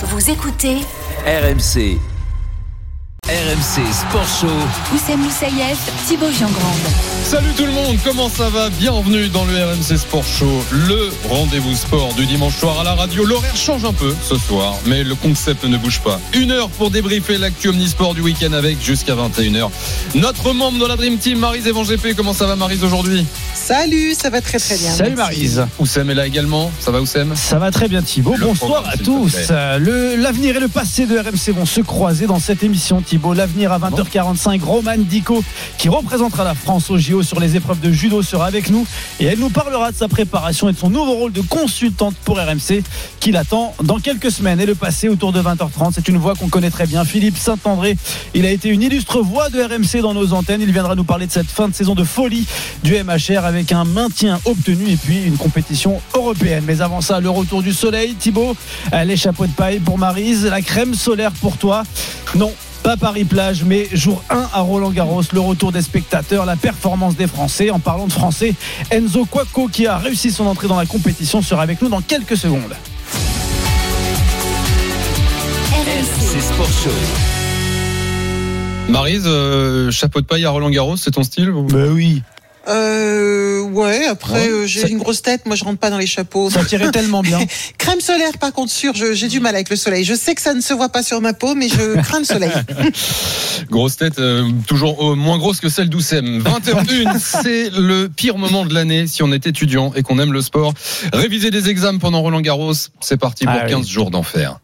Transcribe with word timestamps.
Vous 0.00 0.30
écoutez 0.30 0.76
RMC. 1.26 1.98
RMC 3.26 3.92
Sport 3.92 4.28
Show. 4.40 4.94
Oussem 4.94 5.18
Moussaïef, 5.18 5.76
Thibaut 6.06 6.30
Giangrande. 6.30 6.54
Salut 7.24 7.52
tout 7.56 7.66
le 7.66 7.72
monde, 7.72 7.96
comment 8.04 8.28
ça 8.28 8.48
va? 8.48 8.70
Bienvenue 8.70 9.28
dans 9.28 9.44
le 9.44 9.52
RMC 9.54 9.98
Sport 9.98 10.24
Show, 10.24 10.64
le 10.70 11.10
rendez-vous 11.28 11.74
sport 11.74 12.14
du 12.14 12.26
dimanche 12.26 12.54
soir 12.56 12.78
à 12.78 12.84
la 12.84 12.94
radio. 12.94 13.24
L'horaire 13.24 13.56
change 13.56 13.84
un 13.84 13.92
peu 13.92 14.14
ce 14.22 14.38
soir, 14.38 14.76
mais 14.86 15.02
le 15.02 15.16
concept 15.16 15.64
ne 15.64 15.76
bouge 15.76 15.98
pas. 16.00 16.20
Une 16.32 16.52
heure 16.52 16.68
pour 16.70 16.90
débriefer 16.90 17.36
l'actu 17.36 17.68
omnisport 17.68 18.14
du 18.14 18.20
week-end 18.20 18.52
avec 18.52 18.80
jusqu'à 18.80 19.16
21h. 19.16 19.68
Notre 20.14 20.52
membre 20.52 20.78
de 20.78 20.86
la 20.86 20.94
Dream 20.94 21.18
Team, 21.18 21.40
Marise 21.40 21.66
Evan 21.66 21.84
GP. 21.84 22.14
Comment 22.16 22.32
ça 22.32 22.46
va 22.46 22.54
Marise 22.54 22.84
aujourd'hui? 22.84 23.26
Salut, 23.68 24.14
ça 24.14 24.30
va 24.30 24.40
très 24.40 24.58
très 24.58 24.78
bien. 24.78 24.90
Salut. 24.90 25.14
Marise. 25.14 25.66
Oussem 25.78 26.08
est 26.08 26.14
là 26.14 26.26
également. 26.26 26.72
Ça 26.80 26.90
va 26.90 27.02
Oussem? 27.02 27.36
Ça 27.36 27.58
va 27.58 27.70
très 27.70 27.86
bien 27.86 28.00
Thibaut. 28.00 28.34
Le 28.38 28.46
Bonsoir 28.46 28.82
à 28.88 28.96
tous. 28.96 29.50
L'avenir 29.50 30.56
et 30.56 30.60
le 30.60 30.68
passé 30.68 31.04
de 31.04 31.18
RMC 31.18 31.54
vont 31.54 31.66
se 31.66 31.82
croiser 31.82 32.26
dans 32.26 32.38
cette 32.38 32.62
émission 32.62 33.02
Thibaut. 33.02 33.34
L'avenir 33.34 33.70
à 33.70 33.78
20h45. 33.78 34.62
Roman 34.62 34.94
Dico 34.96 35.44
qui 35.76 35.90
représentera 35.90 36.44
la 36.44 36.54
France 36.54 36.88
au 36.88 36.96
JO 36.96 37.22
sur 37.22 37.40
les 37.40 37.56
épreuves 37.56 37.80
de 37.80 37.92
judo 37.92 38.22
sera 38.22 38.46
avec 38.46 38.70
nous 38.70 38.86
et 39.20 39.26
elle 39.26 39.38
nous 39.38 39.50
parlera 39.50 39.92
de 39.92 39.96
sa 39.98 40.08
préparation 40.08 40.70
et 40.70 40.72
de 40.72 40.78
son 40.78 40.88
nouveau 40.88 41.12
rôle 41.12 41.32
de 41.32 41.42
consultante 41.42 42.14
pour 42.24 42.38
RMC 42.38 42.82
qui 43.20 43.32
l'attend 43.32 43.74
dans 43.82 43.98
quelques 43.98 44.30
semaines. 44.30 44.60
Et 44.60 44.66
le 44.66 44.76
passé 44.76 45.10
autour 45.10 45.34
de 45.34 45.42
20h30, 45.42 45.92
c'est 45.94 46.08
une 46.08 46.16
voix 46.16 46.34
qu'on 46.34 46.48
connaît 46.48 46.70
très 46.70 46.86
bien. 46.86 47.04
Philippe 47.04 47.36
Saint-André, 47.36 47.98
il 48.32 48.46
a 48.46 48.50
été 48.50 48.70
une 48.70 48.80
illustre 48.80 49.20
voix 49.20 49.50
de 49.50 49.60
RMC 49.60 50.00
dans 50.00 50.14
nos 50.14 50.32
antennes. 50.32 50.62
Il 50.62 50.72
viendra 50.72 50.94
nous 50.94 51.04
parler 51.04 51.26
de 51.26 51.32
cette 51.32 51.50
fin 51.50 51.68
de 51.68 51.74
saison 51.74 51.94
de 51.94 52.04
folie 52.04 52.46
du 52.82 52.94
MHR 52.94 53.44
avec 53.44 53.57
un 53.72 53.84
maintien 53.84 54.38
obtenu 54.44 54.90
et 54.90 54.96
puis 54.96 55.22
une 55.24 55.36
compétition 55.36 56.00
européenne. 56.14 56.64
Mais 56.66 56.80
avant 56.80 57.00
ça, 57.00 57.20
le 57.20 57.30
retour 57.30 57.62
du 57.62 57.72
soleil, 57.72 58.14
Thibaut, 58.14 58.56
Euh, 58.92 59.04
les 59.04 59.16
chapeaux 59.16 59.46
de 59.46 59.52
paille 59.52 59.78
pour 59.80 59.98
Marise, 59.98 60.44
la 60.46 60.60
crème 60.62 60.94
solaire 60.94 61.32
pour 61.32 61.56
toi. 61.56 61.82
Non. 62.34 62.52
Pas 62.82 62.96
Paris-Plage, 62.96 63.64
mais 63.64 63.88
jour 63.92 64.22
1 64.30 64.48
à 64.54 64.60
Roland-Garros, 64.60 65.22
le 65.32 65.40
retour 65.40 65.72
des 65.72 65.82
spectateurs, 65.82 66.46
la 66.46 66.54
performance 66.56 67.16
des 67.16 67.26
Français. 67.26 67.70
En 67.70 67.80
parlant 67.80 68.06
de 68.06 68.12
Français, 68.12 68.54
Enzo 68.90 69.24
Quaco, 69.26 69.66
qui 69.68 69.86
a 69.86 69.98
réussi 69.98 70.30
son 70.30 70.46
entrée 70.46 70.68
dans 70.68 70.76
la 70.78 70.86
compétition, 70.86 71.42
sera 71.42 71.62
avec 71.62 71.82
nous 71.82 71.88
dans 71.88 72.00
quelques 72.00 72.36
secondes. 72.36 72.72
RMC 75.72 76.40
Sport 76.40 76.66
Show. 76.84 76.90
Marise, 78.88 79.24
euh, 79.26 79.90
chapeau 79.90 80.20
de 80.20 80.26
paille 80.26 80.44
à 80.46 80.50
Roland 80.50 80.70
Garros, 80.70 80.96
c'est 80.96 81.10
ton 81.10 81.22
style 81.22 81.50
ou- 81.50 81.64
Ben 81.64 81.90
oui, 81.92 82.22
Euh, 82.68 83.60
ouais, 83.62 84.06
après, 84.06 84.32
Ouais. 84.46 84.48
euh, 84.50 84.66
j'ai 84.66 84.80
Ça- 84.82 84.88
une 84.88 84.98
grosse 84.98 85.22
tête, 85.22 85.46
moi 85.46 85.56
je 85.56 85.64
rentre 85.64 85.78
pas 85.78 85.90
dans 85.90 85.98
les 85.98 86.06
chapeaux. 86.06 86.50
ça 86.50 86.64
tirait 86.64 86.90
tellement 86.90 87.22
bien. 87.22 87.38
Crème 87.78 88.00
solaire, 88.00 88.36
par 88.38 88.52
contre, 88.52 88.70
sûr, 88.72 88.92
j'ai 88.94 89.28
du 89.28 89.40
mal 89.40 89.54
avec 89.54 89.70
le 89.70 89.76
soleil. 89.76 90.04
Je 90.04 90.14
sais 90.14 90.34
que 90.34 90.42
ça 90.42 90.54
ne 90.54 90.60
se 90.60 90.74
voit 90.74 90.88
pas 90.90 91.02
sur 91.02 91.20
ma 91.20 91.32
peau, 91.32 91.54
mais 91.54 91.68
je 91.68 91.96
crains 92.02 92.18
le 92.20 92.24
soleil. 92.24 92.50
Grosse 93.70 93.96
tête, 93.96 94.18
euh, 94.18 94.48
toujours 94.66 95.12
euh, 95.12 95.14
moins 95.14 95.38
grosse 95.38 95.60
que 95.60 95.68
celle 95.68 95.88
d'Oussem. 95.88 96.40
21, 96.40 97.18
c'est 97.18 97.70
le 97.70 98.08
pire 98.08 98.38
moment 98.38 98.64
de 98.64 98.74
l'année 98.74 99.06
si 99.06 99.22
on 99.22 99.32
est 99.32 99.46
étudiant 99.46 99.92
et 99.96 100.02
qu'on 100.02 100.18
aime 100.18 100.32
le 100.32 100.42
sport. 100.42 100.72
Réviser 101.12 101.50
des 101.50 101.68
examens 101.70 101.98
pendant 101.98 102.20
Roland 102.20 102.40
Garros, 102.40 102.72
c'est 103.00 103.16
parti 103.16 103.44
pour 103.44 103.54
Ah 103.56 103.62
oui. 103.64 103.70
15 103.70 103.88
jours 103.88 104.10
d'enfer. 104.10 104.58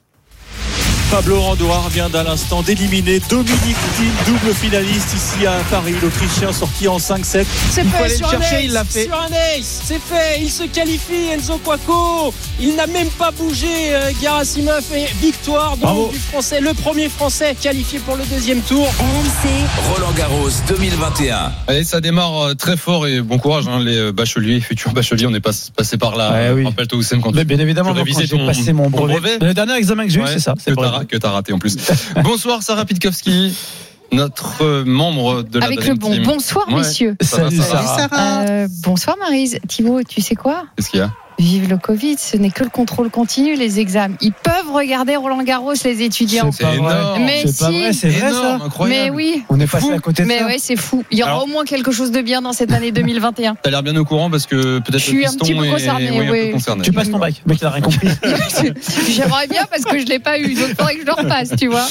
Pablo 1.14 1.40
Randoir 1.40 1.88
vient 1.90 2.12
à 2.12 2.24
l'instant 2.24 2.60
d'éliminer 2.62 3.20
Dominique 3.30 3.76
Thiem, 3.96 4.10
double 4.26 4.52
finaliste 4.52 5.14
ici 5.14 5.46
à 5.46 5.52
Paris. 5.70 5.94
L'Autrichien 6.02 6.52
sorti 6.52 6.88
en 6.88 6.96
5-7. 6.96 7.44
C'est 7.70 7.82
Il 7.84 7.88
fait 7.90 8.08
sur 8.08 8.26
le 8.26 8.36
un 8.36 8.40
chercher, 8.40 8.56
ace, 8.56 8.62
il 8.64 8.72
l'a 8.72 8.84
fait. 8.84 9.04
Sur 9.04 9.14
un 9.14 9.26
ace, 9.26 9.80
c'est 9.84 10.00
fait. 10.00 10.40
Il 10.40 10.50
se 10.50 10.64
qualifie, 10.64 11.28
Enzo 11.32 11.58
Quaco. 11.58 12.34
Il 12.60 12.74
n'a 12.74 12.88
même 12.88 13.10
pas 13.10 13.30
bougé, 13.30 13.94
euh, 13.94 14.10
Gerasimov. 14.20 14.82
Et 14.92 15.06
victoire 15.24 15.76
donc 15.76 16.10
du 16.10 16.18
Français, 16.18 16.60
le 16.60 16.74
premier 16.74 17.08
Français 17.08 17.54
qualifié 17.60 18.00
pour 18.00 18.16
le 18.16 18.24
deuxième 18.24 18.60
tour. 18.62 18.84
RMC, 18.84 19.94
Roland 19.94 20.12
Garros 20.16 20.50
2021. 20.66 21.52
Allez, 21.68 21.84
ça 21.84 22.00
démarre 22.00 22.42
euh, 22.42 22.54
très 22.54 22.76
fort 22.76 23.06
et 23.06 23.20
bon 23.20 23.38
courage, 23.38 23.68
hein, 23.68 23.78
les 23.78 23.96
euh, 23.98 24.10
bacheliers, 24.12 24.60
futurs 24.60 24.92
bacheliers. 24.92 25.26
On 25.28 25.34
est 25.34 25.38
pas, 25.38 25.52
passé 25.76 25.96
par 25.96 26.16
là. 26.16 26.32
Ouais, 26.32 26.50
oui. 26.56 26.64
Rappelle-toi, 26.64 26.98
Oussem, 26.98 27.20
quand 27.20 27.32
Mais 27.32 27.42
tu 27.42 27.46
bien 27.46 27.60
évidemment, 27.60 27.90
tu 27.90 27.98
donc, 27.98 28.04
révisais 28.04 28.22
quand 28.22 28.36
j'ai 28.36 28.38
ton- 28.38 28.46
passé 28.46 28.72
mon 28.72 28.90
brevet. 28.90 29.12
brevet 29.20 29.38
Le 29.40 29.54
dernier 29.54 29.74
examen 29.76 30.02
que 30.06 30.10
j'ai 30.10 30.18
eu, 30.18 30.24
Ouais, 30.24 30.30
c'est 30.32 30.40
ça. 30.40 30.54
c'est 30.58 30.74
t'as 31.04 31.16
que 31.16 31.16
t'as 31.22 31.30
raté 31.30 31.52
en 31.52 31.58
plus. 31.58 31.76
Bonsoir, 32.22 32.62
Sarah 32.62 32.84
Pitkowski, 32.84 33.56
notre 34.12 34.62
euh, 34.62 34.84
membre 34.84 35.42
de 35.42 35.58
la 35.58 35.66
Avec 35.66 35.78
Dream 35.80 35.92
le 35.94 35.98
bon. 35.98 36.10
Team. 36.12 36.22
Bonsoir, 36.24 36.68
Ouais. 36.68 36.76
messieurs. 36.76 37.16
Salut 37.20 37.56
Sarah 37.56 37.68
Salut 37.68 37.86
Sarah. 37.86 38.08
Sarah. 38.08 38.40
Euh, 38.48 38.68
bonsoir, 38.82 39.16
Marise. 39.18 39.58
Thibaut, 39.68 40.02
tu 40.02 40.20
sais 40.20 40.34
quoi? 40.34 40.64
Qu'est-ce 40.76 40.90
qu'il 40.90 41.00
y 41.00 41.02
a? 41.02 41.12
Vive 41.38 41.68
le 41.68 41.76
Covid, 41.78 42.16
ce 42.18 42.36
n'est 42.36 42.50
que 42.50 42.62
le 42.62 42.70
contrôle 42.70 43.10
continu, 43.10 43.56
les 43.56 43.80
examens. 43.80 44.14
Ils 44.20 44.32
peuvent 44.32 44.70
regarder 44.72 45.16
Roland 45.16 45.42
Garros, 45.42 45.72
les 45.84 46.02
étudiants. 46.02 46.50
C'est 46.52 46.62
pas 46.62 46.70
vrai. 46.76 46.94
énorme. 46.94 47.24
Mais 47.24 47.42
C'est 47.46 47.58
pas 47.58 47.70
si. 47.70 47.78
vrai, 47.80 47.92
c'est 47.92 48.08
vrai 48.08 48.28
Énorme, 48.30 48.58
ça. 48.60 48.64
incroyable. 48.66 49.00
Mais 49.04 49.10
oui. 49.10 49.42
On 49.48 49.58
est 49.58 49.66
passé 49.66 49.86
Fou. 49.86 49.92
à 49.92 49.98
côté 49.98 50.22
de 50.22 50.28
Mais 50.28 50.38
ça. 50.38 50.46
ouais, 50.46 50.56
c'est 50.58 50.76
fou. 50.76 51.02
Il 51.10 51.18
y 51.18 51.22
aura 51.22 51.32
Alors- 51.32 51.44
au 51.44 51.46
moins 51.48 51.64
quelque 51.64 51.90
chose 51.90 52.12
de 52.12 52.20
bien 52.20 52.40
dans 52.40 52.52
cette 52.52 52.72
année 52.72 52.92
2021. 52.92 53.56
T'as 53.60 53.70
l'air 53.70 53.82
bien 53.82 53.96
au 53.96 54.04
courant 54.04 54.30
parce 54.30 54.46
que 54.46 54.78
peut-être 54.78 54.92
Je 54.98 55.04
suis 55.04 55.26
un 55.26 55.32
petit 55.34 55.54
peu 55.54 55.64
est- 55.64 55.70
concernée, 55.70 56.10
oui, 56.12 56.18
un 56.20 56.26
peu 56.26 56.32
oui. 56.32 56.50
concerné. 56.52 56.82
Tu 56.82 56.92
passes 56.92 57.10
ton 57.10 57.18
bac, 57.18 57.34
mec, 57.46 57.58
il 57.60 57.64
a 57.66 57.70
rien 57.70 57.82
compris. 57.82 58.08
J'aimerais 59.10 59.46
bien 59.48 59.62
parce 59.70 59.82
que 59.84 59.98
je 59.98 60.06
l'ai 60.06 60.18
pas 60.20 60.38
eu, 60.38 60.54
donc 60.54 60.68
il 60.70 60.74
faudrait 60.76 60.94
que 60.94 61.00
je 61.00 61.06
le 61.06 61.12
repasse, 61.12 61.50
tu 61.58 61.66
vois. 61.66 61.86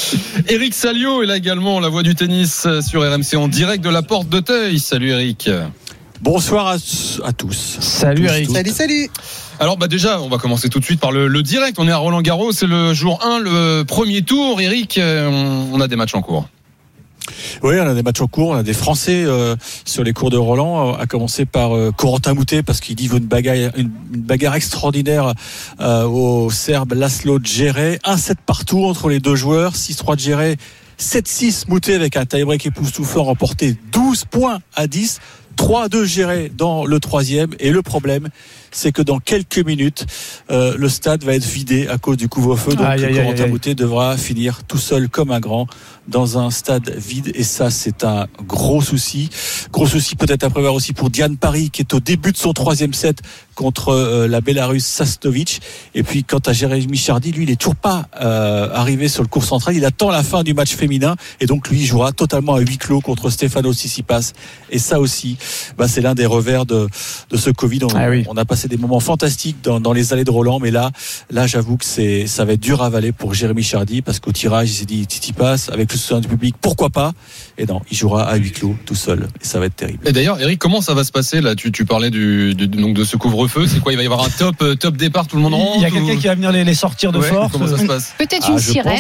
Eric 0.48 0.74
Salio 0.74 1.22
est 1.22 1.26
là 1.26 1.38
également, 1.38 1.80
la 1.80 1.90
voix 1.90 2.04
du 2.04 2.16
tennis 2.16 2.66
sur 2.82 3.02
RMC 3.02 3.36
en 3.38 3.48
direct 3.48 3.84
de 3.84 3.90
la 3.90 4.02
porte 4.02 4.30
d'Auteuil. 4.30 4.80
Salut 4.80 5.10
Eric. 5.12 5.50
Bonsoir 6.24 6.68
à, 6.68 6.76
à 7.26 7.34
tous. 7.34 7.78
Salut 7.82 8.28
Eric. 8.28 8.48
tous. 8.48 8.54
Salut, 8.54 8.72
salut. 8.72 9.10
Alors 9.60 9.76
bah 9.76 9.90
déjà, 9.90 10.22
on 10.22 10.30
va 10.30 10.38
commencer 10.38 10.70
tout 10.70 10.80
de 10.80 10.86
suite 10.86 11.02
par 11.02 11.12
le, 11.12 11.28
le 11.28 11.44
direct. 11.44 11.78
On 11.80 11.88
est 11.88 11.92
à 11.92 11.98
Roland 11.98 12.22
Garros, 12.22 12.54
c'est 12.54 12.66
le 12.66 12.94
jour 12.94 13.20
1, 13.26 13.40
le 13.40 13.84
premier 13.84 14.22
tour. 14.22 14.62
Eric, 14.62 14.98
euh, 14.98 15.28
on, 15.30 15.74
on 15.74 15.82
a 15.82 15.90
des 15.90 15.98
matchs 15.98 16.16
en 16.16 16.22
cours. 16.22 16.48
Oui, 17.62 17.76
on 17.78 17.86
a 17.88 17.94
des 17.94 18.04
matchs 18.04 18.22
en 18.22 18.28
cours, 18.28 18.50
on 18.52 18.56
a 18.56 18.64
des 18.64 18.74
Français 18.74 19.24
euh, 19.26 19.58
sur 19.84 20.06
les 20.06 20.14
cours 20.14 20.30
de 20.30 20.38
Roland, 20.38 20.94
euh, 20.94 20.98
à 20.98 21.08
commencer 21.08 21.46
par 21.46 21.76
euh, 21.76 21.92
Corentin 21.92 22.34
Moutet, 22.34 22.64
parce 22.64 22.80
qu'il 22.80 22.96
livre 22.96 23.18
une 23.18 23.26
bagarre, 23.26 23.72
une, 23.76 23.92
une 24.14 24.22
bagarre 24.22 24.56
extraordinaire 24.56 25.34
euh, 25.82 26.06
au 26.06 26.50
Serbe 26.52 26.94
Laszlo 26.94 27.40
Djere. 27.44 27.98
1-7 28.06 28.36
partout 28.46 28.86
entre 28.86 29.10
les 29.10 29.20
deux 29.20 29.36
joueurs, 29.36 29.74
6-3 29.74 30.18
Djere, 30.18 30.56
7-6 31.00 31.66
Moutet 31.70 31.96
avec 31.96 32.16
un 32.16 32.26
tie-break 32.26 32.66
époustouflant 32.66 33.26
remporté 33.26 33.76
12 33.92 34.26
points 34.26 34.60
à 34.76 34.88
10. 34.88 35.20
3-2 35.58 36.06
Djere 36.06 36.50
dans 36.56 36.86
le 36.86 37.00
troisième. 37.00 37.52
Et 37.60 37.72
le 37.72 37.82
problème, 37.82 38.30
c'est 38.72 38.92
que 38.92 39.02
dans 39.02 39.20
quelques 39.20 39.66
minutes, 39.66 40.06
euh, 40.52 40.76
le 40.78 40.90
stade 40.90 41.24
va 41.24 41.36
être 41.36 41.46
vidé 41.46 41.88
à 41.88 41.98
cause 41.98 42.18
du 42.18 42.28
couvre-feu. 42.28 42.76
Donc 42.76 42.86
Aïe, 42.86 43.06
aïe, 43.06 43.06
aïe, 43.06 43.24
Corentin 43.24 43.44
aïe. 43.44 43.50
Moutet 43.50 43.76
devra 43.76 44.18
finir 44.18 44.64
tout 44.64 44.78
seul 44.78 45.10
comme 45.10 45.32
un 45.32 45.40
grand 45.40 45.68
dans 46.08 46.38
un 46.38 46.52
stade 46.52 46.90
vide 46.90 47.32
et 47.34 47.44
ça 47.44 47.70
c'est 47.70 48.04
un 48.04 48.28
gros 48.46 48.82
souci 48.82 49.30
gros 49.72 49.88
souci 49.88 50.16
peut-être 50.16 50.44
à 50.44 50.50
prévoir 50.50 50.74
aussi 50.74 50.92
pour 50.92 51.10
Diane 51.10 51.38
Paris 51.38 51.70
qui 51.70 51.82
est 51.82 51.94
au 51.94 52.00
début 52.00 52.34
de 52.34 52.38
son 52.38 52.52
troisième 52.52 52.94
set 52.94 53.22
contre 53.56 53.90
euh, 53.90 54.28
la 54.28 54.42
Bélarusse 54.42 54.86
Sasnovic 54.86 55.62
et 55.96 56.04
puis 56.04 56.24
quant 56.24 56.40
à 56.46 56.52
Jérémy 56.52 56.98
Chardy 56.98 57.32
lui 57.32 57.44
il 57.44 57.52
est 57.52 57.56
toujours 57.56 57.76
pas 57.76 58.08
euh, 58.20 58.70
arrivé 58.74 59.08
sur 59.08 59.24
le 59.24 59.30
cours 59.30 59.46
central 59.46 59.76
il 59.78 59.86
attend 59.86 60.10
la 60.10 60.24
fin 60.24 60.44
du 60.44 60.54
match 60.54 60.76
féminin 60.76 61.16
et 61.40 61.46
donc 61.46 61.70
lui 61.70 61.80
il 61.80 61.86
jouera 61.86 62.12
totalement 62.12 62.56
à 62.56 62.60
huis 62.60 62.78
clos 62.78 63.00
contre 63.00 63.30
Stefano 63.30 63.74
Tsitsipas 63.74 64.34
et 64.72 64.80
ça 64.80 65.00
aussi 65.00 65.38
bah, 65.78 65.88
c'est 65.88 66.02
l'un 66.02 66.14
des 66.16 66.26
revers 66.26 66.66
de, 66.66 66.88
de 67.30 67.38
ce 67.38 67.50
Covid 67.50 67.84
on, 67.86 67.88
Ah 67.96 68.10
oui. 68.10 68.24
on 68.30 68.38
a 68.38 68.46
passé 68.46 68.68
des 68.68 68.78
moments 68.78 69.00
fantastiques 69.00 69.58
dans, 69.64 69.80
dans 69.80 69.94
les 69.94 70.14
allées 70.14 70.24
de 70.24 70.32
Roland 70.32 70.60
mais 70.60 70.72
là 70.72 70.92
là 71.32 71.48
j'avoue 71.48 71.78
que 71.78 71.86
c'est 71.86 72.28
ça 72.28 72.46
va 72.46 72.54
être 72.54 72.60
dur 72.60 72.82
à 72.82 72.88
avaler 72.88 73.12
pour 73.12 73.34
Jérémy 73.34 73.64
Chardy 73.64 74.02
parce 74.02 74.20
qu'au 74.20 74.32
tirage 74.32 74.70
il 74.70 74.74
s'est 74.74 74.86
dit 74.86 75.04
Tsitsipas 75.04 75.70
avec 75.72 75.92
le 75.92 75.98
soutien 75.98 76.20
du 76.20 76.28
public 76.28 76.56
pourquoi 76.62 76.90
pas? 76.90 77.14
Et 77.58 77.66
non 77.66 77.82
il 77.92 77.98
jouera 77.98 78.24
à 78.30 78.36
huis 78.36 78.52
clos 78.52 78.76
tout 78.86 78.96
seul 78.96 79.28
et 79.42 79.46
ça 79.46 79.60
va 79.60 79.66
être 79.66 79.76
terrible 79.76 80.08
Et 80.08 80.12
d'ailleurs, 80.12 80.40
Eric, 80.42 80.60
comment 80.60 80.82
ça 80.82 80.94
va 80.94 81.04
se 81.04 81.12
passer 81.12 81.42
là? 81.42 81.56
Tu, 81.56 81.72
tu 81.72 81.86
parlais 81.86 82.10
du, 82.10 82.56
du- 82.56 82.68
donc 82.68 82.96
de 82.96 83.04
ce 83.04 83.18
couvre-feu. 83.18 83.68
C'est 83.68 83.80
quoi? 83.80 83.94
Il 83.94 83.96
va 83.98 84.04
y 84.04 84.06
avoir 84.06 84.24
un 84.24 84.30
top 84.30 84.56
euh, 84.62 84.76
top 84.76 84.98
départ, 84.98 85.28
tout 85.28 85.36
le 85.36 85.42
monde 85.44 85.54
rentre 85.54 85.74
Il 85.78 85.82
y 85.82 85.86
a 85.86 85.90
ou- 85.90 85.92
quelqu'un 85.94 86.20
qui 86.20 86.28
va 86.28 86.36
venir 86.36 86.52
les, 86.52 86.64
les 86.64 86.74
sortir 86.74 87.12
de 87.12 87.20
Ouais, 87.20 87.28
force? 87.28 87.52
Comment 87.52 87.68
ça 87.68 87.78
se 87.78 87.86
passe? 87.86 88.14
Peut-être 88.18 88.46
Ah, 88.48 88.52
une 88.52 88.60
je 88.60 88.72
sirène. 88.72 89.00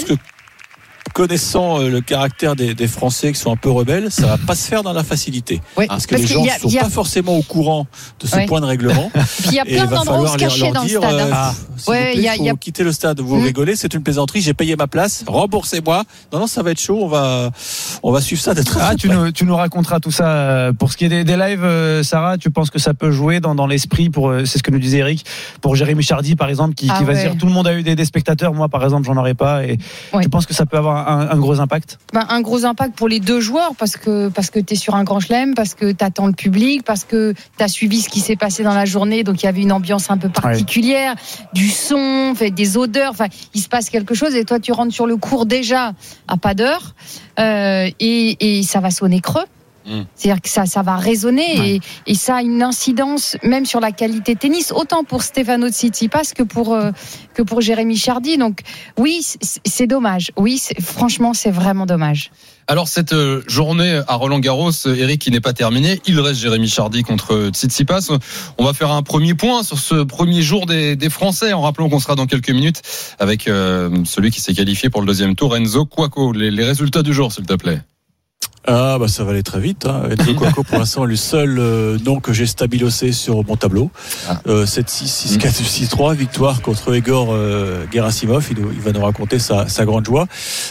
Pense 1.13 1.23
connaissant 1.23 1.79
euh, 1.79 1.89
le 1.89 2.01
caractère 2.01 2.55
des, 2.55 2.73
des 2.73 2.87
Français 2.87 3.31
qui 3.31 3.39
sont 3.39 3.51
un 3.51 3.55
peu 3.55 3.69
rebelles, 3.69 4.11
ça 4.11 4.25
va 4.27 4.37
pas 4.37 4.55
se 4.55 4.67
faire 4.67 4.83
dans 4.83 4.93
la 4.93 5.03
facilité. 5.03 5.61
Oui, 5.77 5.85
Parce 5.87 6.05
que 6.07 6.15
les 6.15 6.25
gens 6.27 6.43
ne 6.43 6.49
sont 6.49 6.77
a- 6.77 6.81
pas 6.81 6.89
forcément 6.89 7.37
au 7.37 7.41
courant 7.43 7.87
de 8.19 8.27
ce 8.27 8.45
point 8.47 8.59
de 8.61 8.65
règlement. 8.65 9.09
puis 9.13 9.49
il 9.49 9.53
y 9.53 9.59
a 9.59 9.65
plein 9.65 9.85
d'endroits 9.85 10.21
où 10.21 10.27
se 10.27 10.31
falloir 10.31 10.37
leur- 10.37 10.49
cacher 10.49 10.71
dans 10.71 10.81
le 10.81 10.87
dire, 10.87 10.99
stade. 10.99 11.13
hein. 11.13 11.25
euh, 11.27 11.31
Ah. 11.33 11.53
s'il 11.77 11.89
Ouais, 11.91 12.11
il 12.15 12.27
faut 12.27 12.33
il 12.39 12.45
y 12.45 12.49
a- 12.49 12.55
quitter 12.55 12.83
le 12.83 12.91
stade. 12.91 13.19
Vous 13.21 13.37
Mm. 13.37 13.43
rigolez, 13.43 13.75
c'est 13.75 13.93
une 13.93 14.01
plaisanterie. 14.03 14.41
J'ai 14.41 14.53
payé 14.53 14.75
ma 14.75 14.87
place. 14.87 15.23
Remboursez-moi. 15.27 16.03
Non, 16.31 16.39
non, 16.39 16.47
ça 16.47 16.63
va 16.63 16.71
être 16.71 16.79
chaud. 16.81 16.99
On 17.01 17.07
va, 17.07 17.51
on 18.03 18.11
va 18.11 18.19
suivre 18.21 18.41
ça 18.41 18.53
de 18.53 18.61
très 18.63 18.79
Ah, 18.81 18.95
tu 18.95 19.07
nous, 19.09 19.31
tu 19.31 19.45
nous 19.45 19.55
raconteras 19.55 19.99
tout 19.99 20.11
ça. 20.11 20.27
euh, 20.27 20.73
Pour 20.73 20.91
ce 20.91 20.97
qui 20.97 21.05
est 21.05 21.09
des, 21.09 21.23
des 21.23 21.37
lives, 21.37 21.63
euh, 21.63 22.03
Sarah, 22.03 22.37
tu 22.37 22.49
penses 22.51 22.69
que 22.69 22.79
ça 22.79 22.93
peut 22.93 23.11
jouer 23.11 23.39
dans, 23.39 23.55
dans 23.55 23.67
l'esprit 23.67 24.09
pour, 24.09 24.29
euh, 24.29 24.45
c'est 24.45 24.57
ce 24.57 24.63
que 24.63 24.71
nous 24.71 24.79
disait 24.79 24.97
Eric, 24.99 25.25
pour 25.61 25.75
Jérémy 25.75 26.03
Chardy, 26.03 26.35
par 26.35 26.49
exemple, 26.49 26.73
qui, 26.75 26.87
Ah 26.89 26.97
qui 26.97 27.03
va 27.03 27.13
ouais. 27.13 27.21
dire 27.21 27.37
tout 27.37 27.45
le 27.45 27.51
monde 27.53 27.67
a 27.67 27.73
eu 27.73 27.83
des, 27.83 27.95
des 27.95 28.05
spectateurs, 28.05 28.53
moi, 28.53 28.67
par 28.69 28.83
exemple, 28.83 29.05
j'en 29.05 29.17
aurais 29.17 29.33
pas. 29.35 29.63
Et 29.65 29.77
Ouais. 30.13 30.23
tu 30.23 30.29
penses 30.29 30.45
que 30.45 30.53
ça 30.53 30.65
peut 30.65 30.77
avoir 30.77 31.02
un, 31.07 31.29
un 31.29 31.37
gros 31.37 31.59
impact 31.59 31.99
Ben, 32.13 32.25
un 32.29 32.41
gros 32.41 32.65
impact 32.65 32.95
pour 32.95 33.07
les 33.07 33.19
deux 33.19 33.39
joueurs 33.39 33.75
parce 33.77 33.97
que 33.97 34.29
parce 34.29 34.49
que 34.49 34.59
tu 34.59 34.73
es 34.73 34.77
sur 34.77 34.95
un 34.95 35.03
grand 35.03 35.19
chelem, 35.19 35.55
parce 35.55 35.73
que 35.73 35.91
tu 35.91 36.03
attends 36.03 36.27
le 36.27 36.33
public, 36.33 36.83
parce 36.83 37.03
que 37.03 37.33
tu 37.57 37.63
as 37.63 37.67
suivi 37.67 38.01
ce 38.01 38.09
qui 38.09 38.19
s'est 38.19 38.35
passé 38.35 38.63
dans 38.63 38.73
la 38.73 38.85
journée, 38.85 39.23
donc 39.23 39.41
il 39.43 39.45
y 39.45 39.49
avait 39.49 39.61
une 39.61 39.71
ambiance 39.71 40.09
un 40.09 40.17
peu 40.17 40.29
particulière, 40.29 41.15
du 41.53 41.69
son, 41.69 42.33
fait, 42.35 42.51
des 42.51 42.77
odeurs, 42.77 43.11
enfin 43.11 43.27
il 43.53 43.61
se 43.61 43.69
passe 43.69 43.89
quelque 43.89 44.13
chose 44.13 44.35
et 44.35 44.45
toi 44.45 44.59
tu 44.59 44.71
rentres 44.71 44.93
sur 44.93 45.07
le 45.07 45.17
cours 45.17 45.45
déjà 45.45 45.93
à 46.27 46.37
pas 46.37 46.53
d'heure 46.53 46.95
euh, 47.39 47.89
et, 47.99 48.59
et 48.59 48.63
ça 48.63 48.79
va 48.79 48.91
sonner 48.91 49.19
creux. 49.19 49.45
Mm. 49.85 50.01
C'est-à-dire 50.15 50.41
que 50.41 50.49
ça, 50.49 50.65
ça 50.65 50.81
va 50.81 50.95
résonner 50.95 51.75
et, 51.75 51.81
et 52.07 52.15
ça 52.15 52.37
a 52.37 52.41
une 52.41 52.63
incidence 52.63 53.37
même 53.43 53.65
sur 53.65 53.79
la 53.79 53.91
qualité 53.91 54.35
tennis, 54.35 54.71
autant 54.71 55.03
pour 55.03 55.23
Stefano 55.23 55.69
Tsitsipas 55.69 56.33
que 56.35 56.43
pour 56.43 56.73
euh, 56.73 56.91
que 57.33 57.41
pour 57.41 57.61
Jérémy 57.61 57.97
Chardy. 57.97 58.37
Donc 58.37 58.59
oui, 58.97 59.25
c'est 59.65 59.87
dommage. 59.87 60.31
Oui, 60.37 60.61
franchement, 60.81 61.33
c'est 61.33 61.51
vraiment 61.51 61.85
dommage. 61.85 62.31
Alors 62.67 62.87
cette 62.87 63.11
euh, 63.11 63.41
journée 63.47 64.01
à 64.07 64.15
Roland 64.15 64.39
Garros, 64.39 64.71
euh, 64.85 64.95
Eric, 64.95 65.19
qui 65.19 65.31
n'est 65.31 65.41
pas 65.41 65.51
terminée, 65.51 66.01
il 66.05 66.19
reste 66.19 66.39
Jérémy 66.39 66.69
Chardy 66.69 67.03
contre 67.03 67.49
Tsitsipas. 67.51 68.09
On 68.57 68.63
va 68.63 68.73
faire 68.73 68.91
un 68.91 69.03
premier 69.03 69.33
point 69.33 69.63
sur 69.63 69.79
ce 69.79 69.95
premier 70.03 70.41
jour 70.41 70.65
des, 70.65 70.95
des 70.95 71.09
Français, 71.09 71.51
en 71.51 71.61
rappelant 71.61 71.89
qu'on 71.89 71.99
sera 71.99 72.15
dans 72.15 72.25
quelques 72.25 72.51
minutes 72.51 72.81
avec 73.19 73.47
euh, 73.47 73.89
celui 74.05 74.31
qui 74.31 74.39
s'est 74.39 74.53
qualifié 74.53 74.89
pour 74.89 75.01
le 75.01 75.07
deuxième 75.07 75.35
tour, 75.35 75.57
Enzo 75.57 75.85
Cuoco. 75.85 76.31
Les, 76.31 76.51
les 76.51 76.63
résultats 76.63 77.03
du 77.03 77.13
jour, 77.13 77.33
s'il 77.33 77.45
te 77.45 77.55
plaît. 77.55 77.81
Ah 78.65 78.97
bah 78.97 79.07
ça 79.09 79.23
va 79.25 79.31
aller 79.31 79.43
très 79.43 79.59
vite. 79.59 79.85
Hein. 79.85 80.03
Enzo 80.09 80.33
Cuoco 80.35 80.63
pour 80.63 80.79
l'instant 80.79 81.03
le 81.03 81.17
seul 81.17 81.57
euh, 81.59 81.97
nom 82.05 82.19
que 82.21 82.31
j'ai 82.31 82.45
stabilosé 82.45 83.11
sur 83.11 83.45
mon 83.45 83.57
tableau. 83.57 83.91
Ah. 84.29 84.39
Euh, 84.47 84.65
7-6, 84.65 85.37
6-4, 85.37 85.89
6-3, 85.89 86.15
victoire 86.15 86.61
contre 86.61 86.93
Egor 86.93 87.29
euh, 87.31 87.85
Gerasimov. 87.91 88.47
Il, 88.51 88.79
va 88.79 88.91
nous 88.93 89.03
raconter 89.03 89.39
sa, 89.39 89.67
sa 89.67 89.83
grande 89.83 90.05
joie. 90.05 90.27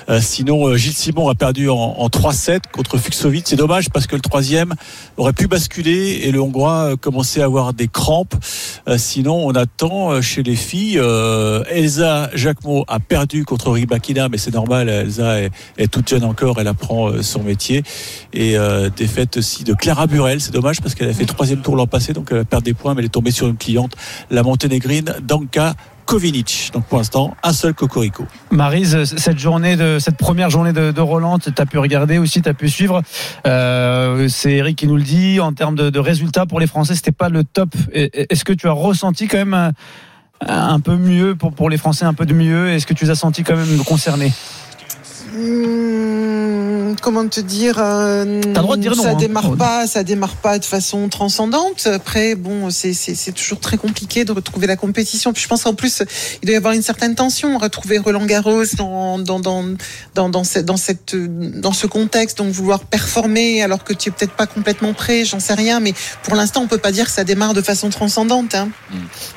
Euh, 0.09 0.21
sinon 0.23 0.69
euh, 0.69 0.77
Gilles 0.77 0.95
Simon 0.95 1.29
a 1.29 1.35
perdu 1.35 1.69
en, 1.69 1.75
en 1.77 2.09
3-7 2.09 2.61
contre 2.73 2.97
Fuxovic. 2.97 3.47
C'est 3.47 3.57
dommage 3.57 3.91
parce 3.91 4.07
que 4.07 4.17
le 4.17 4.23
troisième 4.23 4.73
aurait 5.19 5.35
pu 5.35 5.47
basculer 5.47 6.21
et 6.25 6.33
le 6.33 6.41
Hongrois 6.41 6.97
commençait 6.99 7.43
à 7.43 7.45
avoir 7.45 7.75
des 7.75 7.89
crampes. 7.89 8.35
Euh, 8.89 8.97
sinon 8.97 9.47
on 9.47 9.53
attend 9.53 10.13
euh, 10.13 10.21
chez 10.23 10.43
les 10.43 10.57
filles. 10.57 10.99
euh, 10.99 11.63
Elsa 11.71 12.31
Jacquemot 12.35 12.85
a 12.89 13.01
perdu 13.01 13.45
contre 13.45 13.71
Rybakina 13.71 14.31
mais 14.31 14.39
c'est 14.39 14.55
normal. 14.55 14.89
Elsa 14.89 15.41
est, 15.43 15.51
est 15.77 15.89
toute 15.89 16.09
jeune 16.09 16.25
encore. 16.25 16.59
Elle 16.59 16.69
apprend 16.69 17.23
son 17.23 17.43
métier 17.43 17.82
et 18.33 18.57
euh, 18.57 18.91
défaite 18.95 19.37
aussi 19.37 19.65
de 19.65 19.75
Clara 19.75 20.07
Burel. 20.07 20.41
C'est 20.41 20.53
dommage 20.53 20.81
parce 20.81 20.95
qu'elle 20.95 21.09
a 21.09 21.13
fait 21.13 21.25
troisième 21.25 21.61
tour 21.61 21.77
l'an 21.77 21.87
passé, 21.87 22.13
donc 22.13 22.29
elle 22.31 22.39
va 22.39 22.45
perdre 22.45 22.65
des 22.65 22.75
points, 22.75 22.95
mais 22.95 23.01
elle 23.01 23.07
est 23.07 23.11
tombée 23.11 23.31
sur 23.31 23.49
une 23.49 23.57
cliente, 23.57 23.95
la 24.31 24.43
monténégrine 24.43 25.15
Danka 25.23 25.75
Kovinic. 26.07 26.71
Donc 26.73 26.85
pour 26.85 26.99
l'instant, 26.99 27.37
un 27.43 27.53
seul 27.53 27.75
cocorico. 27.75 28.27
Marise, 28.51 29.05
cette 29.05 30.17
première 30.17 30.51
journée 30.51 30.73
de, 30.73 31.01
Roland, 31.01 31.39
tu 31.39 31.51
as 31.57 31.67
pu 31.67 31.79
regarder 31.79 32.19
aussi, 32.19 32.43
tu 32.43 32.49
as 32.49 32.55
pu 32.55 32.69
suivre. 32.69 33.03
Euh, 33.47 34.29
c'est 34.29 34.53
Eric 34.53 34.79
qui 34.79 34.87
nous 34.87 34.97
le 34.97 35.03
dit. 35.03 35.41
En 35.41 35.53
termes 35.53 35.77
de, 35.77 35.99
résultats 35.99 36.47
pour 36.47 36.61
les 36.61 36.67
Français, 36.67 36.95
c'était 36.95 37.13
pas 37.13 37.29
le 37.29 37.45
top. 37.45 37.71
Est-ce 37.93 38.45
que 38.45 38.53
tu 38.53 38.69
as 38.69 38.73
ressenti 38.73 39.29
quand 39.29 39.39
même 39.39 39.55
un, 39.55 39.73
un 40.47 40.81
peu 40.81 40.97
mieux 40.97 41.35
pour, 41.35 41.71
les 41.71 41.77
Français, 41.77 42.05
un 42.05 42.15
peu 42.15 42.27
de 42.27 42.35
mieux? 42.35 42.71
Est-ce 42.71 42.87
que 42.87 42.95
tu 42.95 43.09
as 43.09 43.15
sentis 43.15 43.45
quand 43.45 43.57
même 43.57 43.79
concernés 43.85 44.33
Hum, 45.35 46.95
comment 47.01 47.27
te 47.27 47.41
dire 47.41 47.77
euh, 47.79 48.41
T'as 48.43 48.49
le 48.49 48.63
droit 48.63 48.77
de 48.77 48.83
dire 48.83 48.95
non, 48.97 49.03
Ça 49.03 49.11
hein. 49.11 49.15
démarre 49.15 49.57
pas, 49.57 49.87
ça 49.87 50.05
démarre 50.05 50.37
pas 50.37 50.59
de 50.59 50.65
façon 50.65 51.09
transcendante. 51.09 51.87
Après, 51.87 52.35
bon, 52.35 52.71
c'est 52.71 52.93
c'est 52.93 53.15
c'est 53.15 53.33
toujours 53.33 53.61
très 53.61 53.79
compliqué 53.79 54.25
de 54.25 54.33
retrouver 54.33 54.67
la 54.67 54.77
compétition. 54.77 55.33
Puis 55.33 55.43
je 55.43 55.49
pense 55.49 55.63
qu'en 55.63 55.75
plus, 55.75 56.03
il 56.43 56.47
doit 56.47 56.55
y 56.55 56.57
avoir 56.57 56.75
une 56.75 56.83
certaine 56.83 57.15
tension. 57.15 57.57
Retrouver 57.57 57.99
Roland 57.99 58.27
Garros 58.27 58.65
dans 58.77 59.19
dans 59.19 59.41
dans 59.41 59.65
dans 60.15 60.29
dans 60.29 60.45
cette 60.45 60.67
dans 60.67 60.77
cette 60.77 61.17
dans 61.17 61.73
ce 61.73 61.87
contexte, 61.87 62.39
donc 62.39 62.53
vouloir 62.53 62.81
performer 62.81 63.63
alors 63.63 63.85
que 63.85 63.95
tu 63.95 64.11
es 64.11 64.13
peut-être 64.13 64.35
pas 64.35 64.47
complètement 64.47 64.93
prêt, 64.93 65.25
j'en 65.25 65.41
sais 65.41 65.55
rien. 65.55 65.81
Mais 65.81 65.95
pour 66.25 66.35
l'instant, 66.35 66.61
on 66.61 66.67
peut 66.67 66.79
pas 66.79 66.93
dire 66.93 67.07
que 67.07 67.13
ça 67.13 67.25
démarre 67.25 67.55
de 67.55 67.63
façon 67.63 67.89
transcendante. 67.89 68.55
Hein. 68.55 68.69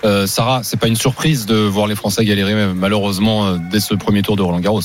Euh, 0.04 0.28
Sarah, 0.28 0.62
c'est 0.64 0.78
pas 0.78 0.88
une 0.88 0.96
surprise 0.98 1.46
de 1.46 1.56
voir 1.56 1.88
les 1.88 1.96
Français 1.96 2.26
galérer 2.26 2.74
malheureusement 2.74 3.48
euh, 3.48 3.58
dès 3.72 3.80
ce 3.80 3.94
premier 3.94 4.22
tour 4.22 4.36
de 4.36 4.42
Roland 4.42 4.60
Garros. 4.60 4.82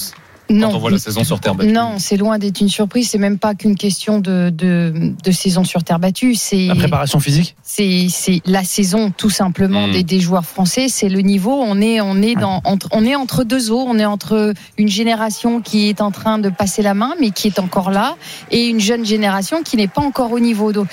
Quand 0.51 0.75
on 0.75 0.79
voit 0.79 0.91
la 0.91 0.99
saison 0.99 1.25
sur 1.25 1.41
terre 1.41 1.55
battue. 1.55 1.73
Non, 1.73 1.95
c'est 1.99 2.17
loin 2.17 2.39
d'être 2.39 2.61
une 2.61 2.69
surprise. 2.69 3.09
C'est 3.11 3.19
même 3.19 3.39
pas 3.39 3.55
qu'une 3.55 3.77
question 3.77 4.19
de, 4.19 4.51
de, 4.51 5.13
de 5.23 5.31
saison 5.31 5.65
sur 5.65 5.85
terre 5.85 5.99
battue. 5.99 6.35
C'est 6.35 6.67
La 6.67 6.75
préparation 6.75 7.21
physique 7.21 7.55
c'est 7.63 8.09
c'est 8.11 8.41
la 8.47 8.65
saison 8.65 9.13
tout 9.17 9.31
simplement 9.31 9.87
Mm. 9.87 9.93
des, 9.93 10.03
des 10.03 10.21
joueurs 10.21 10.45
français. 10.45 10.89
C'est 10.89 11.09
le 11.09 11.21
niveau. 11.21 11.53
On 11.53 11.81
est 11.81 12.01
on 12.01 12.21
est 12.21 12.35
dans 12.35 12.61
entre, 12.65 12.89
on 12.93 13.05
est 13.05 13.15
entre 13.15 13.45
deux 13.45 13.71
eaux. 13.71 13.85
On 13.87 13.99
est 13.99 14.05
entre 14.05 14.53
une 14.77 14.89
génération 14.89 15.61
qui 15.61 15.89
est 15.89 16.01
en 16.01 16.11
train 16.11 16.39
de 16.39 16.49
passer 16.49 16.83
la 16.83 16.95
main, 16.95 17.15
mais 17.21 17.31
qui 17.31 17.47
est 17.47 17.59
encore 17.59 17.91
là, 17.91 18.17
et 18.51 18.67
une 18.67 18.81
jeune 18.81 19.05
génération 19.05 19.63
qui 19.63 19.77
n'est 19.77 19.89
pas 19.89 20.03
encore 20.03 20.33
au 20.33 20.41
niveau. 20.41 20.73
Donc, 20.73 20.89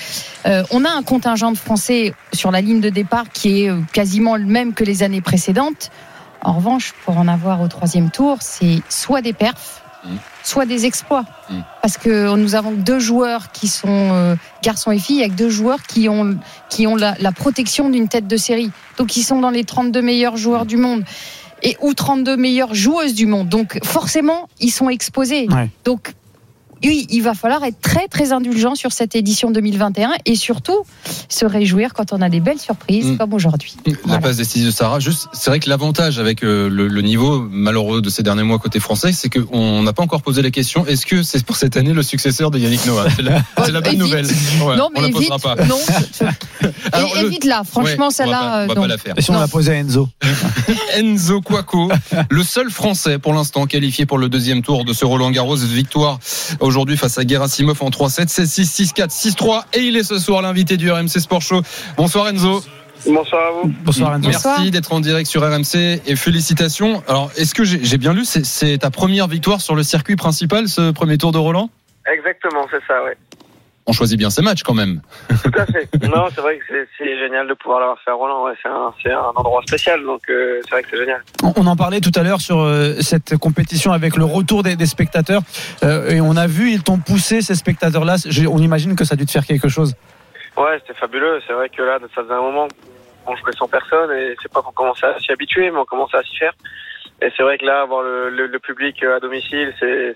euh, 0.46 0.62
on 0.70 0.84
a 0.84 0.90
un 0.90 1.02
contingent 1.02 1.52
de 1.52 1.56
Français 1.58 2.14
sur 2.32 2.50
la 2.50 2.60
ligne 2.60 2.80
de 2.80 2.90
départ 2.90 3.24
qui 3.32 3.62
est 3.64 3.70
euh, 3.70 3.80
quasiment 3.92 4.36
le 4.36 4.44
même 4.46 4.72
que 4.74 4.84
les 4.84 5.02
années 5.02 5.20
précédentes. 5.20 5.90
En 6.42 6.54
revanche, 6.54 6.94
pour 7.04 7.18
en 7.18 7.28
avoir 7.28 7.60
au 7.60 7.68
troisième 7.68 8.10
tour, 8.10 8.38
c'est 8.40 8.82
soit 8.88 9.22
des 9.22 9.32
perfs, 9.32 9.82
Mm. 10.04 10.16
soit 10.44 10.66
des 10.66 10.86
exploits. 10.86 11.24
Mm. 11.50 11.60
Parce 11.82 11.98
que 11.98 12.36
nous 12.36 12.54
avons 12.54 12.72
deux 12.72 12.98
joueurs 12.98 13.50
qui 13.52 13.68
sont 13.68 13.88
euh, 13.88 14.36
garçons 14.62 14.92
et 14.92 14.98
filles, 14.98 15.20
avec 15.20 15.34
deux 15.34 15.50
joueurs 15.50 15.82
qui 15.82 16.08
ont, 16.08 16.38
qui 16.68 16.86
ont 16.86 16.96
la, 16.96 17.16
la 17.20 17.32
protection 17.32 17.90
d'une 17.90 18.08
tête 18.08 18.26
de 18.26 18.36
série. 18.36 18.70
Donc 18.96 19.16
ils 19.16 19.22
sont 19.22 19.40
dans 19.40 19.50
les 19.50 19.64
32 19.64 20.00
meilleurs 20.00 20.36
joueurs 20.36 20.66
du 20.66 20.76
monde. 20.76 21.04
Et, 21.62 21.76
ou 21.80 21.92
32 21.92 22.36
meilleures 22.36 22.74
joueuses 22.74 23.14
du 23.14 23.26
monde. 23.26 23.48
Donc 23.48 23.80
forcément, 23.84 24.48
ils 24.60 24.70
sont 24.70 24.88
exposés. 24.88 25.48
Ouais. 25.48 25.68
Donc 25.84 26.14
oui, 26.84 27.06
il 27.10 27.20
va 27.22 27.34
falloir 27.34 27.64
être 27.64 27.80
très 27.80 28.06
très 28.08 28.32
indulgent 28.32 28.74
sur 28.74 28.92
cette 28.92 29.16
édition 29.16 29.50
2021 29.50 30.12
et 30.26 30.34
surtout 30.36 30.84
se 31.28 31.44
réjouir 31.46 31.94
quand 31.94 32.12
on 32.12 32.20
a 32.22 32.28
des 32.28 32.40
belles 32.40 32.58
surprises 32.60 33.06
Mm. 33.06 33.16
comme 33.18 33.32
aujourd'hui. 33.34 33.74
La 33.86 33.92
Voilà. 34.04 34.20
passe 34.20 34.36
décisive 34.36 34.66
de 34.66 34.70
Sarah, 34.70 35.00
juste, 35.00 35.28
c'est 35.32 35.50
vrai 35.50 35.60
que 35.60 35.68
l'avantage 35.68 36.18
avec 36.18 36.42
euh, 36.44 36.68
le, 36.68 36.88
le 36.88 37.02
niveau 37.02 37.40
malheureux 37.50 38.00
de 38.02 38.10
ces 38.10 38.22
derniers 38.22 38.42
mois 38.42 38.58
côté 38.58 38.80
français, 38.80 39.12
c'est 39.12 39.28
qu'on 39.30 39.82
n'a 39.82 39.92
pas 39.92 40.02
encore 40.02 40.22
posé 40.22 40.42
la 40.42 40.50
question 40.50 40.86
est-ce 40.86 41.06
que 41.06 41.22
c'est 41.22 41.44
pour 41.44 41.56
cette 41.56 41.76
année 41.76 41.92
le 41.92 42.02
successeur 42.02 42.50
de 42.50 42.58
Yannick 42.58 42.84
Noah? 42.86 43.06
C'est 43.16 43.22
la, 43.22 43.42
la 43.56 43.80
bonne 43.80 43.86
Évite. 43.86 43.98
nouvelle. 43.98 44.26
Ouais, 44.26 44.76
non, 44.76 44.86
on 44.86 44.90
mais 44.94 45.00
la 45.02 45.08
évite. 45.08 45.28
posera 45.28 45.38
pas. 45.38 45.64
Non, 45.64 45.78
Alors, 46.92 47.16
Et 47.16 47.20
le- 47.22 47.26
évite 47.28 47.44
là. 47.44 47.62
Franchement, 47.64 47.88
Ouais, 47.88 47.96
on 48.00 48.04
va 48.08 48.10
celle-là. 48.10 48.38
pas- 48.40 48.64
on 48.64 48.66
va 48.66 48.72
euh, 48.72 48.74
pas 48.82 48.86
la 48.86 48.98
faire. 48.98 49.14
Et 49.16 49.22
si 49.22 49.30
on 49.30 49.34
Non. 49.34 49.40
l'a 49.40 49.48
posé 49.48 49.72
à 49.72 49.74
Enzo? 49.76 50.08
Enzo 50.96 51.40
Cuoco, 51.40 51.90
le 52.30 52.42
seul 52.42 52.70
Français 52.70 53.18
pour 53.18 53.32
l'instant 53.34 53.66
qualifié 53.66 54.06
pour 54.06 54.18
le 54.18 54.28
deuxième 54.28 54.62
tour 54.62 54.84
de 54.84 54.92
ce 54.92 55.04
Roland 55.04 55.30
Garros. 55.30 55.56
Victoire 55.56 56.18
aujourd'hui 56.68 56.96
face 56.96 57.18
à 57.18 57.26
Gerasimov 57.26 57.82
en 57.82 57.88
3-7, 57.90 58.28
16-6, 58.28 58.92
6-4, 58.94 59.08
6-3. 59.10 59.64
Et 59.72 59.80
il 59.80 59.96
est 59.96 60.02
ce 60.04 60.18
soir 60.18 60.42
l'invité 60.42 60.76
du 60.76 60.90
RMC 60.90 61.08
Sport 61.18 61.42
Show. 61.42 61.62
Bonsoir 61.96 62.28
Enzo. 62.28 62.62
Bonsoir 63.06 63.42
à 63.48 63.50
vous. 63.62 63.72
Bonsoir 63.84 64.14
Enzo. 64.14 64.28
Merci 64.28 64.70
d'être 64.70 64.92
en 64.92 65.00
direct 65.00 65.28
sur 65.28 65.42
RMC 65.42 66.00
et 66.06 66.16
félicitations. 66.16 67.02
Alors, 67.08 67.30
est-ce 67.36 67.54
que 67.54 67.64
j'ai 67.64 67.98
bien 67.98 68.12
lu 68.12 68.24
C'est- 68.24 68.44
C'est 68.44 68.78
ta 68.78 68.90
première 68.90 69.26
victoire 69.28 69.60
sur 69.60 69.74
le 69.74 69.82
circuit 69.82 70.16
principal, 70.16 70.68
ce 70.68 70.90
premier 70.90 71.16
tour 71.18 71.32
de 71.32 71.38
Roland? 71.38 71.70
Exactement, 72.12 72.66
c'est 72.70 72.82
ça, 72.86 73.02
ouais. 73.04 73.16
On 73.88 73.92
choisit 73.92 74.18
bien 74.18 74.28
ses 74.28 74.42
matchs 74.42 74.62
quand 74.62 74.74
même. 74.74 75.00
Tout 75.42 75.50
à 75.58 75.64
fait. 75.64 75.88
non, 76.14 76.26
c'est 76.34 76.42
vrai 76.42 76.58
que 76.58 76.86
c'est- 76.98 77.18
génial 77.18 77.48
de 77.48 77.54
pouvoir 77.54 77.80
l'avoir 77.80 77.98
fait 78.04 78.10
à 78.10 78.14
Roland. 78.14 78.44
Ouais. 78.44 78.52
C'est 79.02 79.10
un, 79.10 79.32
endroit 79.34 79.62
spécial, 79.66 80.04
donc 80.04 80.20
euh, 80.28 80.60
c'est 80.64 80.70
vrai 80.70 80.82
que 80.82 80.88
c'est 80.90 80.98
génial. 80.98 81.22
On 81.42 81.52
on 81.56 81.66
en 81.66 81.74
parlait 81.74 82.00
tout 82.00 82.12
à 82.14 82.22
l'heure 82.22 82.40
sur 82.42 82.58
euh, 82.60 83.00
cette 83.00 83.36
compétition 83.38 83.92
avec 83.92 84.16
le 84.16 84.24
retour 84.24 84.62
des, 84.62 84.76
des 84.76 84.86
spectateurs. 84.86 85.40
Euh, 85.82 86.10
et 86.10 86.20
on 86.20 86.36
a 86.36 86.46
vu, 86.46 86.70
ils 86.70 86.82
t'ont 86.82 86.98
poussé, 86.98 87.40
ces 87.40 87.54
spectateurs-là. 87.54 88.16
On 88.50 88.58
imagine 88.58 88.94
que 88.94 89.04
ça 89.04 89.14
a 89.14 89.16
dû 89.16 89.24
te 89.24 89.30
faire 89.30 89.46
quelque 89.46 89.68
chose. 89.68 89.94
Ouais, 90.58 90.78
c'était 90.80 90.98
fabuleux. 90.98 91.40
C'est 91.46 91.54
vrai 91.54 91.70
que 91.70 91.80
là, 91.82 91.98
ça 92.14 92.22
faisait 92.22 92.34
un 92.34 92.42
moment 92.42 92.68
qu'on 93.24 93.36
jouait 93.36 93.52
sans 93.52 93.68
personne 93.68 94.10
et 94.12 94.36
c'est 94.42 94.52
pas 94.52 94.60
qu'on 94.60 94.72
commençait 94.72 95.06
à 95.06 95.18
s'y 95.18 95.32
habituer, 95.32 95.70
mais 95.70 95.78
on 95.78 95.86
commençait 95.86 96.18
à 96.18 96.22
s'y 96.22 96.36
faire. 96.36 96.52
Et 97.22 97.32
c'est 97.36 97.42
vrai 97.42 97.56
que 97.56 97.64
là, 97.64 97.80
avoir 97.82 98.02
le, 98.02 98.28
le, 98.28 98.46
le 98.48 98.58
public 98.58 99.02
à 99.02 99.18
domicile, 99.18 99.72
c'est 99.80 100.14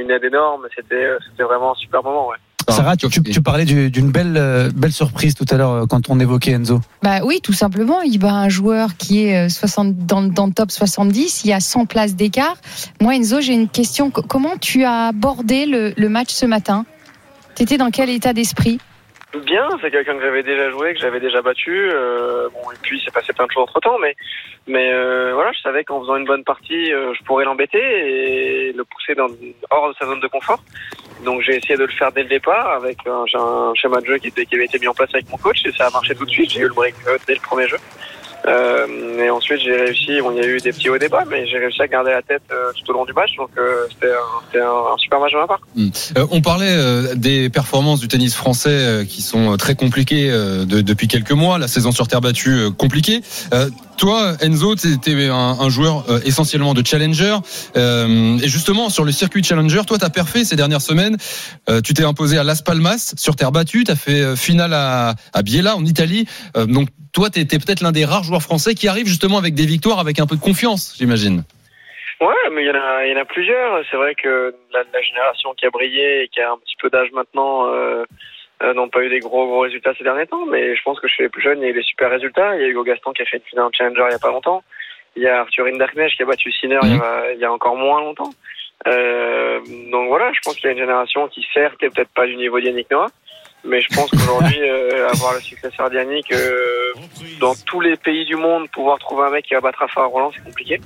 une 0.00 0.10
aide 0.10 0.24
énorme. 0.24 0.68
C'était 0.76 1.08
c'était 1.30 1.42
vraiment 1.42 1.72
un 1.72 1.76
super 1.76 2.02
moment, 2.02 2.28
ouais. 2.28 2.36
Sarah, 2.68 2.96
tu, 2.96 3.08
parlais 3.42 3.64
du- 3.64 3.90
d'une 3.90 4.10
belle, 4.10 4.36
euh, 4.36 4.70
belle 4.74 4.92
surprise 4.92 5.34
tout 5.34 5.44
à 5.50 5.56
l'heure 5.56 5.70
euh, 5.72 5.86
quand 5.86 6.08
on 6.08 6.18
évoquait 6.20 6.52
Enzo. 6.52 6.80
Bah 7.02 7.20
oui, 7.24 7.40
tout 7.42 7.52
simplement. 7.52 8.00
Il 8.02 8.18
bat 8.18 8.32
un 8.32 8.48
joueur 8.48 8.96
qui 8.96 9.26
est 9.26 9.46
euh, 9.46 9.48
60, 9.48 9.96
dans, 10.06 10.22
dans 10.22 10.46
le 10.46 10.52
top 10.52 10.70
70. 10.70 11.44
Il 11.44 11.48
y 11.50 11.52
a 11.52 11.60
100 11.60 11.86
places 11.86 12.14
d'écart. 12.16 12.56
Moi, 13.00 13.16
Enzo, 13.16 13.40
j'ai 13.40 13.52
une 13.54 13.68
question. 13.68 14.10
Co- 14.10 14.22
Comment 14.22 14.56
tu 14.56 14.84
as 14.84 15.08
abordé 15.08 15.66
le, 15.66 15.92
le 15.96 16.08
match 16.08 16.30
ce 16.30 16.46
matin? 16.46 16.86
T'étais 17.54 17.76
dans 17.76 17.90
quel 17.90 18.08
état 18.10 18.32
d'esprit? 18.32 18.78
Bien, 19.46 19.66
c'est 19.82 19.90
quelqu'un 19.90 20.14
que 20.16 20.22
j'avais 20.22 20.44
déjà 20.44 20.70
joué, 20.70 20.94
que 20.94 21.00
j'avais 21.00 21.18
déjà 21.18 21.42
battu. 21.42 21.72
euh, 21.72 22.48
bon, 22.54 22.70
et 22.70 22.76
puis 22.82 22.98
il 23.00 23.04
s'est 23.04 23.10
passé 23.10 23.32
plein 23.32 23.46
de 23.46 23.50
choses 23.50 23.64
entre 23.64 23.80
temps, 23.80 23.96
mais 24.00 24.14
mais 24.68 24.92
euh, 24.92 25.32
voilà, 25.34 25.50
je 25.52 25.60
savais 25.60 25.82
qu'en 25.82 26.00
faisant 26.00 26.16
une 26.16 26.24
bonne 26.24 26.44
partie, 26.44 26.92
euh, 26.92 27.12
je 27.18 27.24
pourrais 27.24 27.44
l'embêter 27.44 27.78
et 27.80 28.72
le 28.72 28.84
pousser 28.84 29.14
dans, 29.16 29.26
hors 29.70 29.88
de 29.88 29.94
sa 30.00 30.06
zone 30.06 30.20
de 30.20 30.28
confort. 30.28 30.62
Donc 31.24 31.42
j'ai 31.42 31.56
essayé 31.56 31.76
de 31.76 31.84
le 31.84 31.92
faire 31.92 32.12
dès 32.12 32.22
le 32.22 32.28
départ 32.28 32.72
avec 32.72 32.98
un, 33.06 33.24
schéma 33.74 34.00
de 34.00 34.06
jeu 34.06 34.18
qui, 34.18 34.30
qui 34.30 34.54
avait 34.54 34.64
été 34.66 34.78
mis 34.78 34.88
en 34.88 34.94
place 34.94 35.10
avec 35.14 35.28
mon 35.30 35.36
coach 35.36 35.64
et 35.64 35.72
ça 35.72 35.86
a 35.86 35.90
marché 35.90 36.14
tout 36.14 36.24
de 36.24 36.30
suite. 36.30 36.50
J'ai 36.50 36.60
eu 36.60 36.68
le 36.68 36.74
break 36.74 36.94
euh, 37.06 37.18
dès 37.26 37.34
le 37.34 37.40
premier 37.40 37.66
jeu. 37.66 37.78
Euh, 38.46 38.86
et 39.24 39.30
ensuite, 39.30 39.60
j'ai 39.64 39.74
réussi. 39.76 40.20
Bon, 40.20 40.30
il 40.32 40.36
y 40.36 40.40
a 40.44 40.46
eu 40.46 40.58
des 40.58 40.72
petits 40.72 40.90
hauts 40.90 40.98
débats, 40.98 41.24
mais 41.28 41.46
j'ai 41.46 41.58
réussi 41.58 41.80
à 41.82 41.86
garder 41.88 42.10
la 42.10 42.22
tête 42.22 42.42
euh, 42.52 42.72
tout 42.78 42.90
au 42.90 42.94
long 42.94 43.04
du 43.04 43.12
match. 43.12 43.30
Donc, 43.38 43.50
euh, 43.56 43.86
c'était 43.90 44.12
un, 44.12 44.60
un- 44.66 44.94
un 44.94 44.98
super 44.98 45.18
match 45.20 45.32
de 45.32 45.38
ma 45.38 45.46
part. 45.46 45.60
Euh, 45.78 46.26
on 46.30 46.40
parlait 46.42 46.68
euh, 46.70 47.14
des 47.14 47.48
performances 47.48 48.00
du 48.00 48.08
tennis 48.08 48.34
français 48.34 48.68
euh, 48.70 49.04
qui 49.04 49.22
sont 49.22 49.56
très 49.56 49.74
compliquées 49.74 50.30
de- 50.30 50.80
depuis 50.82 51.08
quelques 51.08 51.32
mois. 51.32 51.58
La 51.58 51.68
saison 51.68 51.90
sur 51.92 52.06
terre 52.08 52.20
battue 52.20 52.70
compliquée. 52.76 53.22
Toi, 53.96 54.32
Enzo, 54.40 54.74
tu 54.74 54.92
étais 54.92 55.28
un, 55.28 55.34
un 55.60 55.68
joueur 55.70 56.04
essentiellement 56.26 56.74
de 56.74 56.84
challenger. 56.84 57.36
Et 57.76 58.48
justement, 58.48 58.90
sur 58.90 59.04
le 59.04 59.12
circuit 59.12 59.42
challenger, 59.42 59.82
toi, 59.86 59.98
tu 59.98 60.04
as 60.04 60.10
perfé 60.10 60.44
ces 60.44 60.56
dernières 60.56 60.82
semaines. 60.82 61.16
Tu 61.84 61.94
t'es 61.94 62.04
imposé 62.04 62.36
à 62.38 62.44
Las 62.44 62.60
Palmas 62.62 63.14
sur 63.16 63.36
terre 63.36 63.52
battue. 63.52 63.84
Tu 63.84 63.92
as 63.92 63.96
fait 63.96 64.36
finale 64.36 64.72
à, 64.74 65.14
à 65.32 65.42
Biella 65.42 65.76
en 65.76 65.84
Italie. 65.84 66.26
Donc, 66.56 66.88
toi, 67.14 67.30
tu 67.30 67.38
étais 67.38 67.58
peut-être 67.58 67.80
l'un 67.80 67.92
des 67.92 68.04
rares 68.04 68.24
joueurs 68.24 68.42
français 68.42 68.74
qui 68.74 68.88
arrive 68.88 69.06
justement 69.06 69.38
avec 69.38 69.54
des 69.54 69.66
victoires, 69.66 70.00
avec 70.00 70.18
un 70.18 70.26
peu 70.26 70.36
de 70.36 70.40
confiance, 70.40 70.94
j'imagine. 70.98 71.44
Ouais, 72.20 72.50
mais 72.52 72.64
il 72.64 72.66
y 72.66 72.70
en 72.70 72.74
a, 72.74 73.06
il 73.06 73.12
y 73.12 73.16
en 73.16 73.20
a 73.20 73.24
plusieurs. 73.24 73.84
C'est 73.90 73.96
vrai 73.96 74.14
que 74.14 74.54
la, 74.72 74.82
la 74.92 75.00
génération 75.00 75.54
qui 75.54 75.64
a 75.64 75.70
brillé 75.70 76.24
et 76.24 76.28
qui 76.28 76.40
a 76.40 76.50
un 76.52 76.58
petit 76.58 76.76
peu 76.80 76.90
d'âge 76.90 77.10
maintenant 77.12 77.66
euh, 77.68 78.04
euh, 78.62 78.74
n'ont 78.74 78.88
pas 78.88 79.02
eu 79.02 79.08
des 79.08 79.20
gros 79.20 79.46
gros 79.46 79.60
résultats 79.60 79.94
ces 79.96 80.04
derniers 80.04 80.26
temps. 80.26 80.44
Mais 80.46 80.76
je 80.76 80.82
pense 80.82 80.98
que 81.00 81.08
chez 81.08 81.22
les 81.24 81.28
plus 81.28 81.42
jeunes, 81.42 81.60
il 81.60 81.64
y 81.64 81.66
a 81.66 81.70
eu 81.70 81.74
des 81.74 81.82
super 81.82 82.10
résultats. 82.10 82.56
Il 82.56 82.62
y 82.62 82.64
a 82.64 82.68
Hugo 82.68 82.82
Gaston 82.82 83.12
qui 83.12 83.22
a 83.22 83.26
fait 83.26 83.38
une 83.38 83.44
finale 83.44 83.66
en 83.66 83.72
Challenger 83.72 84.04
il 84.08 84.12
y 84.12 84.16
a 84.16 84.18
pas 84.18 84.30
longtemps. 84.30 84.62
Il 85.16 85.22
y 85.22 85.28
a 85.28 85.40
Arthur 85.40 85.66
Hinderknecht 85.66 86.16
qui 86.16 86.22
a 86.22 86.26
battu 86.26 86.50
Sinner 86.50 86.80
il, 86.82 86.96
y 86.96 87.00
a, 87.00 87.32
il 87.32 87.38
y 87.38 87.44
a 87.44 87.52
encore 87.52 87.76
moins 87.76 88.00
longtemps. 88.00 88.30
Euh, 88.86 89.60
donc 89.92 90.08
voilà, 90.08 90.32
je 90.32 90.40
pense 90.44 90.56
qu'il 90.56 90.66
y 90.66 90.68
a 90.68 90.72
une 90.72 90.78
génération 90.78 91.28
qui 91.28 91.46
certes 91.54 91.80
est 91.82 91.90
peut-être 91.90 92.12
pas 92.14 92.26
du 92.26 92.36
niveau 92.36 92.58
d'Yannick 92.60 92.90
Noah, 92.90 93.06
mais 93.64 93.80
je 93.80 93.88
pense 93.94 94.10
qu'aujourd'hui 94.10 94.60
euh, 94.70 95.08
avoir 95.08 95.34
le 95.34 95.40
successeur 95.40 95.90
d'Yannick 95.90 96.32
euh, 96.32 96.92
dans 97.40 97.54
tous 97.66 97.80
les 97.80 97.96
pays 97.96 98.24
du 98.24 98.36
monde, 98.36 98.68
pouvoir 98.70 98.98
trouver 98.98 99.24
un 99.24 99.30
mec 99.30 99.46
qui 99.46 99.54
va 99.54 99.60
battre 99.60 99.80
Rafa 99.80 100.04
Roland, 100.04 100.30
c'est 100.34 100.44
compliqué. 100.44 100.80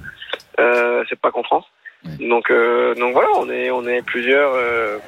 Euh, 0.61 1.05
c'est 1.09 1.19
pas 1.19 1.31
qu'en 1.31 1.43
France. 1.43 1.65
Donc 2.21 2.51
euh, 2.51 2.95
donc 2.95 3.13
voilà, 3.13 3.29
on 3.37 3.51
est 3.51 3.71
on 3.71 3.87
est 3.87 4.03
plusieurs 4.03 4.53
euh, 4.55 4.99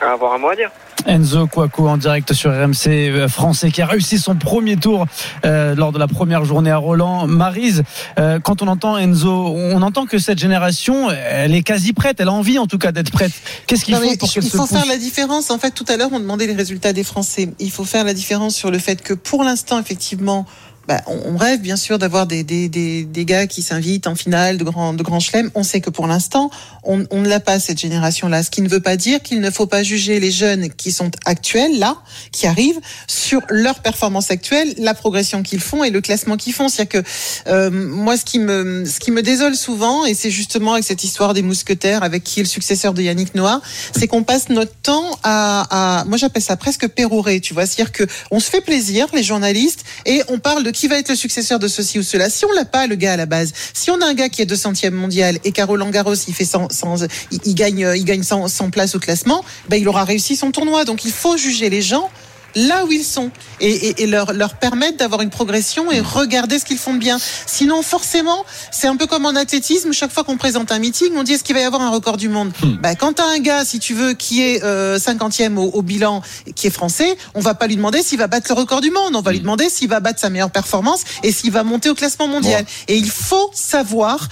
à 0.00 0.12
avoir 0.12 0.34
un 0.34 0.38
mot 0.38 0.48
à 0.48 0.56
dire. 0.56 0.70
Enzo 1.06 1.46
Kouakou 1.46 1.86
en 1.86 1.96
direct 1.96 2.32
sur 2.32 2.50
RMC 2.50 2.86
euh, 2.86 3.28
français 3.28 3.70
qui 3.70 3.80
a 3.80 3.86
réussi 3.86 4.18
son 4.18 4.34
premier 4.34 4.76
tour 4.76 5.06
euh, 5.44 5.74
lors 5.74 5.92
de 5.92 5.98
la 5.98 6.08
première 6.08 6.44
journée 6.44 6.70
à 6.70 6.76
Roland. 6.76 7.26
Marise, 7.26 7.84
euh, 8.18 8.40
quand 8.40 8.62
on 8.62 8.68
entend 8.68 8.98
Enzo, 8.98 9.30
on 9.30 9.80
entend 9.82 10.06
que 10.06 10.18
cette 10.18 10.38
génération, 10.38 11.10
elle 11.10 11.54
est 11.54 11.62
quasi 11.62 11.92
prête, 11.92 12.20
elle 12.20 12.28
a 12.28 12.32
envie 12.32 12.58
en 12.58 12.66
tout 12.66 12.78
cas 12.78 12.92
d'être 12.92 13.12
prête. 13.12 13.32
Qu'est-ce 13.66 13.84
qu'il 13.84 13.94
faut 13.94 14.16
pour 14.18 14.32
qu'elle 14.32 14.44
il 14.44 14.50
se 14.50 14.56
faut 14.56 14.64
pousse 14.64 14.70
faire 14.70 14.86
la 14.86 14.98
différence. 14.98 15.50
En 15.50 15.58
fait, 15.58 15.70
tout 15.70 15.84
à 15.88 15.96
l'heure, 15.96 16.10
on 16.12 16.20
demandait 16.20 16.46
les 16.46 16.54
résultats 16.54 16.92
des 16.92 17.04
Français. 17.04 17.50
Il 17.58 17.70
faut 17.70 17.84
faire 17.84 18.04
la 18.04 18.14
différence 18.14 18.54
sur 18.54 18.70
le 18.70 18.78
fait 18.78 19.02
que 19.02 19.14
pour 19.14 19.44
l'instant, 19.44 19.78
effectivement, 19.78 20.46
bah, 20.88 21.02
on, 21.06 21.36
rêve 21.36 21.60
bien 21.60 21.76
sûr 21.76 21.98
d'avoir 21.98 22.26
des, 22.26 22.44
des, 22.44 22.68
des, 22.68 23.04
des 23.04 23.24
gars 23.24 23.46
qui 23.46 23.62
s'invitent 23.62 24.06
en 24.06 24.14
finale 24.14 24.56
de 24.56 24.64
grands 24.64 24.94
de 24.94 25.02
grands 25.02 25.20
chelems. 25.20 25.50
On 25.54 25.62
sait 25.62 25.80
que 25.80 25.90
pour 25.90 26.06
l'instant, 26.06 26.50
on, 26.84 27.04
on 27.10 27.22
ne 27.22 27.28
l'a 27.28 27.40
pas 27.40 27.58
cette 27.58 27.80
génération-là. 27.80 28.42
Ce 28.42 28.50
qui 28.50 28.62
ne 28.62 28.68
veut 28.68 28.80
pas 28.80 28.96
dire 28.96 29.20
qu'il 29.22 29.40
ne 29.40 29.50
faut 29.50 29.66
pas 29.66 29.82
juger 29.82 30.20
les 30.20 30.30
jeunes 30.30 30.70
qui 30.70 30.92
sont 30.92 31.10
actuels 31.24 31.78
là, 31.78 31.96
qui 32.30 32.46
arrivent 32.46 32.80
sur 33.08 33.42
leur 33.48 33.80
performance 33.80 34.30
actuelle, 34.30 34.74
la 34.78 34.94
progression 34.94 35.42
qu'ils 35.42 35.60
font 35.60 35.82
et 35.82 35.90
le 35.90 36.00
classement 36.00 36.36
qu'ils 36.36 36.52
font. 36.52 36.68
C'est-à-dire 36.68 37.02
que 37.02 37.08
euh, 37.48 37.70
moi, 37.70 38.16
ce 38.16 38.24
qui 38.24 38.38
me 38.38 38.84
ce 38.84 39.00
qui 39.00 39.10
me 39.10 39.22
désole 39.22 39.56
souvent, 39.56 40.04
et 40.06 40.14
c'est 40.14 40.30
justement 40.30 40.74
avec 40.74 40.84
cette 40.84 41.02
histoire 41.02 41.34
des 41.34 41.42
mousquetaires, 41.42 42.04
avec 42.04 42.22
qui 42.22 42.40
est 42.40 42.44
le 42.44 42.48
successeur 42.48 42.94
de 42.94 43.02
Yannick 43.02 43.34
Noah, 43.34 43.60
c'est 43.96 44.06
qu'on 44.06 44.22
passe 44.22 44.48
notre 44.50 44.74
temps 44.74 45.18
à, 45.24 46.00
à 46.00 46.04
moi 46.04 46.16
j'appelle 46.16 46.42
ça 46.42 46.56
presque 46.56 46.86
pérorer, 46.86 47.40
tu 47.40 47.54
vois, 47.54 47.66
c'est-à-dire 47.66 47.92
que 47.92 48.04
on 48.30 48.38
se 48.38 48.48
fait 48.48 48.60
plaisir, 48.60 49.08
les 49.12 49.24
journalistes, 49.24 49.84
et 50.04 50.22
on 50.28 50.38
parle 50.38 50.62
de 50.62 50.70
qui 50.76 50.88
va 50.88 50.98
être 50.98 51.08
le 51.08 51.16
successeur 51.16 51.58
de 51.58 51.68
ceci 51.68 51.98
ou 51.98 52.02
cela? 52.02 52.28
Si 52.28 52.44
on 52.44 52.52
l'a 52.52 52.66
pas, 52.66 52.86
le 52.86 52.96
gars 52.96 53.14
à 53.14 53.16
la 53.16 53.24
base, 53.24 53.52
si 53.72 53.90
on 53.90 53.98
a 54.02 54.06
un 54.06 54.12
gars 54.12 54.28
qui 54.28 54.42
est 54.42 54.44
200e 54.44 54.90
mondial 54.90 55.38
et 55.42 55.50
qu'à 55.50 55.64
Roland 55.64 55.88
Garros 55.88 56.14
il 56.14 56.34
fait 56.34 56.44
100, 56.44 56.68
100 56.70 57.06
il, 57.30 57.54
gagne, 57.54 57.90
il 57.96 58.04
gagne 58.04 58.22
100, 58.22 58.48
100 58.48 58.70
places 58.70 58.94
au 58.94 58.98
classement, 58.98 59.42
ben 59.70 59.80
il 59.80 59.88
aura 59.88 60.04
réussi 60.04 60.36
son 60.36 60.50
tournoi. 60.50 60.84
Donc 60.84 61.06
il 61.06 61.12
faut 61.12 61.38
juger 61.38 61.70
les 61.70 61.80
gens 61.80 62.10
là 62.56 62.84
où 62.86 62.90
ils 62.90 63.04
sont 63.04 63.30
et, 63.60 63.70
et, 63.70 64.02
et 64.02 64.06
leur, 64.06 64.32
leur 64.32 64.54
permettre 64.54 64.96
d'avoir 64.96 65.20
une 65.20 65.30
progression 65.30 65.92
et 65.92 66.00
regarder 66.00 66.58
ce 66.58 66.64
qu'ils 66.64 66.78
font 66.78 66.94
de 66.94 66.98
bien. 66.98 67.18
Sinon, 67.46 67.82
forcément, 67.82 68.44
c'est 68.72 68.88
un 68.88 68.96
peu 68.96 69.06
comme 69.06 69.26
en 69.26 69.36
athlétisme. 69.36 69.92
Chaque 69.92 70.10
fois 70.10 70.24
qu'on 70.24 70.36
présente 70.36 70.72
un 70.72 70.78
meeting, 70.78 71.12
on 71.16 71.22
dit 71.22 71.34
est-ce 71.34 71.44
qu'il 71.44 71.54
va 71.54 71.60
y 71.60 71.64
avoir 71.64 71.82
un 71.82 71.90
record 71.90 72.16
du 72.16 72.28
monde 72.28 72.52
bah, 72.82 72.94
Quand 72.94 73.14
tu 73.14 73.22
as 73.22 73.26
un 73.26 73.38
gars, 73.38 73.64
si 73.64 73.78
tu 73.78 73.94
veux, 73.94 74.14
qui 74.14 74.42
est 74.42 74.64
euh, 74.64 74.98
50e 74.98 75.56
au, 75.56 75.70
au 75.70 75.82
bilan, 75.82 76.22
qui 76.54 76.66
est 76.66 76.70
français, 76.70 77.16
on 77.34 77.40
va 77.40 77.54
pas 77.54 77.66
lui 77.66 77.76
demander 77.76 78.02
s'il 78.02 78.18
va 78.18 78.26
battre 78.26 78.50
le 78.52 78.58
record 78.58 78.80
du 78.80 78.90
monde. 78.90 79.14
On 79.14 79.20
va 79.20 79.32
lui 79.32 79.40
demander 79.40 79.68
s'il 79.68 79.88
va 79.88 80.00
battre 80.00 80.18
sa 80.18 80.30
meilleure 80.30 80.50
performance 80.50 81.04
et 81.22 81.32
s'il 81.32 81.52
va 81.52 81.62
monter 81.62 81.90
au 81.90 81.94
classement 81.94 82.26
mondial. 82.26 82.64
Et 82.88 82.96
il 82.96 83.10
faut 83.10 83.50
savoir, 83.52 84.28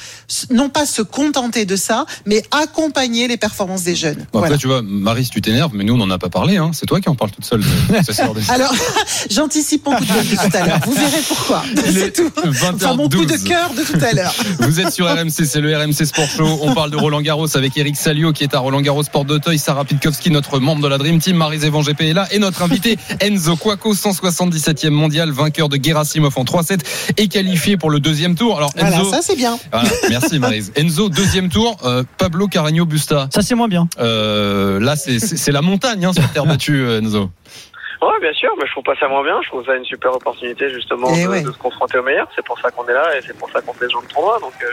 non 0.51 0.71
pas 0.71 0.87
se 0.87 1.03
contenter 1.03 1.67
de 1.67 1.77
ça, 1.77 2.07
mais 2.25 2.43
accompagner 2.51 3.29
les 3.29 3.37
performances 3.37 3.83
des 3.83 3.97
jeunes. 3.97 4.27
Bon, 4.33 4.39
Voilà. 4.41 4.47
Après, 4.47 4.59
tu 4.59 4.67
vois, 4.67 4.83
Marie, 4.83 5.25
si 5.25 5.31
tu 5.31 5.43
t'énerves, 5.43 5.73
mais 5.75 5.85
nous, 5.85 5.95
on 5.95 5.99
n'en 5.99 6.11
a 6.11 6.19
pas 6.19 6.31
parlé. 6.31 6.57
Hein. 6.57 6.71
C'est 6.73 6.87
toi 6.87 7.01
qui 7.01 7.09
en 7.09 7.15
parles 7.15 7.31
toute 7.31 7.45
seule. 7.45 7.63
Alors, 8.49 8.75
j'anticipe 9.31 9.87
mon 9.87 9.97
coup 9.97 10.05
de 10.05 10.13
gueule 10.13 10.29
de 10.29 10.37
tout 10.37 10.57
à 10.57 10.67
l'heure. 10.67 10.81
Vous 10.85 10.93
verrez 10.93 11.23
pourquoi. 11.29 11.63
C'est 11.93 12.13
tout. 12.13 12.31
Enfin, 12.37 12.95
mon 12.95 13.09
coup 13.09 13.25
de 13.25 13.35
20h12. 13.35 13.45
cœur 13.45 13.71
de 13.75 13.83
tout 13.83 14.05
à 14.05 14.13
l'heure. 14.13 14.35
Vous 14.61 14.81
êtes 14.81 14.93
sur 14.93 15.07
RMC, 15.07 15.31
c'est 15.31 15.61
le 15.61 15.77
RMC 15.77 16.05
Sport 16.05 16.29
Show. 16.29 16.59
On 16.63 16.75
parle 16.75 16.91
de 16.91 16.97
Roland 16.97 17.21
Garros 17.21 17.57
avec 17.57 17.77
Eric 17.77 17.97
Salio 17.97 18.33
qui 18.33 18.45
est 18.45 18.55
à 18.55 18.59
Roland 18.59 18.81
Garros 18.81 19.03
Sport 19.03 19.25
d'Auteuil, 19.25 19.59
Sarah 19.59 19.85
Pitkowski, 19.85 20.31
notre 20.31 20.59
membre 20.59 20.83
de 20.83 20.89
la 20.89 20.99
Dream 20.99 21.19
Team, 21.21 21.37
Marie 21.37 21.65
Evan 21.65 21.83
GP 21.83 22.01
est 22.03 22.13
là 22.13 22.27
et 22.31 22.39
notre 22.39 22.63
invité 22.63 22.97
Enzo 23.21 23.57
Cuoco, 23.57 23.95
177e 23.95 24.91
mondial, 24.91 25.31
vainqueur 25.31 25.69
de 25.69 25.79
Gerasimov 25.83 26.33
en 26.37 26.45
3-7 26.45 26.81
et 27.17 27.29
qualifié 27.29 27.77
pour 27.77 27.91
le 27.91 28.01
deuxième 28.01 28.35
tour. 28.35 28.57
Alors 28.57 28.71
Voilà, 28.77 28.97
Enzo, 28.97 29.11
ça 29.11 29.21
c'est 29.23 29.37
bien. 29.37 29.59
Voilà, 29.73 29.89
merci 30.09 30.39
Marise. 30.39 30.73
Enzo, 30.77 31.09
deuxième 31.09 31.49
tour, 31.49 31.77
euh, 31.85 32.03
Pablo 32.19 32.49
Carreño 32.49 32.87
Busta. 32.87 33.29
Ça 33.33 33.43
c'est 33.43 33.55
moins 33.55 33.69
bien. 33.69 33.89
Euh, 34.01 34.81
là, 34.81 34.97
c'est 34.97 35.53
la 35.53 35.63
montagne 35.63 36.05
hein, 36.05 36.13
sur 36.13 36.29
terre 36.33 36.47
battue, 36.47 36.81
euh, 36.81 37.01
Enzo. 37.01 37.31
Ouais, 38.07 38.21
bien 38.21 38.33
sûr, 38.33 38.51
mais 38.59 38.67
je 38.67 38.73
trouve 38.73 38.85
pas 38.85 38.95
ça 38.97 39.09
moins 39.09 39.23
bien. 39.23 39.41
Je 39.43 39.49
trouve 39.49 39.65
ça 39.65 39.75
une 39.77 39.85
super 39.85 40.15
opportunité 40.15 40.69
justement 40.71 41.09
Eh 41.15 41.25
de, 41.25 41.29
ouais. 41.29 41.43
de 41.43 41.51
se 41.53 41.59
confronter 41.59 41.99
au 41.99 42.03
meilleur. 42.03 42.29
C'est 42.35 42.45
pour 42.45 42.59
ça 42.61 42.71
qu'on 42.71 42.87
est 42.87 42.93
là 42.93 43.17
et 43.17 43.23
c'est 43.23 43.37
pour 43.39 43.51
ça 43.51 43.61
qu'on 43.61 43.73
fait 43.73 43.87
ce 43.87 43.91
genre 43.93 44.03
de 44.03 44.09
tournoi. 44.09 44.39
Donc, 44.41 44.53
euh, 44.63 44.73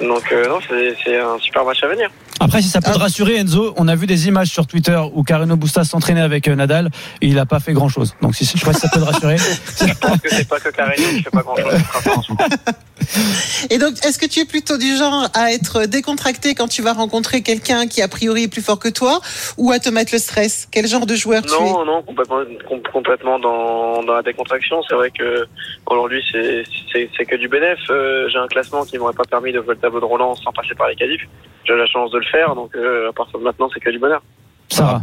donc 0.00 0.22
euh, 0.32 0.48
non, 0.48 0.58
c'est 1.04 1.18
un 1.18 1.38
super 1.38 1.64
match 1.64 1.82
à 1.82 1.88
venir. 1.88 2.10
Après, 2.38 2.60
si 2.60 2.68
ça 2.68 2.80
peut 2.82 2.90
te 2.92 2.96
Ah. 2.98 3.04
rassurer, 3.04 3.36
Enzo, 3.36 3.72
on 3.78 3.88
a 3.88 3.96
vu 3.96 4.06
des 4.06 4.28
images 4.28 4.48
sur 4.48 4.66
Twitter 4.66 5.00
où 5.14 5.22
Carreno 5.22 5.56
Busta 5.56 5.84
s'entraînait 5.84 6.20
avec 6.20 6.48
euh, 6.48 6.54
Nadal 6.54 6.90
et 7.22 7.28
il 7.28 7.34
n'a 7.34 7.46
pas 7.46 7.60
fait 7.60 7.72
grand 7.72 7.88
chose. 7.88 8.14
Donc, 8.20 8.34
si, 8.34 8.44
je 8.44 8.58
sais 8.58 8.64
pas 8.66 8.74
si 8.74 8.80
ça 8.80 8.88
peut 8.92 9.00
te 9.00 9.04
rassurer. 9.06 9.36
Je 9.80 9.94
pense 9.98 10.20
que 10.20 10.28
c'est 10.28 10.46
pas 10.46 10.60
que 10.60 10.68
Carreño 10.68 11.08
qui 11.16 11.22
fait 11.22 11.30
pas 11.30 11.40
grand 11.42 11.56
chose. 11.56 12.26
Et 13.70 13.78
donc, 13.78 13.92
est-ce 14.04 14.18
que 14.18 14.26
tu 14.26 14.40
es 14.40 14.44
plutôt 14.44 14.76
du 14.78 14.96
genre 14.96 15.28
à 15.34 15.52
être 15.52 15.86
décontracté 15.86 16.54
quand 16.54 16.68
tu 16.68 16.82
vas 16.82 16.92
rencontrer 16.92 17.42
quelqu'un 17.42 17.86
qui 17.86 18.02
a 18.02 18.08
priori 18.08 18.44
est 18.44 18.48
plus 18.48 18.62
fort 18.62 18.78
que 18.78 18.88
toi 18.88 19.20
ou 19.56 19.70
à 19.70 19.78
te 19.78 19.88
mettre 19.88 20.12
le 20.12 20.18
stress? 20.18 20.66
Quel 20.70 20.86
genre 20.88 21.06
de 21.06 21.14
joueur 21.14 21.42
tu 21.42 21.52
es? 21.54 21.58
Non, 21.58 21.84
non, 21.84 22.02
complètement, 22.02 22.38
com- 22.68 22.80
complètement 22.92 23.38
dans, 23.38 24.02
dans 24.02 24.14
la 24.14 24.22
décontraction. 24.22 24.82
C'est 24.88 24.94
vrai 24.94 25.10
que 25.10 25.46
aujourd'hui, 25.86 26.22
c'est 26.32 27.24
que 27.26 27.36
du 27.36 27.48
bénéf. 27.48 27.78
Euh, 27.90 28.28
J'ai 28.30 28.38
un 28.38 28.48
classement 28.48 28.84
qui 28.84 28.98
m'aurait 28.98 29.14
pas 29.14 29.24
permis 29.24 29.52
de 29.52 29.58
le 29.66 29.76
tableau 29.86 30.00
de 30.00 30.04
Roland 30.04 30.34
sans 30.34 30.52
passer 30.52 30.74
par 30.74 30.88
les 30.88 30.96
qualifs. 30.96 31.22
J'ai 31.64 31.74
la 31.76 31.86
chance 31.86 32.10
de 32.10 32.18
le 32.18 32.24
faire, 32.26 32.54
donc 32.54 32.74
euh, 32.76 33.10
à 33.10 33.12
partir 33.12 33.38
de 33.38 33.44
maintenant, 33.44 33.68
c'est 33.72 33.80
que 33.80 33.90
du 33.90 33.98
bonheur. 33.98 34.22
Sarah. 34.68 35.02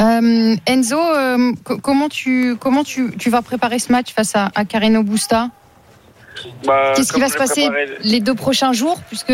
Euh, 0.00 0.56
Enzo, 0.66 0.98
euh, 0.98 1.52
co- 1.64 1.78
comment, 1.78 2.08
tu, 2.08 2.56
comment 2.60 2.82
tu, 2.84 3.16
tu 3.16 3.30
vas 3.30 3.42
préparer 3.42 3.78
ce 3.78 3.92
match 3.92 4.12
face 4.12 4.34
à, 4.34 4.50
à 4.54 4.64
Carreno 4.64 5.02
Busta 5.02 5.48
Bah, 6.66 6.92
Qu'est-ce 6.96 7.12
qui 7.12 7.20
va 7.20 7.28
se 7.28 7.36
passer 7.36 7.68
préparé- 7.68 7.96
les 8.02 8.20
deux 8.20 8.34
prochains 8.34 8.72
jours? 8.72 8.98
Puisque 9.08 9.32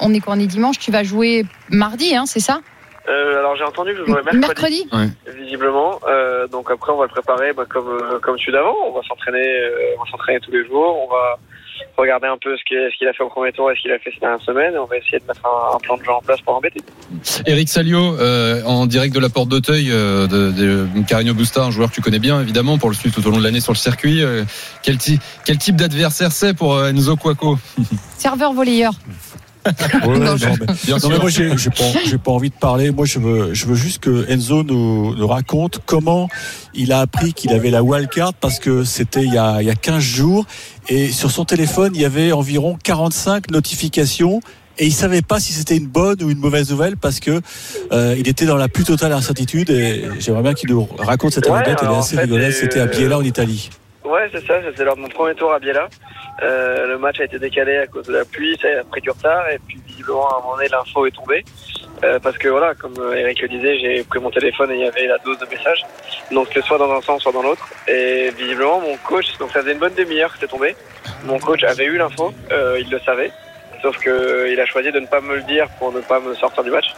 on 0.00 0.12
est 0.14 0.20
quoi 0.20 0.34
On 0.36 0.40
est 0.40 0.46
dimanche, 0.46 0.78
tu 0.78 0.90
vas 0.90 1.02
jouer 1.02 1.44
mardi, 1.70 2.14
hein, 2.14 2.24
c'est 2.26 2.40
ça? 2.40 2.60
Euh, 3.08 3.38
alors 3.38 3.56
j'ai 3.56 3.64
entendu 3.64 3.92
que 3.92 4.00
je 4.00 4.04
jouerais 4.06 4.22
mercredi, 4.22 4.86
Mercredi 4.92 5.16
visiblement. 5.42 5.98
Euh, 6.06 6.46
donc 6.48 6.70
après 6.70 6.92
on 6.92 6.96
va 6.98 7.04
le 7.06 7.10
préparer 7.10 7.52
bah, 7.54 7.64
comme 7.68 7.88
euh, 7.88 8.18
comme 8.20 8.38
celui 8.38 8.52
d'avant. 8.52 8.76
On 8.86 8.92
va 8.92 9.00
s'entraîner, 9.08 9.48
euh, 9.48 9.94
on 9.98 10.04
va 10.04 10.10
s'entraîner 10.10 10.38
tous 10.40 10.50
les 10.52 10.64
jours. 10.66 10.96
On 11.04 11.10
va 11.10 11.38
regarder 11.96 12.26
un 12.26 12.38
peu 12.38 12.56
ce 12.56 12.62
qu'il 12.64 13.08
a 13.08 13.12
fait 13.12 13.22
au 13.22 13.28
premier 13.28 13.52
tour 13.52 13.70
et 13.70 13.76
ce 13.76 13.82
qu'il 13.82 13.92
a 13.92 13.98
fait 13.98 14.10
ces 14.12 14.20
dernières 14.20 14.42
semaines. 14.42 14.74
On 14.78 14.84
va 14.84 14.96
essayer 14.96 15.18
de 15.18 15.24
mettre 15.26 15.44
un, 15.46 15.76
un 15.76 15.78
plan 15.78 15.96
de 15.96 16.04
jeu 16.04 16.12
en 16.12 16.20
place 16.20 16.40
pour 16.40 16.54
embêter. 16.54 16.80
Eric 17.46 17.68
Salio, 17.68 18.18
euh, 18.18 18.62
en 18.64 18.86
direct 18.86 19.14
de 19.14 19.20
la 19.20 19.28
porte 19.28 19.48
d'Auteuil, 19.48 19.90
euh, 19.90 20.26
de, 20.26 20.50
de 20.50 20.86
Carreño 21.06 21.34
Busta, 21.34 21.64
un 21.64 21.70
joueur 21.70 21.90
que 21.90 21.94
tu 21.94 22.00
connais 22.00 22.18
bien 22.18 22.40
évidemment 22.40 22.78
pour 22.78 22.88
le 22.88 22.94
suivre 22.94 23.14
tout 23.14 23.26
au 23.26 23.30
long 23.30 23.38
de 23.38 23.44
l'année 23.44 23.60
sur 23.60 23.72
le 23.72 23.78
circuit. 23.78 24.22
Euh, 24.22 24.44
quel, 24.82 24.98
type 24.98 25.76
d'adversaire 25.76 26.32
c'est 26.32 26.54
pour 26.54 26.74
euh, 26.74 26.90
Enzo 26.90 27.16
Cuoco? 27.16 27.58
Serveur 28.16 28.52
volleyeur. 28.52 28.92
Ouais, 30.06 30.18
Non, 30.18 30.34
mais- 30.40 30.74
Bien 30.86 30.96
Non, 31.02 31.08
mais 31.10 31.18
moi 31.18 31.30
j'ai 31.30 31.48
pas, 31.50 31.84
j'ai 32.06 32.18
pas 32.18 32.30
envie 32.30 32.50
de 32.50 32.54
parler. 32.54 32.90
Moi 32.90 33.04
je 33.06 33.18
veux, 33.18 33.54
je 33.54 33.66
veux 33.66 33.74
juste 33.74 33.98
que 33.98 34.26
Enzo 34.30 34.62
nous, 34.62 35.14
nous 35.14 35.26
raconte 35.26 35.80
comment 35.86 36.28
il 36.74 36.92
a 36.92 37.00
appris 37.00 37.32
qu'il 37.34 37.52
avait 37.52 37.70
la 37.70 37.82
wildcard 37.82 38.34
parce 38.34 38.58
que 38.58 38.84
c'était 38.84 39.22
il 39.24 39.32
y 39.34 39.38
a, 39.38 39.60
il 39.60 39.66
y 39.66 39.70
a 39.70 39.74
15 39.74 40.02
jours 40.02 40.46
et 40.88 41.10
sur 41.10 41.30
son 41.30 41.44
téléphone 41.44 41.92
il 41.94 42.00
y 42.00 42.04
avait 42.04 42.32
environ 42.32 42.78
45 42.82 43.50
notifications 43.50 44.40
et 44.78 44.86
il 44.86 44.92
savait 44.94 45.20
pas 45.20 45.40
si 45.40 45.52
c'était 45.52 45.76
une 45.76 45.88
bonne 45.88 46.22
ou 46.22 46.30
une 46.30 46.38
mauvaise 46.38 46.70
nouvelle 46.70 46.96
parce 46.96 47.20
que 47.20 47.40
euh, 47.92 48.14
il 48.18 48.28
était 48.28 48.46
dans 48.46 48.56
la 48.56 48.68
plus 48.68 48.84
totale 48.84 49.12
incertitude 49.12 49.68
et 49.68 50.04
j'aimerais 50.20 50.42
bien 50.42 50.54
qu'il 50.54 50.70
nous 50.70 50.88
raconte 50.98 51.32
cette 51.34 51.46
Ouais, 51.48 51.56
anecdote. 51.58 51.78
Elle 51.82 51.90
est 51.92 51.98
assez 51.98 52.16
rigolote. 52.18 52.44
euh, 52.48 52.52
C'était 52.58 52.80
à 52.80 52.86
Biella 52.86 53.18
en 53.18 53.22
Italie. 53.22 53.68
Ouais, 54.10 54.28
c'est 54.32 54.44
ça, 54.44 54.60
c'était 54.60 54.82
lors 54.82 54.96
de 54.96 55.02
mon 55.02 55.08
premier 55.08 55.36
tour 55.36 55.52
à 55.52 55.60
Biella. 55.60 55.88
Euh, 56.42 56.88
le 56.88 56.98
match 56.98 57.20
a 57.20 57.24
été 57.26 57.38
décalé 57.38 57.76
à 57.76 57.86
cause 57.86 58.08
de 58.08 58.12
la 58.12 58.24
pluie, 58.24 58.58
ça 58.60 58.66
a 58.80 58.82
pris 58.82 59.00
du 59.00 59.10
retard 59.10 59.48
et 59.48 59.60
puis 59.68 59.78
visiblement 59.86 60.28
à 60.28 60.38
un 60.38 60.40
moment 60.40 60.56
donné 60.56 60.68
l'info 60.68 61.06
est 61.06 61.12
tombée. 61.12 61.44
Euh, 62.02 62.18
parce 62.18 62.36
que 62.36 62.48
voilà, 62.48 62.74
comme 62.74 62.94
euh, 62.98 63.14
Eric 63.14 63.40
le 63.42 63.48
disait, 63.48 63.78
j'ai 63.78 64.02
pris 64.02 64.18
mon 64.18 64.32
téléphone 64.32 64.72
et 64.72 64.74
il 64.74 64.80
y 64.80 64.88
avait 64.88 65.06
la 65.06 65.18
dose 65.18 65.38
de 65.38 65.46
messages. 65.46 65.86
Donc 66.32 66.48
soit 66.64 66.78
dans 66.78 66.90
un 66.90 67.00
sens, 67.02 67.22
soit 67.22 67.30
dans 67.30 67.42
l'autre. 67.42 67.68
Et 67.86 68.30
visiblement 68.36 68.80
mon 68.80 68.96
coach, 68.96 69.38
donc 69.38 69.52
ça 69.52 69.60
faisait 69.60 69.74
une 69.74 69.78
bonne 69.78 69.94
demi-heure 69.94 70.32
que 70.32 70.40
c'était 70.40 70.50
tombé. 70.50 70.74
Mon 71.24 71.38
coach 71.38 71.62
avait 71.62 71.84
eu 71.84 71.96
l'info, 71.96 72.34
euh, 72.50 72.80
il 72.80 72.90
le 72.90 72.98
savait. 72.98 73.30
Sauf 73.80 73.96
que 73.98 74.50
il 74.50 74.58
a 74.58 74.66
choisi 74.66 74.90
de 74.90 74.98
ne 74.98 75.06
pas 75.06 75.20
me 75.20 75.36
le 75.36 75.42
dire 75.42 75.68
pour 75.78 75.92
ne 75.92 76.00
pas 76.00 76.18
me 76.18 76.34
sortir 76.34 76.64
du 76.64 76.72
match. 76.72 76.92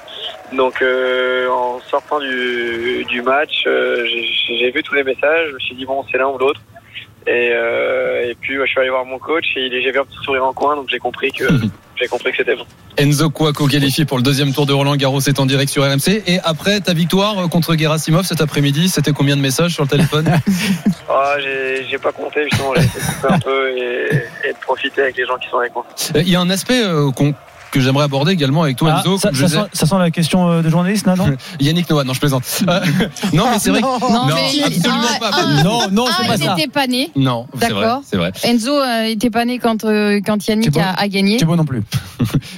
Donc 0.52 0.83
en 0.83 1.78
sortant 1.90 2.21
du, 2.21 3.04
du 3.04 3.21
match, 3.21 3.64
j'ai 3.66 4.71
vu 4.71 4.83
tous 4.83 4.95
les 4.95 5.04
messages, 5.04 5.49
je 5.50 5.54
me 5.54 5.59
suis 5.59 5.75
dit 5.75 5.85
bon 5.85 6.04
c'est 6.11 6.16
l'un 6.16 6.28
ou 6.28 6.38
l'autre. 6.38 6.61
Et, 7.26 7.50
euh, 7.52 8.29
et 8.31 8.35
puis 8.41 8.59
ouais, 8.59 8.67
je 8.67 8.71
suis 8.73 8.81
allé 8.81 8.91
voir 8.91 9.05
mon 9.05 9.19
coach 9.19 9.45
et 9.57 9.67
il- 9.67 9.83
j'ai 9.83 9.93
vu 9.93 9.99
un 9.99 10.05
petit 10.05 10.19
sourire 10.25 10.45
en 10.45 10.52
coin, 10.52 10.75
donc 10.76 10.87
j'ai 10.91 10.99
compris 10.99 11.31
que 11.33 11.45
j'ai 11.97 12.09
compris 12.09 12.31
que 12.33 12.38
c'était 12.38 12.57
bon. 12.57 12.67
Enzo 12.99 13.31
Kouakou 13.31 13.69
qualifié 13.69 14.05
pour 14.05 14.19
le 14.19 14.23
deuxième 14.23 14.52
tour 14.52 14.67
de 14.67 14.73
Roland 14.73 14.97
Garros 14.97 15.21
est 15.21 15.38
en 15.41 15.47
direct 15.47 15.71
sur 15.71 15.83
RMC. 15.85 16.23
Et 16.26 16.38
après 16.45 16.81
ta 16.81 16.93
victoire 16.95 17.49
contre 17.49 17.75
Gerasimov 17.76 18.25
cet 18.26 18.41
après-midi, 18.41 18.88
c'était 18.88 19.12
combien 19.12 19.37
de 19.37 19.41
messages 19.41 19.73
sur 19.73 19.85
le 19.85 19.88
téléphone 19.88 20.29
Ah, 21.09 21.37
j'ai 21.41 21.99
pas 21.99 22.12
compté 22.12 22.45
justement, 22.50 22.73
j'ai 22.76 22.83
essayé 22.83 23.00
de 23.00 23.12
couper 23.14 23.33
un 23.35 23.38
peu 23.38 23.76
et, 23.79 24.49
et 24.49 24.52
de 24.52 24.59
profiter 24.61 25.02
avec 25.02 25.17
les 25.17 25.25
gens 25.26 25.37
qui 25.38 25.49
sont 25.49 25.59
avec 25.59 25.75
moi. 25.75 25.87
Euh, 26.17 26.23
Il 26.23 26.29
y 26.29 26.37
a 26.37 26.41
un 26.41 26.50
aspect 26.50 26.83
euh, 26.85 27.11
qu'on- 27.12 27.35
que 27.73 27.81
j'aimerais 27.81 28.05
aborder 28.05 28.31
également 28.33 28.62
avec 28.62 28.76
toi, 28.76 28.93
Ah, 28.95 29.00
Enzo. 29.00 29.19
ça, 29.19 29.29
comme 29.31 29.37
je 29.37 29.41
ça 29.43 29.47
disais. 29.49 29.59
sent, 29.61 29.67
ça 29.73 29.87
sent 29.87 29.99
la 29.99 30.11
question 30.12 30.49
euh, 30.49 30.62
de 30.62 30.69
journaliste, 30.71 31.07
là, 31.07 31.17
non? 31.17 31.26
Yannick 31.61 31.91
Noah, 31.91 32.05
non, 32.05 32.12
je 32.14 32.21
plaisante. 32.21 32.45
Euh, 32.69 32.81
non, 33.33 33.47
mais 33.50 33.59
c'est 33.59 33.71
vrai. 33.71 33.81
que- 33.81 33.87
Non, 33.87 34.26
Non, 34.29 34.35
mais 34.35 34.62
absolument 34.64 35.00
ah, 35.11 35.19
pas. 35.19 35.31
ah, 35.33 35.62
Non, 35.64 35.81
non, 35.91 36.05
c'est 36.07 36.12
ah, 36.25 36.29
pas 36.29 36.37
il 36.37 36.45
ça. 36.45 36.55
n'était 36.55 36.69
pas 36.71 36.87
né. 36.87 37.11
Non, 37.17 37.47
vrai. 37.52 37.69
D'accord. 37.69 38.02
C'est 38.09 38.17
vrai. 38.17 38.31
Enzo 38.45 38.71
euh, 38.79 39.05
était 39.07 39.31
pas 39.31 39.45
né 39.45 39.59
quand, 39.59 39.85
euh, 39.85 40.21
quand 40.25 40.47
Yannick 40.47 40.71
Thibaut 40.71 40.81
a, 40.81 41.00
a 41.00 41.09
gagné. 41.09 41.38
Thibaut 41.38 41.57
non 41.57 41.64
plus. 41.64 41.83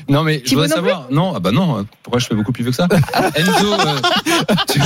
Non, 0.08 0.22
mais 0.22 0.42
je 0.44 0.50
voudrais 0.50 0.68
non 0.68 0.74
savoir. 0.74 1.06
Non, 1.10 1.32
ah 1.34 1.40
bah 1.40 1.50
non. 1.50 1.86
Pourquoi 2.02 2.20
je 2.20 2.26
fais 2.26 2.34
beaucoup 2.34 2.52
plus 2.52 2.62
vieux 2.62 2.72
que 2.72 2.76
ça? 2.76 2.86
Enzo, 3.34 3.72
euh, 3.72 4.00
tu, 4.70 4.80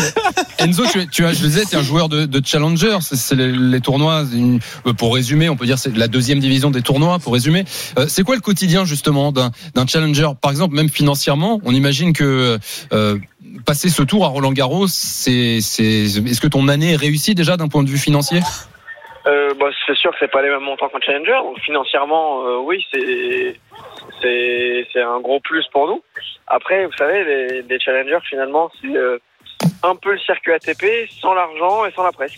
Enzo, 0.58 0.82
tu, 1.10 1.24
as, 1.24 1.32
je 1.32 1.42
le 1.42 1.48
disais, 1.48 1.64
tu 1.64 1.74
es 1.74 1.78
un 1.78 1.82
joueur 1.82 2.08
de, 2.08 2.24
de 2.26 2.42
challenger. 2.44 2.96
C'est 3.00 3.34
les, 3.34 3.50
les 3.50 3.80
tournois. 3.80 4.22
une- 4.32 4.60
euh, 4.86 4.92
pour 4.92 5.14
résumer, 5.14 5.48
on 5.48 5.56
peut 5.56 5.66
dire 5.66 5.78
c'est 5.78 5.96
la 5.96 6.06
deuxième 6.08 6.38
division 6.38 6.70
des 6.70 6.82
tournois. 6.82 7.18
Pour 7.18 7.32
résumer, 7.32 7.64
Euh, 7.98 8.06
c'est 8.08 8.22
quoi 8.22 8.36
le 8.36 8.40
quotidien 8.40 8.84
justement 8.84 9.32
d'un 9.32 9.50
d'un 9.74 9.86
challenger 10.22 10.36
Par 10.40 10.50
exemple, 10.50 10.74
même 10.74 10.88
financièrement, 10.88 11.60
on 11.64 11.72
imagine 11.72 12.12
que 12.12 12.58
euh, 12.92 13.18
passer 13.66 13.88
ce 13.88 14.02
tour 14.02 14.24
à 14.24 14.28
Roland 14.28 14.52
Garros, 14.52 14.86
c'est, 14.88 15.60
c'est, 15.60 16.04
est-ce 16.04 16.40
que 16.40 16.46
ton 16.48 16.68
année 16.68 16.92
est 16.92 16.96
réussie 16.96 17.34
déjà 17.34 17.56
d'un 17.56 17.68
point 17.68 17.82
de 17.82 17.88
vue 17.88 17.98
financier? 17.98 18.40
Euh, 19.26 19.52
bah, 19.60 19.66
c'est 19.86 19.96
sûr 19.96 20.10
que 20.12 20.16
c'est 20.20 20.30
pas 20.30 20.40
les 20.42 20.48
mêmes 20.48 20.62
montants 20.62 20.88
qu'un 20.88 21.00
challenger, 21.04 21.36
donc 21.44 21.58
financièrement, 21.60 22.40
euh, 22.46 22.58
oui, 22.64 22.82
c'est 22.92 23.56
c'est 24.22 24.86
c'est 24.92 25.02
un 25.02 25.20
gros 25.20 25.40
plus 25.40 25.64
pour 25.72 25.86
nous. 25.86 26.00
Après, 26.46 26.86
vous 26.86 26.92
savez, 26.96 27.24
les, 27.24 27.62
les 27.62 27.80
challengers 27.80 28.24
finalement, 28.28 28.70
c'est 28.80 28.96
euh, 28.96 29.18
un 29.82 29.94
peu 29.96 30.12
le 30.12 30.18
circuit 30.20 30.52
ATP 30.52 30.84
sans 31.20 31.34
l'argent 31.34 31.84
et 31.84 31.92
sans 31.94 32.04
la 32.04 32.12
presse. 32.12 32.32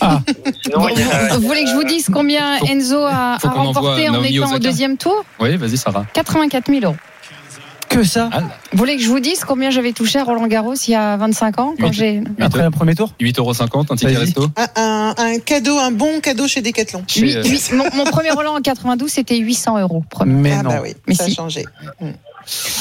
Ah. 0.00 0.18
Sinon, 0.64 0.88
il 0.88 0.98
y 0.98 1.02
a- 1.02 1.34
Vous 1.36 1.46
voulez 1.46 1.62
que 1.62 1.70
je 1.70 1.74
vous 1.76 1.84
dise 1.84 2.10
combien 2.12 2.58
Faut- 2.58 2.66
Enzo 2.66 2.98
a, 3.04 3.36
a 3.40 3.48
remporté 3.50 4.08
en 4.08 4.24
étant 4.24 4.42
Osaka. 4.42 4.56
au 4.56 4.58
deuxième 4.58 4.96
tour? 4.98 5.24
Oui, 5.38 5.56
vas-y, 5.56 5.76
Sarah. 5.76 6.04
84 6.14 6.66
000 6.68 6.84
euros. 6.84 6.96
Que 7.94 8.02
ça 8.04 8.28
Ah, 8.32 8.40
Vous 8.72 8.78
voulez 8.78 8.96
que 8.96 9.02
je 9.02 9.08
vous 9.08 9.20
dise 9.20 9.44
combien 9.44 9.70
j'avais 9.70 9.92
touché 9.92 10.18
à 10.18 10.24
Roland 10.24 10.46
Garros 10.46 10.74
il 10.74 10.90
y 10.90 10.94
a 10.94 11.16
25 11.16 11.58
ans 11.60 11.74
quand 11.78 11.86
Huit. 11.88 11.92
j'ai 11.94 12.22
Après 12.40 12.62
le 12.62 12.70
premier 12.70 12.94
tour 12.94 13.12
8,50€, 13.20 13.92
un 13.92 13.96
ticket 13.96 14.16
resto. 14.16 14.48
Un, 14.56 14.66
un- 14.76 15.14
un 15.16 15.38
cadeau, 15.38 15.78
un 15.78 15.90
bon 15.90 16.20
cadeau 16.20 16.48
chez 16.48 16.60
Decathlon. 16.62 17.04
Chez, 17.06 17.36
euh, 17.36 17.42
mon, 17.72 17.84
mon 17.96 18.04
premier 18.04 18.30
Roland 18.32 18.56
en 18.56 18.60
92 18.60 19.08
c'était 19.10 19.36
800 19.38 19.78
euros. 19.80 20.02
premier. 20.10 20.32
Mais 20.34 20.52
ah 20.58 20.62
non. 20.62 20.70
bah 20.70 20.80
oui, 20.82 20.94
Mais 21.06 21.14
ça 21.14 21.24
si. 21.26 21.32
a 21.32 21.34
changé. 21.34 21.64
Mm. 22.00 22.06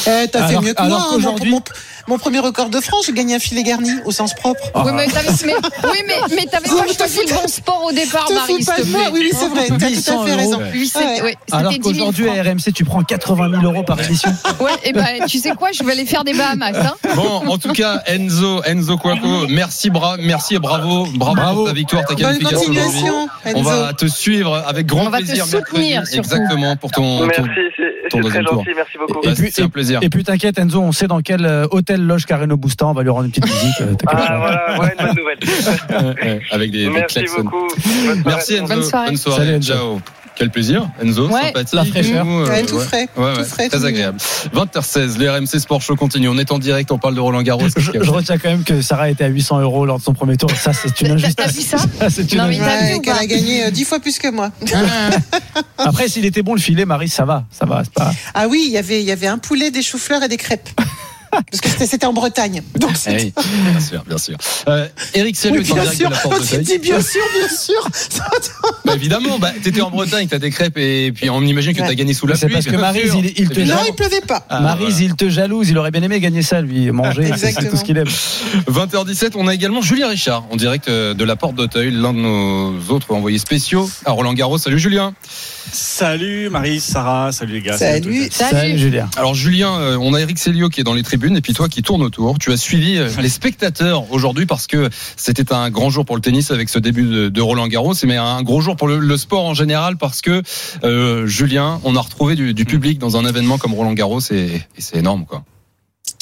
Euh, 0.07 0.27
T'as 0.31 0.47
fait 0.47 0.59
mieux 0.59 0.73
que 0.73 0.81
alors 0.81 0.99
moi. 0.99 0.99
hein. 0.99 1.11
Mon- 1.11 1.15
qu'aujourd'hui- 1.15 1.51
mon, 1.51 1.61
mon 2.07 2.17
premier 2.17 2.39
record 2.39 2.69
de 2.69 2.79
France, 2.81 3.05
j'ai 3.07 3.13
gagné 3.13 3.35
un 3.35 3.39
filet 3.39 3.63
garni 3.63 3.91
au 4.05 4.11
sens 4.11 4.33
propre. 4.33 4.59
Ah. 4.73 4.83
Oui, 4.85 4.91
mais 4.93 5.07
t'avais, 5.07 5.29
mais, 5.45 5.53
oui, 5.83 5.97
mais, 6.05 6.35
mais 6.35 6.45
t'avais 6.45 6.67
Non, 6.69 6.83
pas 6.83 6.93
choisi 6.93 7.19
le 7.27 7.33
bon 7.33 7.47
sport 7.47 7.83
au 7.87 7.91
départ, 7.93 8.29
Marie, 8.33 8.63
pas. 8.65 8.73
Oui, 8.83 8.95
oui, 9.13 9.31
c'est 9.31 9.47
vrai. 9.47 9.67
T'as 9.69 9.75
tout 9.77 9.85
800 9.85 10.21
à 10.21 10.25
fait 10.25 10.31
euros. 10.31 10.39
raison. 10.39 10.59
C'était, 10.83 10.99
Ouais. 11.05 11.21
ouais, 11.21 11.35
Alors 11.51 11.71
c'était 11.71 11.83
10 11.83 11.95
000 11.99 12.05
qu'aujourd'hui, 12.11 12.29
à 12.29 12.43
RMC, 12.43 12.73
tu 12.75 12.83
prends 12.83 13.03
80 13.03 13.49
000 13.61 13.63
euros 13.63 13.83
par 13.83 14.01
émission. 14.01 14.33
Ouais, 14.59 14.71
et 14.83 14.91
ben, 14.91 15.25
tu 15.29 15.39
sais 15.39 15.51
quoi, 15.51 15.69
je 15.71 15.81
vais 15.83 15.93
aller 15.93 16.05
faire 16.05 16.23
des 16.25 16.33
Bahamas, 16.33 16.73
hein. 16.75 16.93
Bon, 17.15 17.47
en 17.47 17.57
tout 17.57 17.71
cas, 17.71 18.01
Enzo, 18.07 18.61
Enzo 18.65 18.97
Kouakou, 18.97 19.47
merci, 19.49 19.89
bra 19.89 20.17
merci 20.19 20.55
et 20.55 20.59
bravo, 20.59 21.05
bravo, 21.15 21.35
Bravo. 21.35 21.55
pour 21.59 21.67
ta 21.67 21.73
victoire, 21.73 22.03
ta 22.05 22.15
Bonne 22.15 22.23
qualification 22.23 22.69
aujourd'hui. 22.71 23.09
On 23.55 23.61
va 23.61 23.93
te 23.93 24.05
suivre 24.07 24.61
avec 24.67 24.87
grand 24.87 25.05
On 25.05 25.09
va 25.09 25.19
te 25.19 25.23
plaisir. 25.25 25.45
soutenir. 25.45 26.03
Exactement, 26.13 26.75
pour 26.75 26.91
ton. 26.91 27.19
ton- 27.19 27.25
Merci, 27.27 27.49
c'est 27.77 27.82
ton 28.17 28.27
deuxième 28.27 28.45
tour. 28.45 28.57
gentil, 28.59 28.71
merci 28.75 28.97
beaucoup. 28.97 29.19
Et 29.27 29.33
puis- 29.33 29.51
c'est 29.51 29.61
un 29.63 29.69
plaisir. 29.69 29.99
Et 30.01 30.09
puis 30.09 30.23
t'inquiète, 30.23 30.57
Enzo, 30.59 30.81
on 30.81 30.91
sait 30.91 31.07
dans 31.07 31.21
quel 31.21 31.45
euh, 31.45 31.65
hôtel 31.71 32.05
loge 32.05 32.25
Carreno 32.25 32.57
Busta. 32.57 32.87
On 32.87 32.93
va 32.93 33.03
lui 33.03 33.09
rendre 33.09 33.25
une 33.25 33.31
petite 33.31 33.45
visite. 33.45 33.81
euh, 33.81 33.93
Ah 34.07 34.37
voilà, 34.37 34.63
voilà 34.75 34.91
une 34.93 35.05
bonne 35.07 35.15
nouvelle. 35.17 35.37
Ouais, 36.13 36.23
ouais, 36.23 36.41
avec 36.51 36.71
des, 36.71 36.83
des 36.85 36.89
Merci 36.89 37.19
klaxons. 37.19 37.43
beaucoup. 37.43 37.67
Bonne 37.67 37.75
soirée. 37.75 38.21
Merci 38.25 38.53
Enzo. 38.55 38.73
Bonne 38.73 38.83
soirée. 38.83 39.15
Salut, 39.17 39.51
Enzo. 39.55 39.73
Ciao. 39.73 40.01
Quel 40.35 40.49
plaisir, 40.49 40.89
Enzo, 41.01 41.27
Ouais. 41.29 41.41
sympathique. 41.43 41.73
La 41.73 41.85
fraîcheur. 41.85 42.25
Nous, 42.25 42.39
euh, 42.41 42.47
Ouais, 42.49 42.63
tout 42.65 42.75
ouais. 42.75 42.83
frais, 42.85 43.07
Ouais, 43.15 43.23
ouais, 43.23 43.33
tout 43.37 43.43
frais, 43.45 43.69
très 43.69 43.79
tout 43.79 43.85
agréable. 43.85 44.17
20h16, 44.53 45.17
le 45.19 45.29
RMC 45.29 45.59
Sport 45.59 45.81
Show 45.81 45.95
continue. 45.95 46.27
On 46.27 46.37
est 46.39 46.51
en 46.51 46.57
direct, 46.59 46.91
on 46.91 46.97
parle 46.97 47.13
de 47.15 47.19
Roland 47.19 47.41
Garros. 47.43 47.67
Je, 47.77 47.91
je 48.01 48.09
retiens 48.11 48.37
quand 48.39 48.49
même 48.49 48.63
que 48.63 48.81
Sarah 48.81 49.09
était 49.11 49.23
à 49.25 49.27
800 49.27 49.59
euros 49.61 49.85
lors 49.85 49.99
de 49.99 50.03
son 50.03 50.13
premier 50.13 50.35
tour. 50.37 50.49
Ça, 50.51 50.73
c'est 50.73 50.99
une 51.01 51.11
injustice. 51.11 51.35
t'as 51.35 51.51
vu 51.51 51.61
ça 51.61 51.77
c'est 52.09 52.31
une 52.31 52.39
Non, 52.39 52.45
injustice. 52.45 52.99
qu'elle 53.03 53.17
a 53.17 53.25
gagné 53.27 53.65
euh, 53.65 53.69
dix 53.71 53.85
fois 53.85 53.99
plus 53.99 54.17
que 54.17 54.29
moi. 54.31 54.49
Après, 55.77 56.07
s'il 56.07 56.25
était 56.25 56.41
bon 56.41 56.53
le 56.55 56.59
filet, 56.61 56.85
Marie, 56.85 57.09
ça 57.09 57.25
va. 57.25 57.45
Ça 57.51 57.65
va. 57.65 57.83
C'est 57.83 57.93
pas... 57.93 58.11
Ah 58.33 58.47
oui, 58.47 58.63
il 58.67 58.71
y 58.73 58.77
avait, 58.77 59.01
il 59.01 59.07
y 59.07 59.11
avait 59.11 59.27
un 59.27 59.37
poulet, 59.37 59.71
des 59.71 59.81
choux-fleurs 59.81 60.23
et 60.23 60.27
des 60.27 60.37
crêpes. 60.37 60.69
Parce 61.49 61.61
que 61.61 61.69
c'était- 61.85 62.03
en 62.05 62.13
Bretagne. 62.13 62.61
Donc 62.77 62.91
Eh 63.07 63.15
oui, 63.15 63.33
bien 63.71 63.79
sûr, 63.79 64.03
bien 64.07 64.17
sûr. 64.17 64.37
Euh, 64.67 64.87
Eric 65.13 65.37
Sellieu 65.37 65.59
Oui, 65.61 65.67
est 65.67 65.71
en 65.71 65.75
bien 65.75 65.83
direct 65.83 65.99
sûr. 65.99 66.09
de 66.09 66.13
la 66.13 66.19
porte 66.19 66.35
Quand 66.37 66.57
de 66.57 66.63
tu 66.63 66.63
dis 66.63 66.77
bien 66.79 67.01
sûr, 67.01 67.21
bien 67.37 67.47
sûr. 67.49 67.87
Bah, 68.85 68.93
évidemment, 68.95 69.39
bah, 69.39 69.51
t'étais 69.63 69.81
en 69.81 69.89
Bretagne, 69.89 70.27
t'as 70.27 70.39
des 70.39 70.49
crêpes 70.49 70.77
et 70.77 71.11
puis 71.13 71.29
on 71.29 71.41
imagine 71.41 71.73
que 71.73 71.79
t'as 71.79 71.93
gagné 71.95 72.13
sous 72.13 72.27
la 72.27 72.35
C'est 72.35 72.47
pluie. 72.47 72.55
parce 72.55 72.65
que 72.65 72.71
sûr. 73.07 73.15
il- 73.19 73.33
il 73.37 73.49
te. 73.49 73.59
Non, 73.61 73.75
il 73.87 73.93
pleuvait 73.95 74.21
pas. 74.21 74.45
Ah, 74.49 74.59
voilà. 74.77 74.91
il 74.99 75.15
te 75.15 75.29
jalouse. 75.29 75.69
Il 75.69 75.77
aurait 75.77 75.91
bien 75.91 76.01
aimé 76.03 76.19
gagner 76.19 76.41
ça, 76.41 76.59
lui. 76.61 76.91
Manger, 76.91 77.31
c'est- 77.37 77.69
tout 77.69 77.77
ce 77.77 77.83
qu'il 77.85 77.97
aime. 77.97 78.07
20h17, 78.67 79.31
on 79.35 79.47
a 79.47 79.53
également 79.53 79.81
Julien 79.81 80.09
Richard 80.09 80.43
en 80.51 80.55
direct 80.57 80.87
euh, 80.89 81.13
de 81.13 81.23
la 81.23 81.35
porte 81.35 81.55
d'Auteuil, 81.55 81.91
l'un 81.91 82.13
de 82.13 82.19
nos 82.19 82.79
autres 82.89 83.11
envoyés 83.13 83.37
spéciaux 83.39 83.89
à 84.05 84.11
Roland 84.11 84.33
Garros. 84.33 84.57
Salut 84.57 84.79
Julien. 84.79 85.13
Salut 85.71 86.49
Marie, 86.49 86.79
Sarah, 86.79 87.31
salut 87.31 87.53
les 87.53 87.61
gars. 87.61 87.77
Salut. 87.77 88.27
Salut. 88.31 88.77
Julien. 88.77 89.09
Alors 89.15 89.33
Julien, 89.35 89.73
euh, 89.79 89.97
on 90.01 90.13
a 90.13 90.19
Eric 90.19 90.37
Selio 90.37 90.69
qui 90.69 90.81
est 90.81 90.83
dans 90.83 90.93
les 90.93 91.03
tribunes 91.03 91.22
et 91.31 91.41
puis 91.41 91.53
toi 91.53 91.69
qui 91.69 91.81
tourne 91.81 92.01
autour. 92.01 92.37
Tu 92.37 92.51
as 92.51 92.57
suivi 92.57 92.97
euh, 92.97 93.09
les 93.21 93.29
spectateurs 93.29 94.11
aujourd'hui 94.11 94.45
parce 94.45 94.67
que 94.67 94.89
c'était 95.15 95.53
un 95.53 95.69
grand 95.69 95.89
jour 95.89 96.05
pour 96.05 96.15
le 96.15 96.21
tennis 96.21 96.51
avec 96.51 96.69
ce 96.69 96.79
début 96.79 97.03
de, 97.03 97.29
de 97.29 97.41
Roland 97.41 97.67
Garros, 97.67 97.93
mais 98.05 98.17
un 98.17 98.43
gros 98.43 98.61
jour 98.61 98.75
pour 98.75 98.87
le, 98.87 98.99
le 98.99 99.17
sport 99.17 99.45
en 99.45 99.53
général 99.53 99.97
parce 99.97 100.21
que 100.21 100.41
euh, 100.83 101.25
Julien, 101.25 101.79
on 101.83 101.95
a 101.95 102.01
retrouvé 102.01 102.35
du, 102.35 102.53
du 102.53 102.65
public 102.65 102.99
dans 102.99 103.17
un 103.17 103.25
événement 103.25 103.57
comme 103.57 103.73
Roland 103.73 103.93
Garros 103.93 104.19
et, 104.31 104.55
et 104.55 104.81
c'est 104.81 104.97
énorme 104.97 105.25
quoi. 105.25 105.43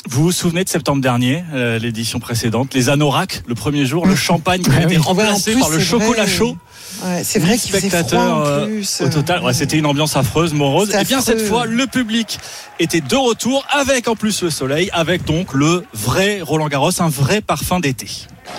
Vous 0.09 0.23
vous 0.23 0.31
souvenez 0.31 0.63
de 0.63 0.69
septembre 0.69 0.99
dernier, 1.01 1.43
euh, 1.53 1.77
l'édition 1.77 2.19
précédente, 2.19 2.73
les 2.73 2.89
anoraks, 2.89 3.43
le 3.47 3.53
premier 3.53 3.85
jour, 3.85 4.07
le 4.07 4.15
champagne 4.15 4.61
qui 4.61 4.71
a 4.71 4.73
Ah 4.77 4.83
été 4.83 4.97
remplacé 4.97 5.55
par 5.55 5.69
le 5.69 5.79
chocolat 5.79 6.23
vrai. 6.23 6.27
chaud. 6.27 6.57
Ouais, 7.03 7.23
c'est 7.23 7.39
vrai 7.39 7.57
qu'il 7.57 7.69
froid 7.69 7.79
spectateurs 7.79 8.37
en 8.37 8.43
euh, 8.45 8.81
au 9.01 9.09
total. 9.09 9.43
Ouais, 9.43 9.53
c'était 9.53 9.77
une 9.77 9.85
ambiance 9.85 10.17
affreuse, 10.17 10.53
morose. 10.53 10.89
Et 10.89 11.03
bien 11.03 11.19
affreux. 11.19 11.37
cette 11.37 11.47
fois, 11.47 11.65
le 11.67 11.85
public 11.85 12.39
était 12.79 13.01
de 13.01 13.15
retour 13.15 13.63
avec 13.69 14.07
en 14.07 14.15
plus 14.15 14.41
le 14.41 14.49
soleil, 14.49 14.89
avec 14.91 15.23
donc 15.23 15.53
le 15.53 15.83
vrai 15.93 16.41
Roland 16.41 16.67
Garros, 16.67 16.99
un 16.99 17.09
vrai 17.09 17.41
parfum 17.41 17.79
d'été. 17.79 18.07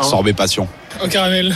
Sorbet 0.00 0.32
passion. 0.32 0.68
Au 1.02 1.08
caramel. 1.08 1.54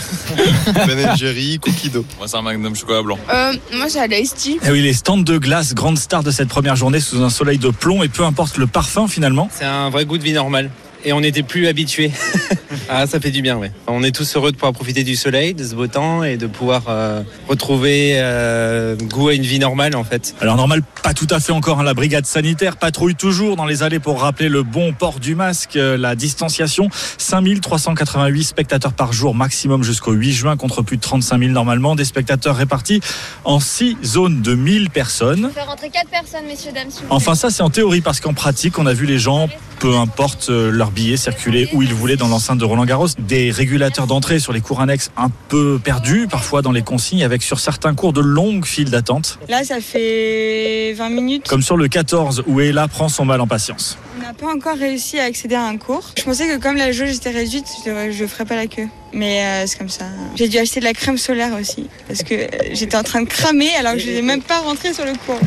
Ben 0.86 1.16
Jerry, 1.16 1.58
cookie 1.60 1.90
dough. 1.90 2.04
Moi, 2.18 2.26
c'est 2.28 2.36
un 2.36 2.42
magnum 2.42 2.74
chocolat 2.74 3.02
blanc. 3.02 3.18
Euh, 3.32 3.52
moi, 3.74 3.86
j'ai 3.92 3.98
la 4.00 4.08
Tea. 4.08 4.52
Et 4.52 4.58
Eh 4.66 4.70
oui, 4.70 4.82
les 4.82 4.92
stands 4.92 5.18
de 5.18 5.38
glace, 5.38 5.74
grande 5.74 5.98
star 5.98 6.22
de 6.22 6.30
cette 6.30 6.48
première 6.48 6.76
journée 6.76 7.00
sous 7.00 7.22
un 7.22 7.30
soleil 7.30 7.58
de 7.58 7.70
plomb 7.70 8.02
et 8.02 8.08
peu 8.08 8.24
importe 8.24 8.56
le 8.56 8.66
parfum 8.66 9.08
finalement. 9.08 9.48
C'est 9.52 9.64
un 9.64 9.90
vrai 9.90 10.04
goût 10.04 10.18
de 10.18 10.22
vie 10.22 10.32
normal. 10.32 10.70
Et 11.04 11.12
on 11.12 11.20
n'était 11.20 11.42
plus 11.42 11.66
habitués. 11.68 12.10
ah, 12.88 13.06
ça 13.06 13.20
fait 13.20 13.30
du 13.30 13.42
bien, 13.42 13.56
ouais. 13.56 13.72
On 13.86 14.02
est 14.02 14.14
tous 14.14 14.36
heureux 14.36 14.50
de 14.52 14.56
pouvoir 14.56 14.72
profiter 14.72 15.04
du 15.04 15.16
soleil, 15.16 15.54
de 15.54 15.64
ce 15.64 15.74
beau 15.74 15.86
temps 15.86 16.22
et 16.24 16.36
de 16.36 16.46
pouvoir 16.46 16.84
euh, 16.88 17.22
retrouver 17.48 18.12
euh, 18.16 18.96
goût 18.96 19.28
à 19.28 19.34
une 19.34 19.42
vie 19.42 19.58
normale, 19.58 19.96
en 19.96 20.04
fait. 20.04 20.34
Alors 20.40 20.56
normal, 20.56 20.82
pas 21.02 21.14
tout 21.14 21.26
à 21.30 21.40
fait 21.40 21.52
encore. 21.52 21.80
hein. 21.80 21.84
La 21.84 21.94
brigade 21.94 22.26
sanitaire 22.26 22.76
patrouille 22.76 23.14
toujours 23.14 23.56
dans 23.56 23.66
les 23.66 23.82
allées 23.82 24.00
pour 24.00 24.20
rappeler 24.20 24.48
le 24.48 24.62
bon 24.62 24.92
port 24.92 25.20
du 25.20 25.34
masque, 25.34 25.76
euh, 25.76 25.96
la 25.96 26.14
distanciation. 26.14 26.88
5388 27.18 28.44
spectateurs 28.44 28.92
par 28.92 29.12
jour 29.12 29.34
maximum 29.34 29.82
jusqu'au 29.82 30.12
8 30.12 30.32
juin 30.32 30.56
contre 30.56 30.82
plus 30.82 30.96
de 30.96 31.02
35 31.02 31.38
000 31.38 31.50
normalement. 31.52 31.94
Des 31.94 32.04
spectateurs 32.04 32.56
répartis 32.56 33.00
en 33.44 33.60
6 33.60 33.96
zones 34.04 34.42
de 34.42 34.54
1000 34.54 34.90
personnes. 34.90 35.50
Faire 35.54 35.66
rentrer 35.66 35.90
4 35.90 36.08
personnes, 36.08 36.46
messieurs, 36.46 36.72
dames. 36.74 36.88
Enfin 37.10 37.34
ça 37.34 37.50
c'est 37.50 37.62
en 37.62 37.70
théorie 37.70 38.00
parce 38.00 38.20
qu'en 38.20 38.34
pratique 38.34 38.78
on 38.78 38.86
a 38.86 38.92
vu 38.92 39.06
les 39.06 39.18
gens 39.18 39.48
peu 39.78 39.94
importe 39.96 40.48
leur 40.48 40.90
billet, 40.90 41.18
circuler 41.18 41.68
où 41.74 41.82
ils 41.82 41.92
voulaient 41.92 42.16
dans 42.16 42.28
l'enceinte 42.28 42.58
de 42.58 42.64
Roland 42.66 42.84
Garros. 42.84 43.08
Des 43.18 43.50
régulateurs 43.50 44.06
d'entrée 44.06 44.38
sur 44.38 44.52
les 44.52 44.60
cours 44.60 44.80
annexes 44.80 45.10
un 45.16 45.30
peu 45.48 45.78
perdus, 45.82 46.26
parfois 46.30 46.62
dans 46.62 46.72
les 46.72 46.82
consignes, 46.82 47.24
avec 47.24 47.42
sur 47.42 47.60
certains 47.60 47.94
cours 47.94 48.12
de 48.12 48.20
longues 48.20 48.64
files 48.64 48.90
d'attente. 48.90 49.38
Là, 49.48 49.64
ça 49.64 49.80
fait 49.80 50.94
20 50.96 51.08
minutes. 51.10 51.48
Comme 51.48 51.62
sur 51.62 51.76
le 51.76 51.88
14, 51.88 52.44
où 52.46 52.60
Ella 52.60 52.88
prend 52.88 53.08
son 53.08 53.24
mal 53.24 53.40
en 53.40 53.46
patience. 53.46 53.98
On 54.18 54.22
n'a 54.22 54.32
pas 54.32 54.52
encore 54.52 54.76
réussi 54.76 55.18
à 55.18 55.24
accéder 55.24 55.54
à 55.54 55.64
un 55.64 55.76
cours. 55.76 56.10
Je 56.18 56.22
pensais 56.22 56.48
que 56.48 56.60
comme 56.60 56.76
la 56.76 56.92
jauge 56.92 57.10
était 57.10 57.30
réduite, 57.30 57.66
je 57.84 58.22
ne 58.22 58.26
ferais 58.26 58.44
pas 58.44 58.56
la 58.56 58.66
queue. 58.66 58.88
Mais 59.12 59.44
euh, 59.44 59.66
c'est 59.66 59.78
comme 59.78 59.88
ça. 59.88 60.04
J'ai 60.34 60.48
dû 60.48 60.58
acheter 60.58 60.80
de 60.80 60.84
la 60.84 60.92
crème 60.92 61.16
solaire 61.16 61.52
aussi. 61.58 61.88
Parce 62.06 62.22
que 62.22 62.34
euh, 62.34 62.46
j'étais 62.72 62.96
en 62.96 63.02
train 63.02 63.22
de 63.22 63.28
cramer 63.28 63.70
alors 63.78 63.94
que 63.94 63.98
je 63.98 64.08
n'étais 64.08 64.22
même 64.22 64.42
pas 64.42 64.60
rentrée 64.60 64.92
sur 64.92 65.04
le 65.04 65.12
cours. 65.24 65.38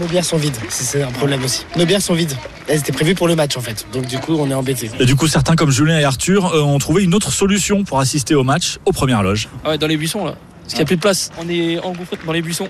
Nos 0.00 0.06
bières 0.06 0.24
sont 0.24 0.36
vides, 0.36 0.56
c'est 0.68 1.02
un 1.02 1.10
problème 1.10 1.42
aussi. 1.44 1.66
Nos 1.76 1.84
bières 1.84 2.00
sont 2.00 2.14
vides. 2.14 2.32
Elles 2.68 2.78
étaient 2.78 2.92
prévues 2.92 3.14
pour 3.14 3.28
le 3.28 3.34
match 3.34 3.56
en 3.56 3.60
fait. 3.60 3.86
Donc 3.92 4.06
du 4.06 4.18
coup, 4.18 4.36
on 4.38 4.50
est 4.50 4.54
embêtés. 4.54 4.90
Et 5.00 5.04
du 5.04 5.16
coup, 5.16 5.26
certains 5.26 5.56
comme 5.56 5.70
Julien 5.70 5.98
et 5.98 6.04
Arthur 6.04 6.51
ont 6.52 6.78
trouvé 6.78 7.02
une 7.04 7.14
autre 7.14 7.32
solution 7.32 7.84
pour 7.84 7.98
assister 8.00 8.34
au 8.34 8.44
match 8.44 8.78
aux 8.84 8.92
premières 8.92 9.22
loges. 9.22 9.48
Ah 9.64 9.70
ouais, 9.70 9.78
dans 9.78 9.86
les 9.86 9.96
buissons 9.96 10.24
là. 10.24 10.34
Parce 10.62 10.74
qu'il 10.74 10.78
n'y 10.78 10.82
a 10.82 10.86
plus 10.86 10.96
de 10.96 11.00
place. 11.00 11.30
On 11.38 11.48
est 11.48 11.78
engouffré 11.80 12.16
dans 12.24 12.32
les 12.32 12.42
buissons. 12.42 12.68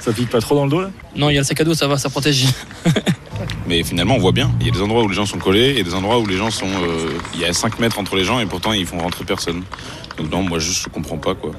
Ça 0.00 0.12
pique 0.12 0.30
pas 0.30 0.40
trop 0.40 0.54
dans 0.54 0.64
le 0.64 0.70
dos 0.70 0.80
là? 0.80 0.90
Non, 1.16 1.28
il 1.28 1.34
y 1.34 1.36
a 1.38 1.40
le 1.40 1.44
sac 1.44 1.60
à 1.60 1.64
dos, 1.64 1.74
ça 1.74 1.88
va, 1.88 1.98
ça 1.98 2.08
protège. 2.08 2.46
Mais 3.66 3.82
finalement, 3.82 4.14
on 4.14 4.18
voit 4.20 4.32
bien. 4.32 4.50
Il 4.60 4.66
y 4.66 4.70
a 4.70 4.72
des 4.72 4.80
endroits 4.80 5.02
où 5.02 5.08
les 5.08 5.14
gens 5.14 5.26
sont 5.26 5.38
collés 5.38 5.74
et 5.76 5.82
des 5.82 5.94
endroits 5.94 6.18
où 6.20 6.26
les 6.26 6.36
gens 6.36 6.50
sont. 6.50 6.66
euh, 6.66 7.10
il 7.34 7.40
y 7.40 7.44
a 7.44 7.52
5 7.52 7.78
mètres 7.80 7.98
entre 7.98 8.14
les 8.16 8.24
gens 8.24 8.38
et 8.38 8.46
pourtant 8.46 8.72
ils 8.72 8.86
font 8.86 8.98
rentrer 8.98 9.24
personne. 9.24 9.62
Donc 10.18 10.30
non, 10.30 10.42
moi 10.42 10.58
juste 10.60 10.84
je 10.84 10.88
comprends 10.88 11.18
pas 11.18 11.34
quoi. 11.34 11.50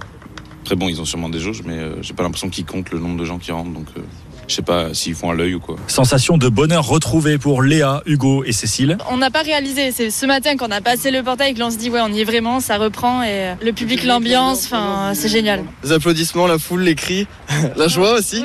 Très 0.63 0.75
bon, 0.75 0.87
ils 0.87 1.01
ont 1.01 1.05
sûrement 1.05 1.27
des 1.29 1.39
jauges, 1.39 1.61
mais 1.65 1.77
euh, 1.77 2.01
j'ai 2.01 2.13
pas 2.13 2.23
l'impression 2.23 2.49
qu'ils 2.49 2.65
comptent 2.65 2.91
le 2.91 2.99
nombre 2.99 3.19
de 3.19 3.25
gens 3.25 3.37
qui 3.37 3.51
rentrent. 3.51 3.71
Donc 3.71 3.87
euh, 3.97 4.01
je 4.47 4.55
sais 4.55 4.61
pas 4.61 4.93
s'ils 4.93 5.15
font 5.15 5.31
à 5.31 5.35
l'œil 5.35 5.55
ou 5.55 5.59
quoi. 5.59 5.75
Sensation 5.87 6.37
de 6.37 6.49
bonheur 6.49 6.87
retrouvée 6.87 7.37
pour 7.37 7.61
Léa, 7.61 8.01
Hugo 8.05 8.43
et 8.43 8.51
Cécile. 8.51 8.97
On 9.09 9.17
n'a 9.17 9.29
pas 9.31 9.41
réalisé, 9.41 9.91
c'est 9.91 10.09
ce 10.09 10.25
matin 10.25 10.57
qu'on 10.57 10.71
a 10.71 10.81
passé 10.81 11.11
le 11.11 11.23
portail 11.23 11.53
que 11.53 11.59
l'on 11.59 11.71
se 11.71 11.77
dit 11.77 11.89
ouais 11.89 12.01
on 12.01 12.09
y 12.09 12.21
est 12.21 12.25
vraiment, 12.25 12.59
ça 12.59 12.77
reprend 12.77 13.23
et 13.23 13.27
euh, 13.29 13.53
le 13.61 13.71
public, 13.73 14.03
l'ambiance, 14.03 14.65
enfin 14.65 15.11
c'est 15.13 15.29
génial. 15.29 15.63
Les 15.83 15.91
applaudissements, 15.91 16.47
la 16.47 16.59
foule, 16.59 16.81
les 16.81 16.95
cris, 16.95 17.27
la 17.75 17.87
joie 17.87 18.13
aussi. 18.13 18.43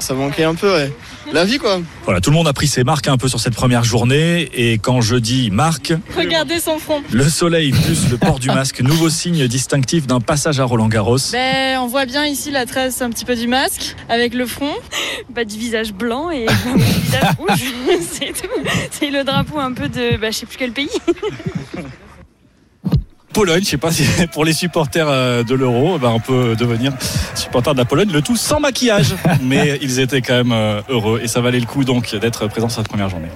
Ça 0.00 0.14
manquait 0.14 0.44
un 0.44 0.54
peu, 0.54 0.72
ouais. 0.72 0.92
La 1.32 1.44
vie 1.44 1.58
quoi. 1.58 1.80
Voilà, 2.04 2.20
tout 2.20 2.30
le 2.30 2.36
monde 2.36 2.48
a 2.48 2.52
pris 2.52 2.66
ses 2.68 2.84
marques 2.84 3.08
un 3.08 3.16
peu 3.16 3.28
sur 3.28 3.40
cette 3.40 3.54
première 3.54 3.84
journée. 3.84 4.48
Et 4.54 4.78
quand 4.78 5.00
je 5.00 5.16
dis 5.16 5.50
marque, 5.50 5.92
Regardez 6.16 6.60
son 6.60 6.78
front. 6.78 7.02
le 7.10 7.28
soleil 7.28 7.72
plus 7.72 8.08
le 8.10 8.16
port 8.16 8.38
du 8.38 8.48
masque, 8.48 8.80
nouveau 8.82 9.10
signe 9.10 9.46
distinctif 9.48 10.06
d'un 10.06 10.20
passage 10.20 10.60
à 10.60 10.64
Roland 10.64 10.88
Garros. 10.88 11.18
Ben, 11.32 11.78
on 11.80 11.86
voit 11.86 12.06
bien 12.06 12.24
ici 12.26 12.50
la 12.50 12.64
trace 12.66 13.02
un 13.02 13.10
petit 13.10 13.24
peu 13.24 13.34
du 13.36 13.48
masque 13.48 13.96
avec 14.08 14.34
le 14.34 14.46
front, 14.46 14.74
pas 15.34 15.44
du 15.44 15.58
visage 15.58 15.92
blanc 15.92 16.30
et 16.30 16.46
du 16.46 16.82
visage 16.82 17.34
rouge, 17.38 18.00
c'est 18.12 18.32
tout. 18.32 18.48
C'est 18.90 19.10
le 19.10 19.24
drapeau 19.24 19.58
un 19.58 19.72
peu 19.72 19.88
de, 19.88 20.16
bah, 20.16 20.30
je 20.30 20.36
sais 20.38 20.46
plus 20.46 20.56
quel 20.58 20.72
pays. 20.72 20.88
Pologne, 23.36 23.64
je 23.64 23.68
sais 23.68 23.76
pas 23.76 23.92
si 23.92 24.02
pour 24.32 24.46
les 24.46 24.54
supporters 24.54 25.06
euh, 25.10 25.42
de 25.42 25.54
l'Euro, 25.54 25.98
ben 25.98 26.08
on 26.08 26.20
peut 26.20 26.56
devenir 26.56 26.94
supporter 27.34 27.74
de 27.74 27.78
la 27.78 27.84
Pologne, 27.84 28.10
le 28.10 28.22
tout 28.22 28.34
sans 28.34 28.60
maquillage. 28.60 29.14
Mais 29.42 29.78
ils 29.82 30.00
étaient 30.00 30.22
quand 30.22 30.32
même 30.32 30.52
euh, 30.52 30.80
heureux 30.88 31.20
et 31.22 31.28
ça 31.28 31.42
valait 31.42 31.60
le 31.60 31.66
coup 31.66 31.84
donc 31.84 32.16
d'être 32.16 32.46
présent 32.46 32.70
sur 32.70 32.78
cette 32.78 32.88
première 32.88 33.10
journée. 33.10 33.28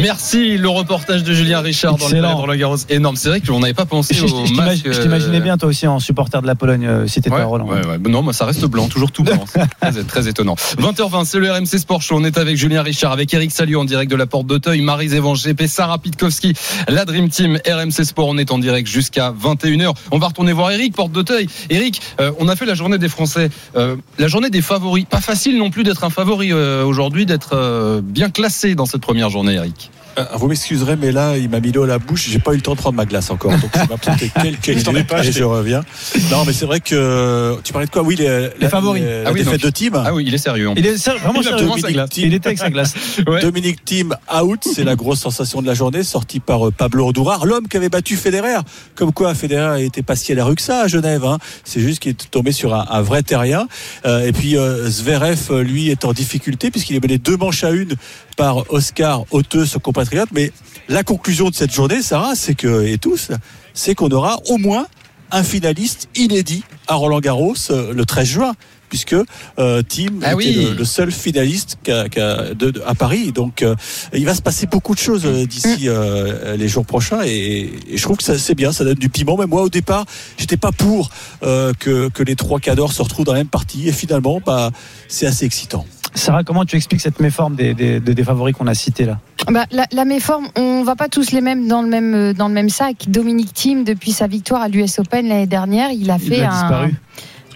Merci, 0.00 0.56
le 0.58 0.68
reportage 0.68 1.22
de 1.24 1.32
Julien 1.32 1.60
Richard 1.60 1.96
dans 1.96 2.06
Excellent. 2.06 2.30
le 2.30 2.34
Roland 2.36 2.54
Garros. 2.56 2.76
Énorme. 2.88 3.16
C'est 3.16 3.28
vrai 3.28 3.40
qu'on 3.40 3.60
n'avait 3.60 3.74
pas 3.74 3.84
pensé 3.86 4.14
Je, 4.14 4.24
au 4.24 4.46
je 4.46 4.52
masque. 4.54 4.90
je 4.90 5.00
t'imaginais 5.00 5.38
euh, 5.38 5.40
bien 5.40 5.58
toi 5.58 5.68
aussi 5.68 5.86
en 5.86 5.98
supporter 5.98 6.40
de 6.42 6.46
la 6.46 6.54
Pologne 6.54 6.86
euh, 6.86 7.06
si 7.06 7.20
t'étais 7.20 7.34
Ouais, 7.34 7.42
à 7.42 7.44
Roland. 7.46 7.66
ouais, 7.66 7.84
ouais. 7.86 7.98
Non, 8.08 8.22
moi 8.22 8.32
ça 8.32 8.44
reste 8.46 8.64
blanc, 8.66 8.88
toujours 8.88 9.10
tout 9.12 9.24
blanc. 9.24 9.44
C'est 9.52 9.66
très, 9.80 10.04
très 10.04 10.28
étonnant. 10.28 10.54
20h20, 10.78 11.24
c'est 11.24 11.38
le 11.38 11.50
RMC 11.50 11.66
Sport 11.78 12.02
Show. 12.02 12.16
On 12.16 12.24
est 12.24 12.38
avec 12.38 12.56
Julien 12.56 12.82
Richard, 12.82 13.12
avec 13.12 13.32
Eric 13.34 13.50
Salut 13.50 13.76
en 13.76 13.84
direct 13.84 14.10
de 14.10 14.16
la 14.16 14.26
Porte 14.26 14.46
d'Auteuil, 14.46 14.80
Marie 14.80 15.08
Zévan, 15.08 15.34
GP, 15.34 15.66
Sarah 15.66 15.98
Pitkowski, 15.98 16.54
la 16.88 17.04
Dream 17.04 17.28
Team, 17.28 17.58
RMC 17.66 18.04
Sport. 18.04 18.28
On 18.28 18.38
est 18.38 18.50
en 18.52 18.58
direct 18.58 18.88
jusqu'à 18.88 19.32
21h. 19.32 19.92
On 20.10 20.18
va 20.18 20.28
retourner 20.28 20.52
voir 20.52 20.70
Eric, 20.70 20.94
Porte 20.94 21.12
d'Auteuil. 21.12 21.48
Eric, 21.70 22.00
euh, 22.20 22.30
on 22.38 22.48
a 22.48 22.56
fait 22.56 22.66
la 22.66 22.74
journée 22.74 22.98
des 22.98 23.08
Français, 23.08 23.50
euh, 23.76 23.96
la 24.18 24.28
journée 24.28 24.50
des 24.50 24.62
favoris. 24.62 25.04
Pas 25.08 25.20
facile 25.20 25.58
non 25.58 25.70
plus 25.70 25.82
d'être 25.82 26.04
un 26.04 26.10
favori 26.10 26.52
euh, 26.52 26.84
aujourd'hui, 26.84 27.26
d'être 27.26 27.50
euh, 27.54 28.00
bien 28.02 28.30
classé 28.30 28.74
dans 28.74 28.86
cette 28.86 29.00
première 29.02 29.30
journée, 29.30 29.54
Eric. 29.54 29.87
Euh, 30.18 30.24
Vous 30.34 30.48
m'excuserez, 30.48 30.96
mais 30.96 31.12
là, 31.12 31.36
il 31.36 31.48
m'a 31.48 31.60
mis 31.60 31.72
l'eau 31.72 31.84
à 31.84 31.86
la 31.86 31.98
bouche. 31.98 32.28
J'ai 32.30 32.38
pas 32.38 32.52
eu 32.52 32.56
le 32.56 32.62
temps 32.62 32.72
de 32.74 32.78
prendre 32.78 32.96
ma 32.96 33.06
glace 33.06 33.30
encore. 33.30 33.52
Donc, 33.52 33.70
ça 33.74 33.86
m'a 33.88 33.96
coûté 34.12 34.30
quelques 34.42 34.78
Je 34.78 34.84
t'en 34.84 34.90
ai 34.90 34.94
minutes 34.94 35.08
pas 35.08 35.24
et 35.24 35.32
je 35.32 35.44
reviens. 35.44 35.82
Non, 36.30 36.44
mais 36.46 36.52
c'est 36.52 36.66
vrai 36.66 36.80
que 36.80 37.58
tu 37.62 37.72
parlais 37.72 37.86
de 37.86 37.90
quoi? 37.92 38.02
Oui, 38.02 38.16
les, 38.16 38.50
favoris. 38.68 39.02
les- 39.02 39.22
la 39.22 39.28
Ah 39.28 39.32
oui, 39.32 39.40
défaite 39.40 39.54
donc- 39.60 39.62
de 39.62 39.70
team. 39.70 39.92
Ah 40.04 40.12
oui, 40.14 40.24
il 40.26 40.34
est 40.34 40.38
sérieux. 40.38 40.70
Il 40.76 40.86
est 40.86 40.96
ser- 40.98 41.18
vraiment 41.18 41.42
sérieux. 41.42 41.68
sa 41.80 41.92
glace. 41.92 42.10
Il 42.16 42.34
était 42.34 42.48
avec 42.48 42.58
sa 42.58 42.70
glace. 42.70 42.94
Ouais. 43.26 43.40
Dominique 43.40 43.84
Thiem 43.84 44.14
out, 44.42 44.60
c'est 44.74 44.84
la 44.84 44.94
grosse 44.96 45.20
sensation 45.20 45.60
de 45.60 45.66
la 45.66 45.74
journée, 45.74 46.02
sorti 46.02 46.40
par 46.40 46.68
euh, 46.68 46.70
Pablo 46.70 47.06
Ondurard, 47.08 47.44
l'homme 47.46 47.68
qui 47.68 47.76
avait 47.76 47.88
battu 47.88 48.16
Federer. 48.16 48.58
Comme 48.94 49.12
quoi, 49.12 49.34
Federer 49.34 49.84
était 49.84 50.02
pas 50.02 50.16
si 50.16 50.32
à 50.32 50.34
la 50.34 50.44
rue 50.44 50.54
que 50.54 50.62
ça 50.62 50.82
à 50.82 50.86
Genève. 50.88 51.24
Hein. 51.24 51.38
C'est 51.64 51.80
juste 51.80 52.00
qu'il 52.00 52.12
est 52.12 52.30
tombé 52.30 52.52
sur 52.52 52.74
un, 52.74 52.86
un 52.90 53.02
vrai 53.02 53.22
terrien. 53.22 53.66
Euh, 54.06 54.26
et 54.26 54.32
puis 54.32 54.56
euh, 54.56 54.88
Zverev, 54.88 55.38
euh, 55.50 55.62
lui, 55.62 55.90
est 55.90 56.04
en 56.04 56.12
difficulté 56.12 56.70
puisqu'il 56.70 56.96
est 56.96 57.02
mené 57.02 57.18
deux 57.18 57.36
manches 57.36 57.64
à 57.64 57.70
une 57.70 57.94
par 58.38 58.70
Oscar 58.72 59.24
Hauteux, 59.32 59.66
son 59.66 59.80
compatriote. 59.80 60.28
Mais 60.32 60.52
la 60.88 61.02
conclusion 61.02 61.50
de 61.50 61.54
cette 61.54 61.72
journée, 61.74 62.00
Sarah, 62.00 62.34
c'est 62.36 62.54
que 62.54 62.86
et 62.86 62.96
tous, 62.96 63.28
c'est 63.74 63.94
qu'on 63.94 64.08
aura 64.10 64.38
au 64.48 64.56
moins 64.56 64.86
un 65.30 65.42
finaliste 65.42 66.08
inédit 66.16 66.62
à 66.86 66.94
Roland 66.94 67.20
Garros 67.20 67.54
euh, 67.70 67.92
le 67.92 68.04
13 68.06 68.26
juin. 68.26 68.52
Puisque 68.88 69.12
euh, 69.58 69.82
Tim 69.86 70.06
Ah 70.22 70.28
était 70.32 70.34
oui. 70.36 70.54
le, 70.70 70.72
le 70.72 70.84
seul 70.86 71.12
finaliste 71.12 71.76
de- 71.84 72.54
de- 72.54 72.82
à 72.86 72.94
Paris. 72.94 73.32
Donc, 73.32 73.60
euh, 73.60 73.74
il 74.14 74.24
va 74.24 74.34
se 74.34 74.40
passer 74.40 74.66
beaucoup 74.66 74.94
de 74.94 74.98
choses 74.98 75.26
euh, 75.26 75.44
d'ici 75.44 75.80
euh, 75.88 76.56
les 76.56 76.68
jours 76.68 76.86
prochains. 76.86 77.20
Et, 77.22 77.70
et 77.90 77.98
je 77.98 78.02
trouve 78.02 78.16
que 78.16 78.22
ça, 78.24 78.38
c'est 78.38 78.54
bien, 78.54 78.72
ça 78.72 78.84
donne 78.84 78.94
du 78.94 79.10
piment. 79.10 79.36
Même 79.36 79.50
moi, 79.50 79.60
au 79.60 79.68
départ, 79.68 80.06
j'étais 80.38 80.56
pas 80.56 80.72
pour 80.72 81.10
euh, 81.42 81.74
que, 81.78 82.08
que 82.08 82.22
les 82.22 82.34
trois 82.34 82.60
cadors 82.60 82.94
se 82.94 83.02
retrouvent 83.02 83.26
dans 83.26 83.34
la 83.34 83.40
même 83.40 83.48
partie. 83.48 83.86
Et 83.88 83.92
finalement, 83.92 84.40
bah, 84.46 84.70
c'est 85.06 85.26
assez 85.26 85.44
excitant. 85.44 85.84
Sarah, 86.14 86.42
comment 86.44 86.64
tu 86.64 86.76
expliques 86.76 87.00
cette 87.00 87.20
méforme 87.20 87.54
des, 87.54 87.74
des, 87.74 88.00
des- 88.00 88.14
des 88.14 88.24
favoris 88.24 88.54
qu'on 88.54 88.66
a 88.66 88.74
cités 88.74 89.04
là 89.04 89.18
Bah, 89.50 89.64
la, 89.70 89.86
la 89.92 90.04
méforme, 90.04 90.48
on 90.56 90.82
va 90.82 90.96
pas 90.96 91.08
tous 91.08 91.32
les 91.32 91.40
mêmes 91.40 91.68
dans 91.68 91.82
le 91.82 91.88
même 91.88 92.14
euh, 92.14 92.32
dans 92.32 92.48
le 92.48 92.54
même 92.54 92.68
sac. 92.68 93.08
Dominique 93.08 93.52
Thiem, 93.52 93.84
depuis 93.84 94.12
sa 94.12 94.26
victoire 94.26 94.62
à 94.62 94.68
l'US 94.68 94.98
Open 94.98 95.28
l'année 95.28 95.46
dernière, 95.46 95.90
il 95.92 96.10
a 96.10 96.16
Il 96.20 96.28
fait 96.28 96.42
a 96.42 96.52
un, 96.52 96.90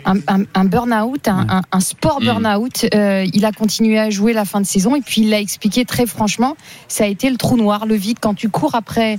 un, 0.04 0.16
un- 0.28 0.44
un 0.54 0.64
burn-out, 0.64 1.28
un, 1.28 1.46
un- 1.48 1.62
un 1.70 1.80
sport 1.80 2.20
Mm. 2.20 2.24
burn-out. 2.24 2.86
Euh, 2.94 3.24
il 3.32 3.44
a 3.44 3.52
continué 3.52 3.98
à 3.98 4.10
jouer 4.10 4.32
la 4.32 4.44
fin 4.44 4.60
de 4.60 4.66
saison 4.66 4.94
et 4.96 5.00
puis 5.00 5.22
il 5.22 5.30
l'a 5.30 5.40
expliqué 5.40 5.84
très 5.84 6.06
franchement. 6.06 6.56
Ça 6.88 7.04
a 7.04 7.06
été 7.06 7.30
le 7.30 7.36
trou 7.36 7.56
noir, 7.56 7.86
le 7.86 7.94
vide 7.94 8.18
quand 8.20 8.34
tu 8.34 8.48
cours 8.48 8.74
après 8.74 9.18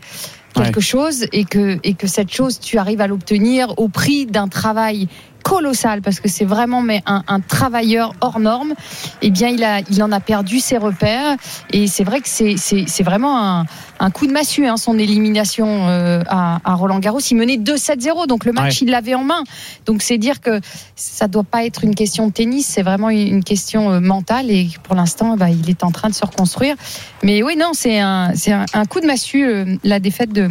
quelque 0.55 0.81
chose 0.81 1.25
et 1.31 1.45
que 1.45 1.79
et 1.83 1.95
que 1.95 2.05
cette 2.05 2.31
chose 2.31 2.59
tu 2.59 2.77
arrives 2.77 3.01
à 3.01 3.07
l'obtenir 3.07 3.73
au 3.77 3.87
prix 3.89 4.27
d'un 4.27 4.47
travail 4.47 5.07
colossal 5.43 6.01
parce 6.01 6.19
que 6.19 6.27
c'est 6.27 6.45
vraiment 6.45 6.81
mais 6.81 7.01
un, 7.05 7.23
un 7.27 7.39
travailleur 7.39 8.13
hors 8.21 8.39
norme. 8.39 8.73
Eh 9.21 9.29
bien 9.29 9.49
il 9.49 9.63
a 9.63 9.81
il 9.89 10.01
en 10.01 10.11
a 10.11 10.19
perdu 10.19 10.59
ses 10.59 10.77
repères. 10.77 11.35
Et 11.71 11.87
c'est 11.87 12.03
vrai 12.03 12.21
que 12.21 12.29
c'est 12.29 12.55
c'est 12.57 12.85
c'est 12.87 13.03
vraiment 13.03 13.37
un, 13.43 13.65
un 13.99 14.09
coup 14.09 14.25
de 14.25 14.31
massue 14.31 14.65
hein, 14.65 14.77
son 14.77 14.97
élimination 14.97 15.87
euh, 15.89 16.23
à, 16.27 16.59
à 16.63 16.73
Roland 16.75 16.99
Garros. 16.99 17.19
Il 17.19 17.35
menait 17.37 17.57
2-7-0 17.57 18.27
donc 18.27 18.45
le 18.45 18.51
match 18.51 18.63
Ouais. 18.63 18.87
il 18.87 18.89
l'avait 18.91 19.13
en 19.15 19.23
main. 19.23 19.43
Donc 19.85 20.01
c'est 20.01 20.17
dire 20.17 20.39
que 20.39 20.61
ça 20.95 21.27
doit 21.27 21.43
pas 21.43 21.65
être 21.65 21.83
une 21.83 21.95
question 21.95 22.27
de 22.27 22.31
tennis 22.31 22.65
c'est 22.65 22.83
vraiment 22.83 23.09
une 23.09 23.43
question 23.43 23.91
euh, 23.91 23.99
mentale. 23.99 24.49
Et 24.49 24.69
pour 24.83 24.95
l'instant 24.95 25.35
bah, 25.37 25.49
il 25.49 25.69
est 25.69 25.83
en 25.83 25.91
train 25.91 26.09
de 26.09 26.15
se 26.15 26.25
reconstruire. 26.25 26.75
Mais 27.23 27.43
oui 27.43 27.55
non 27.57 27.71
c'est 27.73 27.99
un 27.99 28.31
c'est 28.35 28.53
un, 28.53 28.65
un 28.73 28.85
coup 28.85 29.01
de 29.01 29.05
massue 29.07 29.45
euh, 29.45 29.75
la 29.83 29.99
défaite 29.99 30.31
de 30.31 30.49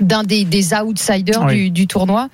d'un 0.00 0.24
des, 0.24 0.44
des 0.44 0.74
outsiders 0.74 1.44
Oui. 1.46 1.54
du, 1.64 1.70
du 1.70 1.86
tournoi. 1.86 2.28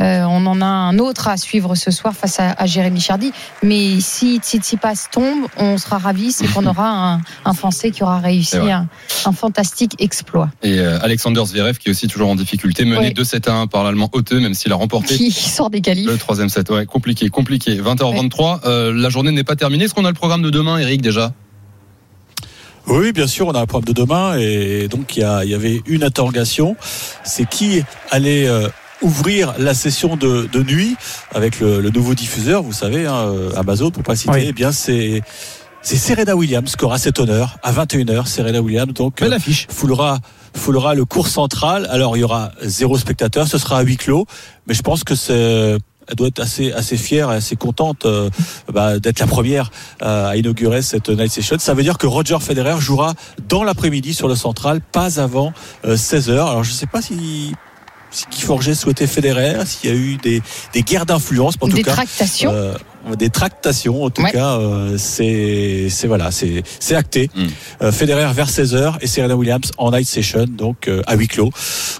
Euh, 0.00 0.22
on 0.28 0.46
en 0.46 0.60
a 0.60 0.66
un 0.66 0.98
autre 1.00 1.26
à 1.26 1.36
suivre 1.36 1.74
ce 1.74 1.90
soir 1.90 2.14
face 2.14 2.38
à, 2.38 2.50
à 2.52 2.66
Jérémy 2.66 3.00
Chardy. 3.00 3.32
Mais 3.64 3.98
si 4.00 4.36
Tsitsipas 4.38 5.08
tombe, 5.10 5.46
on 5.56 5.76
sera 5.76 5.98
ravis, 5.98 6.30
c'est 6.30 6.46
qu'on 6.46 6.66
aura 6.66 7.14
un, 7.14 7.20
un 7.44 7.52
Français 7.52 7.90
qui 7.90 8.04
aura 8.04 8.18
réussi 8.20 8.58
un, 8.58 8.88
un 9.24 9.32
fantastique 9.32 9.96
exploit. 10.00 10.50
Et 10.62 10.78
euh, 10.78 11.00
Alexander 11.02 11.42
Zverev 11.44 11.78
qui 11.78 11.88
est 11.88 11.90
aussi 11.90 12.06
toujours 12.06 12.28
en 12.28 12.36
difficulté, 12.36 12.84
mené 12.84 12.98
Ouais. 13.08 13.10
2-7 13.10 13.48
à 13.50 13.54
1 13.54 13.66
par 13.66 13.82
l'Allemand 13.82 14.08
Hauteux, 14.12 14.38
même 14.38 14.54
s'il 14.54 14.70
a 14.72 14.76
remporté 14.76 15.16
Qui 15.16 15.32
sort 15.32 15.70
des 15.70 15.80
qualifs. 15.80 16.06
le 16.06 16.16
troisième 16.16 16.48
set. 16.48 16.70
Ouais, 16.70 16.86
compliqué, 16.86 17.28
compliqué. 17.28 17.80
20h23, 17.80 18.60
euh, 18.66 18.92
la 18.94 19.08
journée 19.08 19.32
n'est 19.32 19.44
pas 19.44 19.56
terminée. 19.56 19.84
Est-ce 19.86 19.94
qu'on 19.94 20.04
a 20.04 20.08
le 20.10 20.14
programme 20.14 20.42
de 20.42 20.50
demain, 20.50 20.78
Eric, 20.78 21.02
déjà? 21.02 21.32
Oui, 22.88 23.12
bien 23.12 23.26
sûr, 23.26 23.46
on 23.46 23.52
a 23.52 23.60
un 23.60 23.66
programme 23.66 23.84
de 23.84 23.92
demain 23.92 24.36
et 24.38 24.88
donc 24.88 25.16
il 25.16 25.20
y, 25.20 25.22
a- 25.24 25.44
il 25.44 25.50
y 25.50 25.54
avait 25.54 25.82
une 25.86 26.02
interrogation, 26.02 26.76
c'est 27.24 27.46
qui 27.48 27.82
allait 28.10 28.48
euh, 28.48 28.68
ouvrir 29.02 29.54
la 29.58 29.74
session 29.74 30.16
de, 30.16 30.48
de 30.50 30.62
nuit 30.62 30.96
avec 31.34 31.60
le, 31.60 31.80
le 31.80 31.90
nouveau 31.90 32.14
diffuseur, 32.14 32.62
vous 32.62 32.72
savez, 32.72 33.06
hein, 33.06 33.14
euh, 33.28 33.50
Amazon 33.56 33.90
pour 33.90 34.02
pas 34.02 34.16
citer. 34.16 34.32
Oui. 34.32 34.44
Eh 34.48 34.52
bien, 34.52 34.72
c'est 34.72 35.22
c'est 35.80 35.96
Serena 35.96 36.34
Williams 36.34 36.74
qui 36.76 36.84
aura 36.84 36.98
cet 36.98 37.20
honneur 37.20 37.56
à 37.62 37.72
21h. 37.72 38.26
Serena 38.26 38.60
Williams 38.60 38.92
donc 38.94 39.22
euh, 39.22 39.26
foulera 39.70 40.18
foulera 40.54 40.94
le 40.94 41.04
cours 41.04 41.28
central. 41.28 41.86
Alors 41.90 42.16
il 42.16 42.20
y 42.20 42.24
aura 42.24 42.50
zéro 42.62 42.96
spectateur, 42.98 43.46
ce 43.46 43.58
sera 43.58 43.78
à 43.78 43.82
huis 43.82 43.96
clos, 43.98 44.26
mais 44.66 44.74
je 44.74 44.82
pense 44.82 45.04
que 45.04 45.14
c'est 45.14 45.76
elle 46.08 46.16
doit 46.16 46.28
être 46.28 46.40
assez 46.40 46.72
assez 46.72 46.96
fière 46.96 47.30
et 47.32 47.36
assez 47.36 47.56
contente 47.56 48.06
euh, 48.06 48.30
bah, 48.72 48.98
d'être 48.98 49.20
la 49.20 49.26
première 49.26 49.70
euh, 50.02 50.28
à 50.30 50.36
inaugurer 50.36 50.82
cette 50.82 51.08
night 51.08 51.30
session. 51.30 51.56
Ça 51.58 51.74
veut 51.74 51.82
dire 51.82 51.98
que 51.98 52.06
Roger 52.06 52.38
Federer 52.40 52.76
jouera 52.80 53.14
dans 53.48 53.64
l'après-midi 53.64 54.14
sur 54.14 54.28
le 54.28 54.34
central, 54.34 54.80
pas 54.80 55.20
avant 55.20 55.52
16 55.84 56.30
h 56.30 56.32
Alors 56.32 56.64
je 56.64 56.72
sais 56.72 56.86
pas 56.86 57.02
si 57.02 57.52
si 58.10 58.24
Guy 58.30 58.40
Forget 58.40 58.74
souhaitait 58.74 59.06
Federer, 59.06 59.66
s'il 59.66 59.90
y 59.90 59.92
a 59.92 59.96
eu 59.96 60.16
des, 60.16 60.40
des 60.72 60.82
guerres 60.82 61.04
d'influence, 61.04 61.56
en 61.60 61.68
tout 61.68 61.76
Des 61.76 61.82
cas, 61.82 61.92
tractations. 61.92 62.50
euh, 62.50 62.74
des 63.16 63.30
tractations, 63.30 64.02
en 64.04 64.10
tout 64.10 64.22
Ouais. 64.22 64.32
cas, 64.32 64.58
euh, 64.58 64.96
c'est 64.98 65.88
c'est 65.90 66.06
voilà, 66.06 66.30
c'est 66.30 66.62
c'est 66.80 66.94
acté. 66.94 67.30
Mm. 67.34 67.46
Euh, 67.82 67.92
Federer 67.92 68.32
vers 68.34 68.48
16 68.50 68.74
h 68.74 68.94
et 69.00 69.06
Serena 69.06 69.36
Williams 69.36 69.70
en 69.78 69.90
night 69.90 70.06
session, 70.06 70.44
donc 70.48 70.88
euh, 70.88 71.02
à 71.06 71.14
huis 71.16 71.28
clos, 71.28 71.50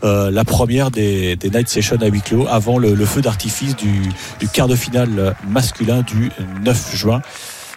Euh, 0.04 0.30
la 0.30 0.44
première 0.44 0.90
des, 0.90 1.34
des 1.36 1.50
night 1.50 1.68
sessions 1.68 1.96
à 2.00 2.06
huis 2.06 2.20
clos 2.20 2.46
avant 2.48 2.78
le, 2.78 2.94
le 2.94 3.04
feu 3.06 3.20
d'artifice 3.20 3.74
du, 3.76 4.02
du 4.40 4.48
quart 4.48 4.68
de 4.68 4.76
finale 4.76 5.34
masculin 5.48 6.02
du 6.02 6.30
9 6.64 6.96
juin. 6.96 7.20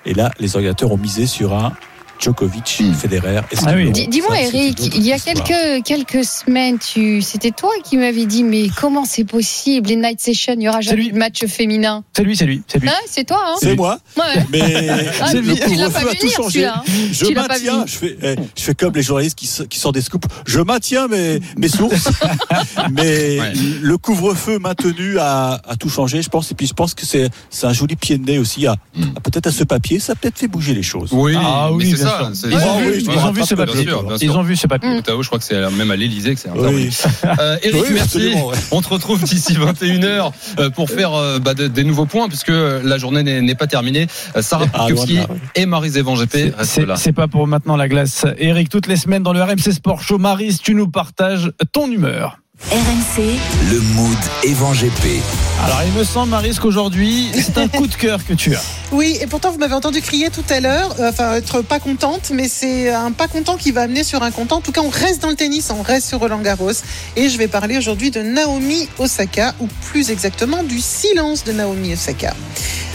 Et 0.06 0.14
là, 0.14 0.32
les 0.40 0.56
organisateurs 0.56 0.92
ont 0.92 0.98
misé 0.98 1.26
sur 1.28 1.54
un 1.54 1.74
Djokovic, 2.22 2.84
Federer. 3.00 3.42
Ah 3.66 3.74
oui. 3.76 3.92
Dis-moi, 3.92 4.40
Eric, 4.40 4.96
il 4.96 5.04
y 5.04 5.12
a 5.12 5.18
quelques, 5.20 5.84
quelques 5.84 6.24
semaines, 6.24 6.78
tu, 6.78 7.22
c'était 7.22 7.50
toi 7.52 7.72
qui 7.84 7.98
m'avais 7.98 8.26
dit, 8.26 8.44
mais 8.44 8.68
comment 8.70 9.06
c'est 9.06 9.24
possible, 9.24 9.90
les 9.90 9.96
night 9.96 10.20
sessions, 10.22 10.54
il 10.54 10.60
n'y 10.60 10.70
aura 10.70 10.82
jamais 10.82 11.10
de 11.10 11.18
match 11.18 11.44
féminin 11.48 12.04
C'est 12.16 12.24
lui, 12.24 12.38
c'est 12.38 12.46
lui, 12.46 12.62
c'est 12.68 12.80
lui. 12.80 12.90
Hein, 12.90 12.94
C'est 13.08 13.26
toi, 13.26 13.42
hein? 13.44 13.56
C'est 13.60 13.76
moi. 13.76 13.98
Ouais. 14.18 14.24
Mais 14.52 14.88
Ah, 15.22 15.34
le 15.34 15.42
couvre-feu 15.56 16.08
a 16.08 16.12
vu 16.12 16.18
tout 16.18 16.22
venir, 16.28 16.36
changé. 16.38 16.66
hein. 16.66 16.84
Je 17.12 17.26
Tu 17.26 17.34
l'as 17.34 17.44
pas 17.48 17.56
maintiens, 17.58 17.84
vu. 17.86 17.92
je 17.92 17.98
fais, 17.98 18.18
eh, 18.22 18.36
je 18.58 18.62
fais 18.64 18.74
comme 18.76 18.94
les 18.94 19.02
journalistes 19.02 19.38
qui, 19.38 19.48
sortent 19.80 19.96
des 19.96 20.02
scoops. 20.02 20.28
Je 20.46 20.60
maintiens 20.60 21.08
mes, 21.08 21.40
mes 21.58 21.68
sources, 21.70 22.10
mais 22.92 23.38
le 23.82 23.98
couvre-feu 23.98 24.60
maintenu 24.60 25.18
a, 25.20 25.60
a 25.68 25.76
tout 25.76 25.90
changé, 25.90 26.22
je 26.22 26.30
pense. 26.30 26.52
Et 26.52 26.56
puis 26.56 26.68
je 26.68 26.74
pense 26.74 26.94
que 26.94 27.06
c'est 27.06 27.30
c'est 27.50 27.66
un 27.66 27.74
joli 27.74 27.96
pied 27.96 28.18
de 28.18 28.26
nez 28.26 28.38
aussi 28.38 28.68
à, 28.68 28.74
à 29.16 29.20
peut-être 29.22 29.48
à 29.48 29.52
ce 29.52 29.64
papier. 29.64 30.00
Ça 30.00 30.14
a 30.14 30.16
peut-être 30.16 30.38
fait 30.38 30.48
bouger 30.48 30.74
les 30.74 30.84
choses. 30.84 31.10
Oui, 31.12 31.34
Ah 31.38 31.68
mais 31.72 31.76
oui, 31.78 31.92
c'est 31.92 31.98
ça. 32.04 32.11
Sûr. 32.18 32.50
Ils 32.50 32.56
ont 32.56 32.60
Ah 32.78 32.82
vu- 32.82 33.02
ils 33.02 33.10
ont 33.10 33.32
vu 33.32 33.44
ce 33.44 33.56
papier. 33.56 33.88
Ils 34.22 34.32
ont 34.32 34.42
vu 34.44 34.56
ce 34.56 34.68
papier. 34.68 35.02
Je 35.08 35.28
crois 35.28 35.40
que 35.40 35.46
c'est 35.46 35.70
même 35.72 35.92
à 35.92 35.96
l'Elysée 35.96 36.36
que 36.36 36.40
c'est. 36.42 36.50
Euh, 37.40 37.58
Eric, 37.64 37.82
Oui, 37.84 37.88
merci. 37.94 38.34
On 38.72 38.82
te 38.82 38.90
retrouve 38.90 39.24
d'ici 39.24 39.54
21h 39.56 40.32
euh, 40.60 40.70
pour 40.70 40.90
faire 40.90 41.14
euh, 41.14 41.40
bah, 41.40 41.54
de- 41.54 41.68
des 41.68 41.84
nouveaux 41.84 42.06
points 42.06 42.28
puisque 42.28 42.50
euh, 42.50 42.82
la 42.84 42.98
journée 42.98 43.24
n'est 43.42 43.56
pas 43.56 43.68
terminée. 43.68 44.08
Euh, 44.36 44.42
Sarah 44.42 44.66
Ah, 44.74 44.88
oui. 44.90 45.20
et 45.56 45.66
Marie-Zévan 45.66 46.16
GP 46.16 46.54
restent 46.58 46.72
C'est 46.72 46.86
là. 46.86 46.96
c'est 46.96 47.14
pas 47.14 47.28
pour 47.28 47.48
maintenant 47.48 47.76
la 47.78 47.88
glace. 47.88 48.26
Eric, 48.38 48.70
toutes 48.70 48.88
les 48.88 48.96
semaines 48.98 49.24
dans 49.24 49.34
le 49.34 49.42
RMC 49.42 49.72
Sport 49.72 50.02
Show, 50.02 50.18
Maris, 50.18 50.60
tu 50.62 50.76
nous 50.76 50.88
partages 50.90 51.52
ton 51.72 51.90
humeur. 51.92 52.38
RMC, 52.70 53.38
Le 53.70 53.80
mood 53.96 54.18
Evan 54.44 54.74
GP. 54.74 55.22
Alors, 55.66 55.82
il 55.86 55.92
me 55.94 56.04
semble, 56.06 56.30
Maris, 56.30 56.58
qu'aujourd'hui, 56.62 57.30
c'est 57.34 57.58
un 57.58 57.68
coup 57.68 57.88
de 57.88 57.96
cœur 57.96 58.24
que 58.26 58.34
tu 58.34 58.56
as. 58.56 58.62
Oui, 58.94 59.18
et 59.22 59.26
pourtant 59.28 59.52
vous 59.52 59.58
m'avez 59.58 59.74
entendu 59.74 60.02
crier 60.02 60.30
tout 60.30 60.44
à 60.50 60.60
l'heure, 60.60 60.94
euh, 61.00 61.10
enfin 61.10 61.36
être 61.36 61.62
pas 61.62 61.80
contente, 61.80 62.30
mais 62.34 62.50
c'est 62.50 62.90
un 62.90 63.14
pas 63.14 63.30
content 63.30 63.56
qui 63.56 63.72
va 63.72 63.84
amener 63.84 64.04
sur 64.04 64.22
un 64.22 64.32
content. 64.32 64.58
En 64.58 64.62
tout 64.62 64.74
cas, 64.74 64.82
on 64.82 64.90
reste 64.90 65.22
dans 65.22 65.30
le 65.30 65.36
tennis, 65.36 65.72
on 65.72 65.82
reste 65.82 66.10
sur 66.10 66.20
Roland 66.20 66.42
Garros, 66.42 66.72
et 67.16 67.30
je 67.30 67.38
vais 67.38 67.48
parler 67.48 67.78
aujourd'hui 67.78 68.12
de 68.12 68.22
Naomi 68.22 68.90
Osaka, 69.00 69.56
ou 69.62 69.68
plus 69.90 70.12
exactement 70.12 70.62
du 70.64 70.80
silence 70.82 71.46
de 71.46 71.54
Naomi 71.54 71.94
Osaka. 71.94 72.34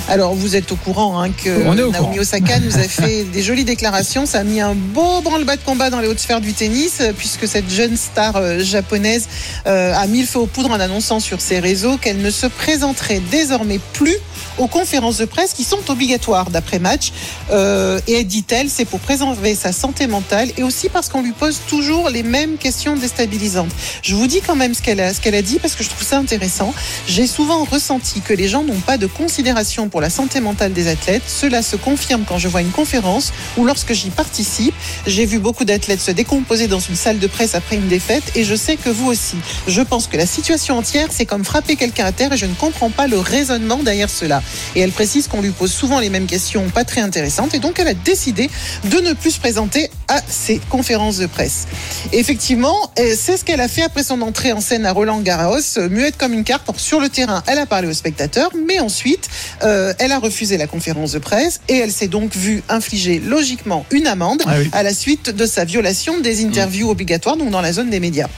Alors, 0.09 0.35
vous 0.35 0.55
êtes 0.55 0.71
au 0.71 0.77
courant 0.77 1.21
hein, 1.21 1.31
que 1.31 1.66
On 1.66 1.75
Naomi 1.75 1.97
courant. 1.97 2.14
Osaka 2.16 2.61
nous 2.61 2.77
a 2.77 2.85
fait 2.85 3.25
des 3.25 3.42
jolies 3.42 3.64
déclarations. 3.64 4.25
Ça 4.25 4.40
a 4.40 4.45
mis 4.45 4.61
un 4.61 4.75
beau 4.75 5.21
branle-bas 5.21 5.57
de 5.57 5.62
combat 5.62 5.90
dans 5.90 6.01
les 6.01 6.07
hautes 6.07 6.21
sphères 6.21 6.40
du 6.40 6.53
tennis, 6.53 6.99
euh, 7.01 7.12
puisque 7.16 7.49
cette 7.49 7.69
jeune 7.69 7.97
star 7.97 8.37
euh, 8.37 8.61
japonaise 8.61 9.29
euh, 9.66 9.92
a 9.95 10.07
mis 10.07 10.21
le 10.21 10.27
feu 10.27 10.38
aux 10.38 10.47
poudres 10.47 10.71
en 10.71 10.81
annonçant 10.81 11.19
sur 11.19 11.40
ses 11.40 11.59
réseaux 11.59 11.97
qu'elle 11.97 12.19
ne 12.23 12.31
se 12.31 12.47
présenterait 12.47 13.21
désormais 13.31 13.81
plus 13.95 14.16
aux 14.59 14.66
conférences 14.66 15.19
de 15.19 15.25
presse 15.25 15.53
qui 15.53 15.64
sont 15.64 15.90
obligatoires 15.90 16.51
d'après 16.51 16.79
match. 16.79 17.12
Euh, 17.51 18.01
et 18.07 18.25
dit-elle, 18.25 18.69
c'est 18.69 18.85
pour 18.85 19.01
préserver 19.01 19.55
sa 19.55 19.73
santé 19.73 20.07
mentale 20.07 20.51
et 20.57 20.62
aussi 20.62 20.88
parce 20.88 21.09
qu'on 21.09 21.23
lui 21.23 21.33
pose 21.33 21.61
toujours 21.69 22.11
les 22.11 22.23
mêmes 22.23 22.57
questions 22.57 22.97
déstabilisantes. 22.97 23.71
Je 24.03 24.14
vous 24.14 24.27
dis 24.27 24.40
quand 24.40 24.57
même 24.57 24.75
ce 24.75 24.83
qu'elle 24.83 25.01
a, 25.01 25.12
ce 25.12 25.21
qu'elle 25.21 25.35
a 25.35 25.42
dit 25.42 25.59
parce 25.59 25.75
que 25.75 25.85
je 25.85 25.90
trouve 25.90 26.07
ça 26.07 26.19
intéressant. 26.19 26.75
J'ai 27.07 27.27
souvent 27.27 27.64
ressenti 27.64 28.21
que 28.21 28.33
les 28.33 28.49
gens 28.49 28.64
n'ont 28.64 28.81
pas 28.81 28.99
de 28.99 29.07
considération 29.07 29.88
pour 29.88 29.95
la 30.00 30.11
santé 30.11 30.40
mentale 30.40 30.72
des 30.72 30.88
athlètes. 30.88 31.22
Cela 31.26 31.62
se 31.62 31.76
confirme 31.76 32.24
quand 32.26 32.38
je 32.38 32.48
vois 32.48 32.61
une 32.61 32.70
conférence 32.70 33.32
ou 33.56 33.64
lorsque 33.64 33.92
j'y 33.92 34.11
participe. 34.11 34.74
J'ai 35.06 35.26
vu 35.26 35.38
beaucoup 35.38 35.64
d'athlètes 35.64 36.00
se 36.00 36.11
décomposer 36.11 36.66
dans 36.66 36.80
une 36.80 36.96
salle 36.96 37.18
de 37.18 37.26
presse 37.26 37.54
après 37.54 37.76
une 37.76 37.88
défaite 37.88 38.24
et 38.35 38.44
je 38.44 38.54
sais 38.54 38.76
que 38.76 38.90
vous 38.90 39.06
aussi. 39.06 39.37
Je 39.66 39.82
pense 39.82 40.06
que 40.06 40.16
la 40.16 40.26
situation 40.26 40.78
entière, 40.78 41.09
c'est 41.11 41.26
comme 41.26 41.44
frapper 41.44 41.76
quelqu'un 41.76 42.06
à 42.06 42.12
terre 42.12 42.32
et 42.32 42.37
je 42.37 42.46
ne 42.46 42.54
comprends 42.54 42.90
pas 42.90 43.06
le 43.06 43.18
raisonnement 43.18 43.78
derrière 43.78 44.11
cela. 44.11 44.42
Et 44.74 44.80
elle 44.80 44.92
précise 44.92 45.28
qu'on 45.28 45.40
lui 45.40 45.50
pose 45.50 45.72
souvent 45.72 46.00
les 46.00 46.11
mêmes 46.11 46.26
questions 46.26 46.68
pas 46.68 46.85
très 46.85 47.00
intéressantes 47.00 47.54
et 47.54 47.59
donc 47.59 47.78
elle 47.78 47.88
a 47.88 47.94
décidé 47.94 48.50
de 48.85 48.98
ne 48.98 49.12
plus 49.12 49.32
se 49.32 49.40
présenter 49.40 49.90
à 50.09 50.20
ces 50.28 50.61
conférences 50.70 51.18
de 51.18 51.26
presse. 51.26 51.66
Effectivement, 52.12 52.92
euh, 52.98 53.14
c'est 53.16 53.37
ce 53.37 53.44
qu'elle 53.44 53.61
a 53.61 53.68
fait 53.68 53.82
après 53.82 54.02
son 54.02 54.22
entrée 54.22 54.52
en 54.52 54.61
scène 54.61 54.87
à 54.87 54.92
Roland 54.92 55.20
Garros, 55.20 55.59
euh, 55.78 55.88
muette 55.88 56.16
comme 56.16 56.32
une 56.32 56.44
carte. 56.44 56.66
Sur 56.78 57.00
le 57.00 57.09
terrain, 57.09 57.42
elle 57.46 57.59
a 57.59 57.66
parlé 57.66 57.88
aux 57.88 57.94
spectateurs, 57.94 58.50
mais 58.66 58.80
ensuite, 58.80 59.28
euh, 59.62 59.86
elle 59.99 60.12
a 60.12 60.18
refusé 60.18 60.57
la 60.57 60.66
conférence 60.66 61.12
de 61.12 61.18
presse 61.18 61.61
et 61.68 61.77
elle 61.79 61.92
s'est 61.92 62.09
donc 62.09 62.35
vue 62.35 62.62
infliger 62.68 63.18
logiquement 63.20 63.85
une 63.90 64.07
amende 64.07 64.42
Ah 64.46 64.55
oui. 64.59 64.68
à 64.72 64.83
la 64.83 64.92
suite 64.94 65.31
de 65.31 65.46
sa 65.46 65.64
violation 65.64 66.20
des 66.20 66.44
interviews 66.44 66.88
obligatoires, 66.90 67.37
donc 67.37 67.51
dans 67.51 67.61
la 67.61 67.72
zone 67.72 67.90
des 67.90 68.01
médias. 68.01 68.29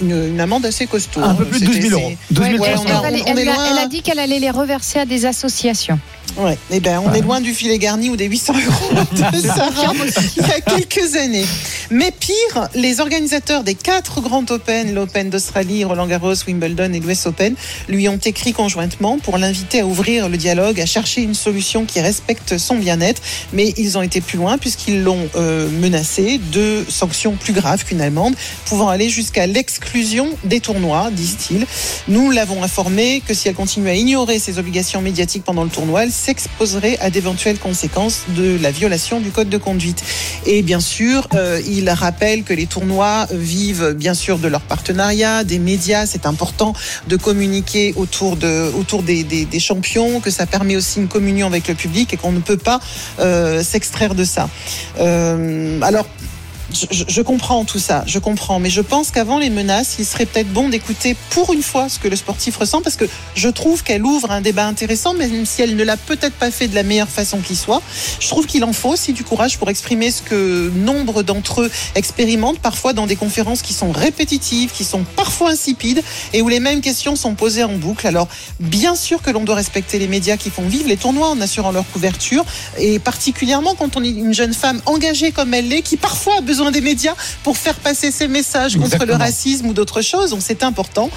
Une, 0.00 0.28
une 0.28 0.40
amende 0.40 0.64
assez 0.66 0.86
costaud. 0.86 1.20
Un 1.22 1.34
peu 1.34 1.42
hein. 1.42 1.46
plus 1.50 1.60
de 1.60 1.66
12 1.66 1.74
000 1.74 1.84
C'était- 1.84 1.94
euros. 2.02 2.12
c'est- 2.28 2.34
12 2.34 2.44
000 2.46 2.58
Ouais, 2.62 2.68
Elle, 2.70 2.78
on, 2.78 2.82
euros. 2.84 3.04
a- 3.04 3.08
elle- 3.08 3.14
on- 3.16 3.22
on 3.22 3.26
elle 3.26 3.38
est 3.38 3.42
a, 3.50 3.54
loin. 3.54 3.66
elle 3.72 3.78
a 3.84 3.86
dit 3.88 4.02
qu'elle 4.02 4.18
allait 4.20 4.38
les 4.38 4.50
reverser 4.50 5.00
à 5.00 5.04
des 5.06 5.26
associations. 5.26 5.98
Ouais. 6.36 6.58
Eh 6.70 6.80
ben, 6.80 7.00
on 7.04 7.12
est 7.12 7.20
loin 7.20 7.40
du 7.40 7.52
filet 7.52 7.78
garni 7.78 8.10
ou 8.10 8.16
des 8.16 8.26
800 8.26 8.54
euros 8.66 9.02
de 9.32 9.40
Sarah 9.40 9.92
il 10.36 10.42
y 10.42 10.50
a 10.50 10.60
quelques 10.60 11.16
années. 11.16 11.44
Mais 11.90 12.10
pire, 12.12 12.68
les 12.74 13.00
organisateurs 13.00 13.64
des 13.64 13.74
quatre 13.74 14.20
grands 14.20 14.44
Open, 14.50 14.94
l'Open 14.94 15.30
d'Australie, 15.30 15.84
Roland 15.84 16.06
Garros, 16.06 16.34
Wimbledon 16.46 16.92
et 16.92 17.00
l'US 17.00 17.26
Open, 17.26 17.54
lui 17.88 18.08
ont 18.08 18.18
écrit 18.18 18.52
conjointement 18.52 19.18
pour 19.18 19.38
l'inviter 19.38 19.80
à 19.80 19.86
ouvrir 19.86 20.28
le 20.28 20.36
dialogue, 20.36 20.80
à 20.80 20.86
chercher 20.86 21.22
une 21.22 21.34
solution 21.34 21.84
qui 21.84 22.00
respecte 22.00 22.58
son 22.58 22.76
bien-être. 22.76 23.22
Mais 23.52 23.72
ils 23.76 23.98
ont 23.98 24.02
été 24.02 24.20
plus 24.20 24.38
loin 24.38 24.58
puisqu'ils 24.58 25.02
l'ont 25.02 25.28
euh, 25.34 25.68
menacé 25.80 26.40
de 26.52 26.84
sanctions 26.88 27.32
plus 27.32 27.52
graves 27.52 27.84
qu'une 27.84 28.00
amende, 28.00 28.34
pouvant 28.66 28.88
aller 28.88 29.08
jusqu'à 29.08 29.46
l'exclusion 29.46 30.28
des 30.44 30.60
tournois, 30.60 31.10
disent-ils. 31.10 31.66
Nous 32.06 32.30
l'avons 32.30 32.62
informé 32.62 33.22
que 33.26 33.34
si 33.34 33.48
elle 33.48 33.54
continue 33.54 33.88
à 33.88 33.94
ignorer 33.94 34.38
ses 34.38 34.58
obligations 34.58 35.00
médiatiques 35.00 35.44
pendant 35.44 35.64
le 35.64 35.70
tournoi, 35.70 36.04
elle 36.04 36.12
s'exposerait 36.18 36.98
à 37.00 37.10
d'éventuelles 37.10 37.58
conséquences 37.58 38.22
de 38.36 38.58
la 38.60 38.70
violation 38.70 39.20
du 39.20 39.30
code 39.30 39.48
de 39.48 39.56
conduite. 39.58 40.02
Et 40.46 40.62
bien 40.62 40.80
sûr, 40.80 41.28
euh, 41.34 41.60
il 41.66 41.88
rappelle 41.90 42.42
que 42.42 42.52
les 42.52 42.66
tournois 42.66 43.26
vivent 43.30 43.92
bien 43.96 44.14
sûr 44.14 44.38
de 44.38 44.48
leur 44.48 44.60
partenariat, 44.60 45.44
des 45.44 45.58
médias. 45.58 46.06
C'est 46.06 46.26
important 46.26 46.72
de 47.06 47.16
communiquer 47.16 47.94
autour, 47.96 48.36
de, 48.36 48.70
autour 48.78 49.02
des, 49.02 49.22
des- 49.24 49.58
champions, 49.60 50.20
que 50.20 50.30
ça 50.30 50.46
permet 50.46 50.76
aussi 50.76 51.00
une 51.00 51.08
communion 51.08 51.46
avec 51.46 51.68
le 51.68 51.74
public 51.74 52.12
et 52.14 52.16
qu'on 52.16 52.32
ne 52.32 52.40
peut 52.40 52.56
pas 52.56 52.80
euh, 53.18 53.62
s'extraire 53.62 54.14
de 54.14 54.24
ça. 54.24 54.48
Euh, 55.00 55.80
alors, 55.82 56.06
je, 56.72 57.22
comprends 57.22 57.64
tout 57.64 57.78
ça, 57.78 58.04
je 58.06 58.18
comprends, 58.18 58.58
mais 58.58 58.68
je 58.68 58.82
pense 58.82 59.10
qu'avant 59.10 59.38
les 59.38 59.48
menaces, 59.48 59.96
il 59.98 60.04
serait 60.04 60.26
peut-être 60.26 60.52
bon 60.52 60.68
d'écouter 60.68 61.16
pour 61.30 61.52
une 61.52 61.62
fois 61.62 61.88
ce 61.88 61.98
que 61.98 62.08
le 62.08 62.16
sportif 62.16 62.56
ressent, 62.56 62.82
parce 62.82 62.96
que 62.96 63.06
je 63.34 63.48
trouve 63.48 63.82
qu'elle 63.82 64.04
ouvre 64.04 64.30
un 64.30 64.42
débat 64.42 64.66
intéressant, 64.66 65.14
même 65.14 65.46
si 65.46 65.62
elle 65.62 65.76
ne 65.76 65.84
l'a 65.84 65.96
peut-être 65.96 66.34
pas 66.34 66.50
fait 66.50 66.68
de 66.68 66.74
la 66.74 66.82
meilleure 66.82 67.08
façon 67.08 67.38
qui 67.38 67.56
soit. 67.56 67.80
Je 68.20 68.28
trouve 68.28 68.46
qu'il 68.46 68.64
en 68.64 68.74
faut 68.74 68.90
aussi 68.90 69.14
du 69.14 69.24
courage 69.24 69.56
pour 69.58 69.70
exprimer 69.70 70.10
ce 70.10 70.20
que 70.20 70.70
nombre 70.76 71.22
d'entre 71.22 71.62
eux 71.62 71.70
expérimentent 71.94 72.60
parfois 72.60 72.92
dans 72.92 73.06
des 73.06 73.16
conférences 73.16 73.62
qui 73.62 73.72
sont 73.72 73.90
répétitives, 73.90 74.70
qui 74.70 74.84
sont 74.84 75.04
parfois 75.16 75.50
insipides, 75.50 76.02
et 76.34 76.42
où 76.42 76.48
les 76.48 76.60
mêmes 76.60 76.82
questions 76.82 77.16
sont 77.16 77.34
posées 77.34 77.64
en 77.64 77.76
boucle. 77.76 78.06
Alors, 78.06 78.28
bien 78.60 78.94
sûr 78.94 79.22
que 79.22 79.30
l'on 79.30 79.44
doit 79.44 79.54
respecter 79.54 79.98
les 79.98 80.08
médias 80.08 80.36
qui 80.36 80.50
font 80.50 80.68
vivre 80.68 80.88
les 80.88 80.98
tournois 80.98 81.30
en 81.30 81.40
assurant 81.40 81.72
leur 81.72 81.90
couverture, 81.90 82.44
et 82.78 82.98
particulièrement 82.98 83.74
quand 83.74 83.96
on 83.96 84.04
est 84.04 84.10
une 84.10 84.34
jeune 84.34 84.54
femme 84.54 84.82
engagée 84.84 85.32
comme 85.32 85.54
elle 85.54 85.68
l'est, 85.68 85.82
qui 85.82 85.96
parfois 85.96 86.36
a 86.38 86.40
besoin 86.42 86.57
des 86.70 86.80
médias 86.80 87.14
pour 87.42 87.56
faire 87.56 87.76
passer 87.76 88.10
ses 88.10 88.28
messages 88.28 88.76
contre 88.76 89.04
le 89.04 89.14
racisme 89.14 89.66
ou 89.66 89.72
d'autres 89.72 90.02
choses, 90.02 90.30
donc 90.30 90.42
c'est 90.42 90.62
important. 90.62 91.10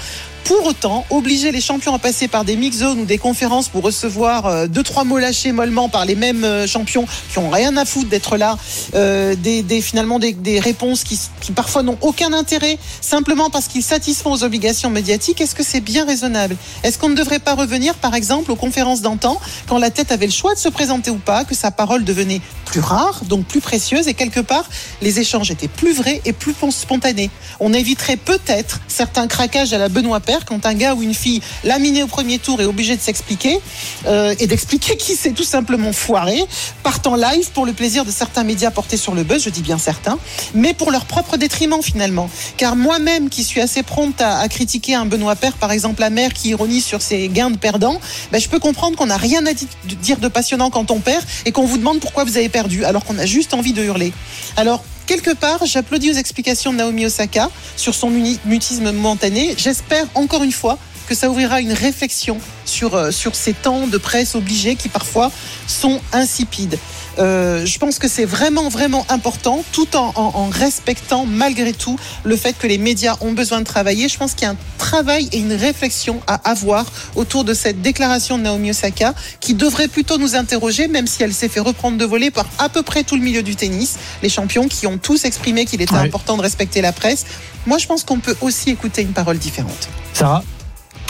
Pour 0.44 0.66
autant, 0.66 1.06
obliger 1.10 1.52
les 1.52 1.60
champions 1.60 1.94
à 1.94 2.00
passer 2.00 2.26
par 2.26 2.44
des 2.44 2.56
mix 2.56 2.78
zones 2.78 3.00
ou 3.00 3.04
des 3.04 3.18
conférences 3.18 3.68
pour 3.68 3.84
recevoir 3.84 4.46
euh, 4.46 4.66
deux 4.66 4.82
trois 4.82 5.04
mots 5.04 5.18
lâchés 5.18 5.52
mollement 5.52 5.88
par 5.88 6.04
les 6.04 6.16
mêmes 6.16 6.42
euh, 6.42 6.66
champions 6.66 7.06
qui 7.30 7.38
ont 7.38 7.48
rien 7.48 7.76
à 7.76 7.84
foutre 7.84 8.08
d'être 8.08 8.36
là, 8.36 8.58
euh, 8.94 9.36
des, 9.36 9.80
finalement 9.80 10.18
des, 10.18 10.60
réponses 10.60 11.04
qui, 11.04 11.18
qui 11.40 11.52
parfois 11.52 11.82
n'ont 11.82 11.96
aucun 12.00 12.32
intérêt 12.32 12.78
simplement 13.00 13.50
parce 13.50 13.68
qu'ils 13.68 13.84
satisfont 13.84 14.32
aux 14.32 14.42
obligations 14.42 14.90
médiatiques, 14.90 15.40
est-ce 15.40 15.54
que 15.54 15.62
c'est 15.62 15.80
bien 15.80 16.04
raisonnable? 16.04 16.56
Est-ce 16.82 16.98
qu'on 16.98 17.08
ne 17.08 17.14
devrait 17.14 17.38
pas 17.38 17.54
revenir, 17.54 17.94
par 17.94 18.14
exemple, 18.14 18.50
aux 18.50 18.56
conférences 18.56 19.00
d'antan 19.00 19.40
quand 19.68 19.78
la 19.78 19.90
tête 19.90 20.10
avait 20.10 20.26
le 20.26 20.32
choix 20.32 20.54
de 20.54 20.58
se 20.58 20.68
présenter 20.68 21.10
ou 21.10 21.18
pas, 21.18 21.44
que 21.44 21.54
sa 21.54 21.70
parole 21.70 22.04
devenait 22.04 22.40
plus 22.64 22.80
rare, 22.80 23.22
donc 23.28 23.44
plus 23.46 23.60
précieuse, 23.60 24.08
et 24.08 24.14
quelque 24.14 24.40
part 24.40 24.64
les 25.02 25.20
échanges 25.20 25.50
étaient 25.50 25.68
plus 25.68 25.92
vrais 25.92 26.20
et 26.24 26.32
plus 26.32 26.54
spontanés? 26.70 27.30
On 27.60 27.72
éviterait 27.72 28.16
peut-être 28.16 28.80
certains 28.88 29.28
craquages 29.28 29.72
à 29.72 29.78
la 29.78 29.88
Benoît 29.88 30.20
Paire 30.20 30.31
quand 30.44 30.66
un 30.66 30.74
gars 30.74 30.94
ou 30.94 31.02
une 31.02 31.14
fille 31.14 31.40
laminé 31.64 32.02
au 32.02 32.06
premier 32.06 32.38
tour 32.38 32.60
est 32.60 32.64
obligé 32.64 32.96
de 32.96 33.00
s'expliquer 33.00 33.58
euh, 34.06 34.34
et 34.38 34.46
d'expliquer 34.46 34.96
qui 35.02 35.14
s'est 35.14 35.32
tout 35.32 35.44
simplement 35.44 35.92
foiré, 35.92 36.44
partent 36.82 37.06
en 37.06 37.16
live 37.16 37.50
pour 37.52 37.66
le 37.66 37.72
plaisir 37.72 38.04
de 38.04 38.10
certains 38.10 38.44
médias 38.44 38.70
portés 38.70 38.96
sur 38.96 39.14
le 39.14 39.24
buzz, 39.24 39.44
je 39.44 39.50
dis 39.50 39.62
bien 39.62 39.78
certains, 39.78 40.18
mais 40.54 40.74
pour 40.74 40.90
leur 40.90 41.04
propre 41.04 41.36
détriment 41.36 41.82
finalement. 41.82 42.28
Car 42.56 42.76
moi-même 42.76 43.28
qui 43.28 43.44
suis 43.44 43.60
assez 43.60 43.82
prompte 43.82 44.20
à, 44.20 44.48
critiquer 44.48 44.94
un 44.94 45.06
Benoît 45.06 45.36
Père, 45.36 45.54
par 45.54 45.72
exemple 45.72 46.00
la 46.00 46.10
mère 46.10 46.32
qui 46.32 46.50
ironise 46.50 46.84
sur 46.84 47.02
ses 47.02 47.28
gains 47.28 47.50
de 47.50 47.56
perdants, 47.56 48.00
ben, 48.30 48.40
je 48.40 48.48
peux 48.48 48.58
comprendre 48.58 48.96
qu'on 48.96 49.06
n'a 49.06 49.16
rien 49.16 49.44
à 49.46 49.52
di- 49.52 49.68
dire 50.02 50.18
de 50.18 50.28
passionnant 50.28 50.70
quand 50.70 50.90
on 50.90 51.00
perd 51.00 51.24
et 51.44 51.52
qu'on 51.52 51.64
vous 51.64 51.78
demande 51.78 52.00
pourquoi 52.00 52.24
vous 52.24 52.36
avez 52.36 52.48
perdu 52.48 52.84
alors 52.84 53.04
qu'on 53.04 53.18
a 53.18 53.26
juste 53.26 53.54
envie 53.54 53.72
de 53.72 53.82
hurler. 53.82 54.12
Alors 54.56 54.84
quelque 55.06 55.34
part, 55.34 55.64
j'applaudis 55.64 56.10
aux 56.10 56.14
explications 56.14 56.72
de 56.72 56.78
Naomi 56.78 57.06
Osaka 57.06 57.50
sur 57.76 57.94
son 57.94 58.10
mutisme 58.44 58.90
momentané. 58.92 59.54
J'espère 59.56 60.06
encore 60.14 60.42
une 60.42 60.52
fois 60.52 60.78
que 61.08 61.14
ça 61.14 61.28
ouvrira 61.30 61.60
une 61.60 61.72
réflexion 61.72 62.38
sur, 62.64 62.94
euh, 62.94 63.10
sur 63.10 63.34
ces 63.34 63.52
temps 63.52 63.86
de 63.86 63.98
presse 63.98 64.34
obligés 64.34 64.76
qui 64.76 64.88
parfois 64.88 65.30
sont 65.66 66.00
insipides. 66.12 66.78
Euh, 67.18 67.66
je 67.66 67.78
pense 67.78 67.98
que 67.98 68.08
c'est 68.08 68.24
vraiment, 68.24 68.68
vraiment 68.68 69.04
important, 69.10 69.64
tout 69.72 69.96
en, 69.96 70.12
en- 70.16 70.32
en 70.34 70.48
respectant 70.48 71.26
malgré 71.26 71.72
tout 71.72 71.98
le 72.24 72.36
fait 72.36 72.54
que 72.58 72.66
les 72.66 72.78
médias 72.78 73.16
ont 73.20 73.32
besoin 73.32 73.60
de 73.60 73.64
travailler. 73.64 74.08
Je 74.08 74.16
pense 74.16 74.32
qu'il 74.34 74.44
y 74.46 74.48
a 74.48 74.52
un 74.52 74.56
travail 74.78 75.28
et 75.32 75.38
une 75.38 75.52
réflexion 75.52 76.20
à 76.26 76.34
avoir 76.50 76.86
autour 77.14 77.44
de 77.44 77.54
cette 77.54 77.82
déclaration 77.82 78.38
de 78.38 78.42
Naomi 78.44 78.70
Osaka 78.70 79.14
qui 79.40 79.54
devrait 79.54 79.88
plutôt 79.88 80.16
nous 80.18 80.34
interroger, 80.36 80.88
même 80.88 81.06
si 81.06 81.22
elle 81.22 81.34
s'est 81.34 81.48
fait 81.48 81.60
reprendre 81.60 81.98
de 81.98 82.04
voler 82.04 82.30
par 82.30 82.46
à 82.58 82.68
peu 82.68 82.82
près 82.82 83.04
tout 83.04 83.16
le 83.16 83.22
milieu 83.22 83.42
du 83.42 83.56
tennis, 83.56 83.96
les 84.22 84.28
champions 84.28 84.66
qui 84.68 84.86
ont 84.86 84.98
tous 84.98 85.24
exprimé 85.24 85.64
qu'il 85.66 85.82
était 85.82 85.92
important 86.06 86.36
de 86.36 86.42
respecter 86.42 86.80
la 86.80 86.92
presse. 86.92 87.24
Moi, 87.66 87.78
je 87.78 87.86
pense 87.86 88.04
qu'on 88.04 88.18
peut 88.20 88.36
aussi 88.40 88.70
écouter 88.70 89.02
une 89.02 89.12
parole 89.12 89.38
différente. 89.38 89.88
Sarah? 90.14 90.42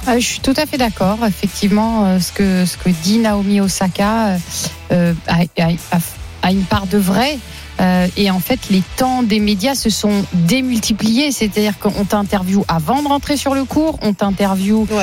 Euh, 0.08 0.18
je 0.18 0.26
suis 0.26 0.40
tout 0.40 0.54
à 0.56 0.66
fait 0.66 0.78
d'accord. 0.78 1.18
Effectivement, 1.26 2.04
euh, 2.06 2.18
ce 2.20 2.32
que 2.32 2.66
ce 2.66 2.76
que 2.76 2.88
dit 2.90 3.18
Naomi 3.18 3.60
Osaka 3.60 4.26
euh, 4.28 4.38
euh, 4.92 5.14
a, 5.28 5.42
a- 5.62 5.96
a- 5.96 5.98
a 6.48 6.50
une 6.52 6.64
part 6.64 6.86
de 6.86 6.98
vrai. 6.98 7.38
Euh, 7.80 8.06
et 8.16 8.30
en 8.30 8.38
fait, 8.40 8.58
les 8.70 8.82
temps 8.96 9.22
des 9.22 9.38
médias 9.40 9.74
se 9.74 9.90
sont 9.90 10.24
démultipliés. 10.34 11.30
C'est-à-dire 11.32 11.78
qu'on 11.78 12.04
t'interviewe 12.04 12.64
avant 12.68 13.02
de 13.02 13.08
rentrer 13.08 13.36
sur 13.36 13.54
le 13.54 13.64
cours, 13.64 13.98
on 14.02 14.12
t'interviewe 14.12 14.86
euh, 14.92 14.98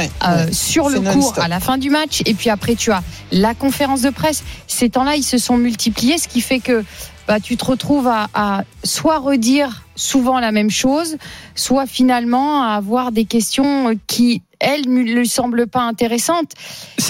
ouais. 0.45 0.51
sur 0.53 0.89
le 0.89 0.99
cours 0.99 1.33
à 1.39 1.47
la 1.47 1.59
fin 1.59 1.77
du 1.77 1.89
match, 1.89 2.21
et 2.25 2.33
puis 2.33 2.49
après 2.49 2.75
tu 2.75 2.91
as 2.91 3.01
la 3.31 3.53
conférence 3.55 4.01
de 4.01 4.09
presse. 4.11 4.43
Ces 4.67 4.89
temps-là, 4.89 5.15
ils 5.15 5.23
se 5.23 5.37
sont 5.37 5.57
multipliés, 5.57 6.17
ce 6.17 6.27
qui 6.27 6.41
fait 6.41 6.59
que 6.59 6.83
bah, 7.27 7.39
tu 7.39 7.57
te 7.57 7.65
retrouves 7.65 8.07
à, 8.07 8.27
à 8.33 8.63
soit 8.83 9.17
redire 9.19 9.83
souvent 9.95 10.39
la 10.39 10.51
même 10.51 10.69
chose, 10.71 11.17
soit 11.55 11.85
finalement 11.87 12.63
à 12.63 12.75
avoir 12.75 13.11
des 13.11 13.25
questions 13.25 13.93
qui, 14.07 14.41
elles, 14.59 14.87
ne 14.87 15.01
lui 15.01 15.27
semblent 15.27 15.67
pas 15.67 15.81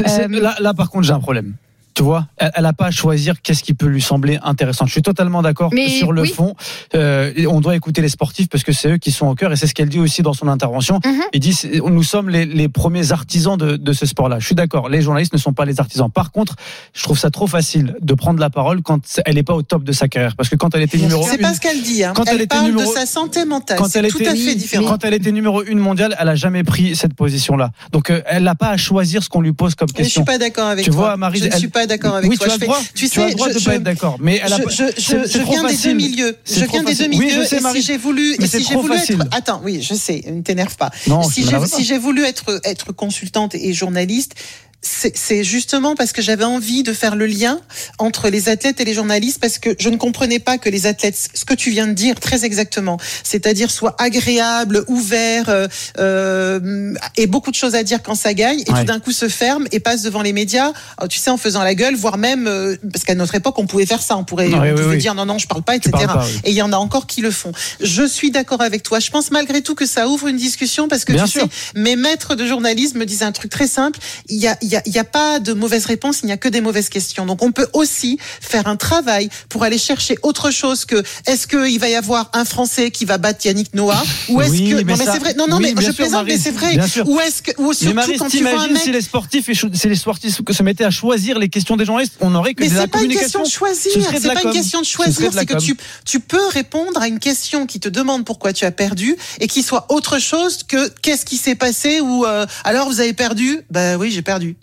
c'est- 0.08 0.26
Euh, 0.26 0.28
là, 0.42 0.56
là, 0.60 0.74
par 0.74 0.90
contre, 0.90 1.06
j'ai 1.06 1.14
un 1.14 1.20
problème. 1.20 1.56
Tu 2.00 2.04
vois, 2.06 2.28
elle 2.38 2.64
n'a 2.64 2.72
pas 2.72 2.86
à 2.86 2.92
choisir 2.92 3.42
qu'est-ce 3.42 3.62
qui 3.62 3.74
peut 3.74 3.88
lui 3.88 4.02
sembler 4.02 4.40
intéressant. 4.42 4.86
Je 4.86 4.92
suis 4.94 5.02
totalement 5.02 5.42
d'accord 5.42 5.70
sur 5.90 6.14
le 6.14 6.22
oui. 6.22 6.30
fond. 6.32 6.56
Euh, 6.96 7.34
on 7.50 7.60
doit 7.60 7.76
écouter 7.76 8.02
les 8.02 8.08
sportifs 8.08 8.48
parce 8.48 8.64
que 8.64 8.72
c'est 8.72 8.90
eux 8.92 8.98
qui 8.98 9.12
sont 9.12 9.28
au 9.28 9.36
cœur 9.36 9.52
et 9.52 9.58
c'est 9.58 9.68
ce 9.68 9.74
qu'elle 9.74 9.90
dit 9.90 10.00
aussi 10.00 10.22
dans 10.22 10.32
son 10.32 10.48
intervention. 10.48 11.02
Mhm. 11.06 11.22
Il 11.34 11.42
dit 11.42 11.60
nous 11.86 12.04
sommes 12.04 12.30
les, 12.30 12.46
les 12.46 12.70
premiers 12.70 13.12
artisans 13.12 13.58
de, 13.58 13.76
de 13.76 13.92
ce 13.92 14.06
sport-là. 14.06 14.40
Je 14.40 14.46
suis 14.46 14.56
d'accord. 14.56 14.88
Les 14.88 15.02
journalistes 15.02 15.34
ne 15.34 15.38
sont 15.38 15.52
pas 15.52 15.66
les 15.66 15.82
artisans. 15.82 16.10
Par 16.10 16.32
contre, 16.32 16.56
je 16.94 17.04
trouve 17.04 17.20
ça 17.20 17.32
trop 17.32 17.48
facile 17.48 17.98
de 18.00 18.14
prendre 18.14 18.40
la 18.40 18.50
parole 18.50 18.82
quand 18.82 19.02
elle 19.26 19.36
n'est 19.36 19.44
pas 19.44 19.56
au 19.56 19.62
top 19.62 19.84
de 19.84 19.92
sa 19.92 20.08
carrière. 20.08 20.38
Parce 20.38 20.48
que 20.48 20.56
quand 20.56 20.74
elle 20.76 20.84
était 20.84 20.98
numéro 21.00 21.28
C'est 21.30 21.38
pas 21.38 21.54
ce 21.54 21.60
qu'elle 21.60 21.82
dit. 21.82 22.06
Hein. 22.06 22.14
Quand 22.16 22.24
elle 22.30 22.36
elle 22.36 22.42
était 22.44 22.56
parle 22.56 22.68
numéro- 22.68 22.90
de 22.90 22.98
sa 22.98 23.06
santé 23.06 23.44
mentale. 23.44 23.78
quand 23.78 23.94
elle 23.98 24.08
tout 24.08 24.22
était 24.22 24.30
à 24.30 24.36
fait 24.36 24.56
différent. 24.56 24.88
quand 24.88 25.04
elle 25.04 25.16
était 25.16 25.34
numéro 25.34 25.64
une 25.66 25.80
mondiale, 25.80 26.16
elle 26.18 26.30
a 26.30 26.36
jamais 26.36 26.64
pris 26.64 26.96
cette 26.96 27.14
position-là. 27.14 27.72
Donc 27.92 28.10
euh, 28.10 28.22
elle 28.26 28.44
n'a 28.44 28.56
pas 28.56 28.70
à 28.70 28.78
choisir 28.78 29.22
ce 29.22 29.28
qu'on 29.28 29.42
lui 29.42 29.52
pose 29.52 29.76
comme 29.76 29.90
Mais 29.90 29.96
Je 29.98 30.04
question. 30.06 30.22
suis 30.22 30.26
pas 30.26 30.38
d'accord 30.38 30.68
avec 30.68 30.86
tu 30.86 30.92
toi. 30.92 31.00
vois, 31.02 31.18
Marie, 31.18 31.40
je 31.40 31.46
elle- 31.48 31.58
suis 31.58 31.68
pas 31.68 31.88
d'accord 31.90 32.16
avec 32.16 32.30
oui, 32.30 32.38
toi. 32.38 32.48
tu 32.48 32.52
as 32.54 32.56
Je 32.56 32.60
le 32.60 32.60
fais- 32.62 32.66
droit. 32.68 32.82
tu 32.96 33.06
as 33.06 33.10
sais, 33.10 33.28
le 33.28 33.34
droit 33.34 33.50
je- 33.50 33.54
de 33.56 33.60
je- 33.60 33.66
pas 33.66 33.76
être 33.76 33.84
d'accord. 33.84 34.18
Mais 34.22 34.40
elle 34.44 34.54
a 34.54 34.58
je, 34.58 34.64
je, 34.70 35.02
c'est- 35.02 35.28
je- 35.28 35.44
viens 35.44 35.64
des 35.68 35.76
deux 35.78 35.94
milieux. 35.94 36.38
Je 36.46 36.66
viens 36.66 36.84
des 36.84 36.96
deux 36.96 37.08
milieux. 37.08 37.46
si 37.46 37.82
j'ai 37.82 37.98
voulu, 37.98 38.36
si 38.40 38.64
j'ai 38.64 38.76
voulu 38.76 38.96
être, 38.96 39.28
attends, 39.32 39.62
oui, 39.64 39.82
je 39.82 39.94
sais, 39.94 40.24
ne 40.28 40.42
t'énerve 40.42 40.76
pas. 40.78 40.92
si 41.30 41.84
j'ai 41.84 41.98
voulu 41.98 42.24
être, 42.24 42.62
être 42.64 42.94
consultante 42.94 43.56
et 43.56 43.74
journaliste, 43.74 44.36
c'est 44.82 45.44
justement 45.44 45.94
parce 45.96 46.14
que 46.14 46.22
j'avais 46.22 46.46
envie 46.46 46.84
de 46.84 46.94
faire 46.94 47.16
le 47.18 47.26
lien 47.26 47.60
entre 47.98 48.30
les 48.30 48.48
athlètes 48.48 48.80
et 48.80 48.86
les 48.86 48.94
journalistes 48.94 49.40
parce 49.42 49.58
que 49.60 49.76
je 49.78 49.90
ne 49.90 49.98
comprenais 49.98 50.40
pas 50.40 50.58
que 50.58 50.70
les 50.70 50.88
athlètes, 50.88 51.18
ce 51.34 51.44
que 51.44 51.54
tu 51.54 51.70
viens 51.70 51.86
de 51.88 51.92
dire 51.94 52.18
très 52.20 52.46
exactement, 52.46 52.98
c'est-à-dire 53.24 53.72
soient 53.72 53.96
agréables, 54.00 54.86
ouverts, 54.88 55.50
euh, 55.50 55.68
euh, 56.00 56.94
et 57.18 57.28
beaucoup 57.28 57.52
de 57.52 57.56
choses 57.56 57.76
à 57.76 57.84
dire 57.84 58.02
quand 58.04 58.16
ça 58.16 58.34
gagne, 58.34 58.62
et 58.66 58.72
Ouais. 58.72 58.80
tout 58.80 58.86
d'un 58.86 59.00
coup 59.00 59.12
se 59.12 59.28
ferment 59.28 59.66
et 59.72 59.80
passent 59.80 60.04
devant 60.04 60.22
les 60.22 60.32
médias, 60.34 60.72
euh, 61.02 61.08
tu 61.08 61.20
sais, 61.20 61.30
en 61.30 61.38
faisant 61.38 61.64
la 61.64 61.76
gueule, 61.76 61.96
voire 61.96 62.18
même, 62.18 62.48
euh, 62.48 62.76
parce 62.92 63.04
qu'à 63.04 63.16
notre 63.16 63.36
époque, 63.36 63.58
on 63.60 63.68
pouvait 63.68 63.86
faire 63.86 64.02
ça, 64.02 64.16
on 64.16 64.24
pourrait, 64.24 64.54
on 64.54 64.62
oui, 64.62 64.72
pouvait 64.72 64.86
oui. 64.86 64.98
dire 64.98 65.14
non, 65.16 65.26
non, 65.26 65.38
je 65.38 65.48
parle 65.48 65.64
pas, 65.64 65.76
etc. 65.76 65.92
parles 65.92 66.08
pas, 66.08 66.26
oui. 66.26 66.40
Et 66.46 66.52
il 66.52 66.56
y 66.56 66.62
en 66.62 66.72
a 66.72 66.78
encore 66.78 67.06
qui 67.08 67.22
le 67.22 67.32
font. 67.32 67.52
Je 67.82 68.04
suis 68.08 68.32
d'accord 68.32 68.62
avec 68.62 68.84
toi. 68.84 69.00
Je 69.00 69.10
pense 69.12 69.32
malgré 69.32 69.62
tout 69.62 69.76
que 69.76 69.86
ça 69.86 70.08
ouvre 70.08 70.28
une 70.28 70.38
discussion 70.38 70.88
parce 70.88 71.04
que 71.04 71.12
Bien 71.14 71.26
tu 71.26 71.32
sûr. 71.32 71.42
sais, 71.44 71.80
mes 71.80 71.96
maîtres 71.96 72.36
de 72.36 72.46
journalisme 72.46 72.98
me 73.00 73.06
disaient 73.06 73.26
un 73.26 73.32
truc 73.32 73.52
très 73.52 73.68
simple. 73.68 74.00
Il 74.30 74.38
y 74.38 74.48
a, 74.48 74.58
y 74.72 74.76
a, 74.76 74.82
il 74.86 74.94
y 74.94 75.00
a 75.00 75.04
pas 75.04 75.40
de 75.40 75.54
mauvaises 75.54 75.86
réponses, 75.86 76.20
il 76.24 76.28
n'y 76.28 76.32
a 76.32 76.38
que 76.38 76.50
des 76.50 76.62
mauvaises 76.62 76.90
questions. 76.90 77.26
Donc 77.26 77.44
on 77.44 77.52
peut 77.52 77.68
aussi 77.74 78.18
faire 78.42 78.68
un 78.68 78.76
travail 78.76 79.30
pour 79.50 79.64
aller 79.64 79.78
chercher 79.78 80.18
autre 80.24 80.52
chose 80.52 80.86
que 80.86 81.04
est-ce 81.26 81.48
qu'il 81.48 81.80
va 81.80 81.90
y 81.90 81.96
avoir 81.96 82.30
un 82.34 82.46
Français 82.46 82.92
qui 82.92 83.06
va 83.06 83.18
battre 83.18 83.46
Yannick 83.46 83.74
Noah 83.74 84.04
ou 84.30 84.42
est-ce 84.42 84.52
Oui, 84.52 84.70
que 84.72 84.76
mais 84.76 84.84
non 84.84 84.98
mais 84.98 85.06
ça- 85.06 85.14
c'est 85.14 85.20
vrai 85.20 85.34
non 85.36 85.48
non 85.48 85.58
oui, 85.58 85.74
mais 85.76 85.82
je 85.82 85.88
sûr, 85.88 85.96
plaisante 85.96 86.26
Marie, 86.26 86.32
mais 86.34 86.38
c'est 86.38 86.52
vrai 86.52 86.78
ou 87.06 87.20
est-ce 87.20 87.42
que 87.42 87.52
ou 87.58 87.70
Mais 87.70 87.74
surtout 87.74 87.94
Marie, 87.94 88.18
quand 88.18 88.30
tu 88.30 88.42
vois 88.42 88.62
un 88.62 88.68
mec 88.68 88.82
si 88.82 88.92
les 88.92 89.02
sportifs 89.02 89.50
si 89.52 89.88
les 89.90 89.96
sportifs 89.96 90.36
se 90.52 90.64
mettaient 90.64 90.86
à 90.86 90.92
choisir 90.92 91.40
les 91.40 91.50
questions 91.50 91.78
des 91.78 91.86
journalistes, 91.86 92.14
on 92.20 92.34
aurait 92.36 92.54
que 92.54 92.64
mais 92.64 92.70
c'est 92.70 92.88
pas 92.88 93.02
une 93.02 93.14
question 93.14 93.44
de 93.44 93.50
choisir, 93.50 93.92
c'est 94.20 94.34
pas 94.34 94.42
une 94.44 94.52
question 94.52 94.82
de 94.82 94.86
choisir, 94.86 95.32
c'est 95.34 95.46
que 95.46 95.54
com. 95.54 95.62
tu, 95.62 95.76
tu 96.06 96.20
peux 96.20 96.48
répondre 96.48 97.02
à 97.02 97.08
une 97.08 97.20
question 97.20 97.66
qui 97.66 97.80
te 97.80 97.90
demande 97.90 98.26
pourquoi 98.26 98.54
tu 98.54 98.66
as 98.66 98.72
perdu 98.72 99.16
et 99.40 99.48
qui 99.48 99.64
soit 99.64 99.86
autre 99.92 100.20
chose 100.20 100.64
que 100.64 100.90
qu'est-ce 101.02 101.26
qui 101.26 101.38
s'est 101.38 101.56
passé 101.56 102.02
ou 102.02 102.26
euh, 102.26 102.46
alors 102.64 102.90
vous 102.90 103.00
avez 103.00 103.14
perdu? 103.14 103.60
Bah 103.70 103.98
oui, 103.98 104.12
j'ai 104.12 104.22
perdu. 104.22 104.56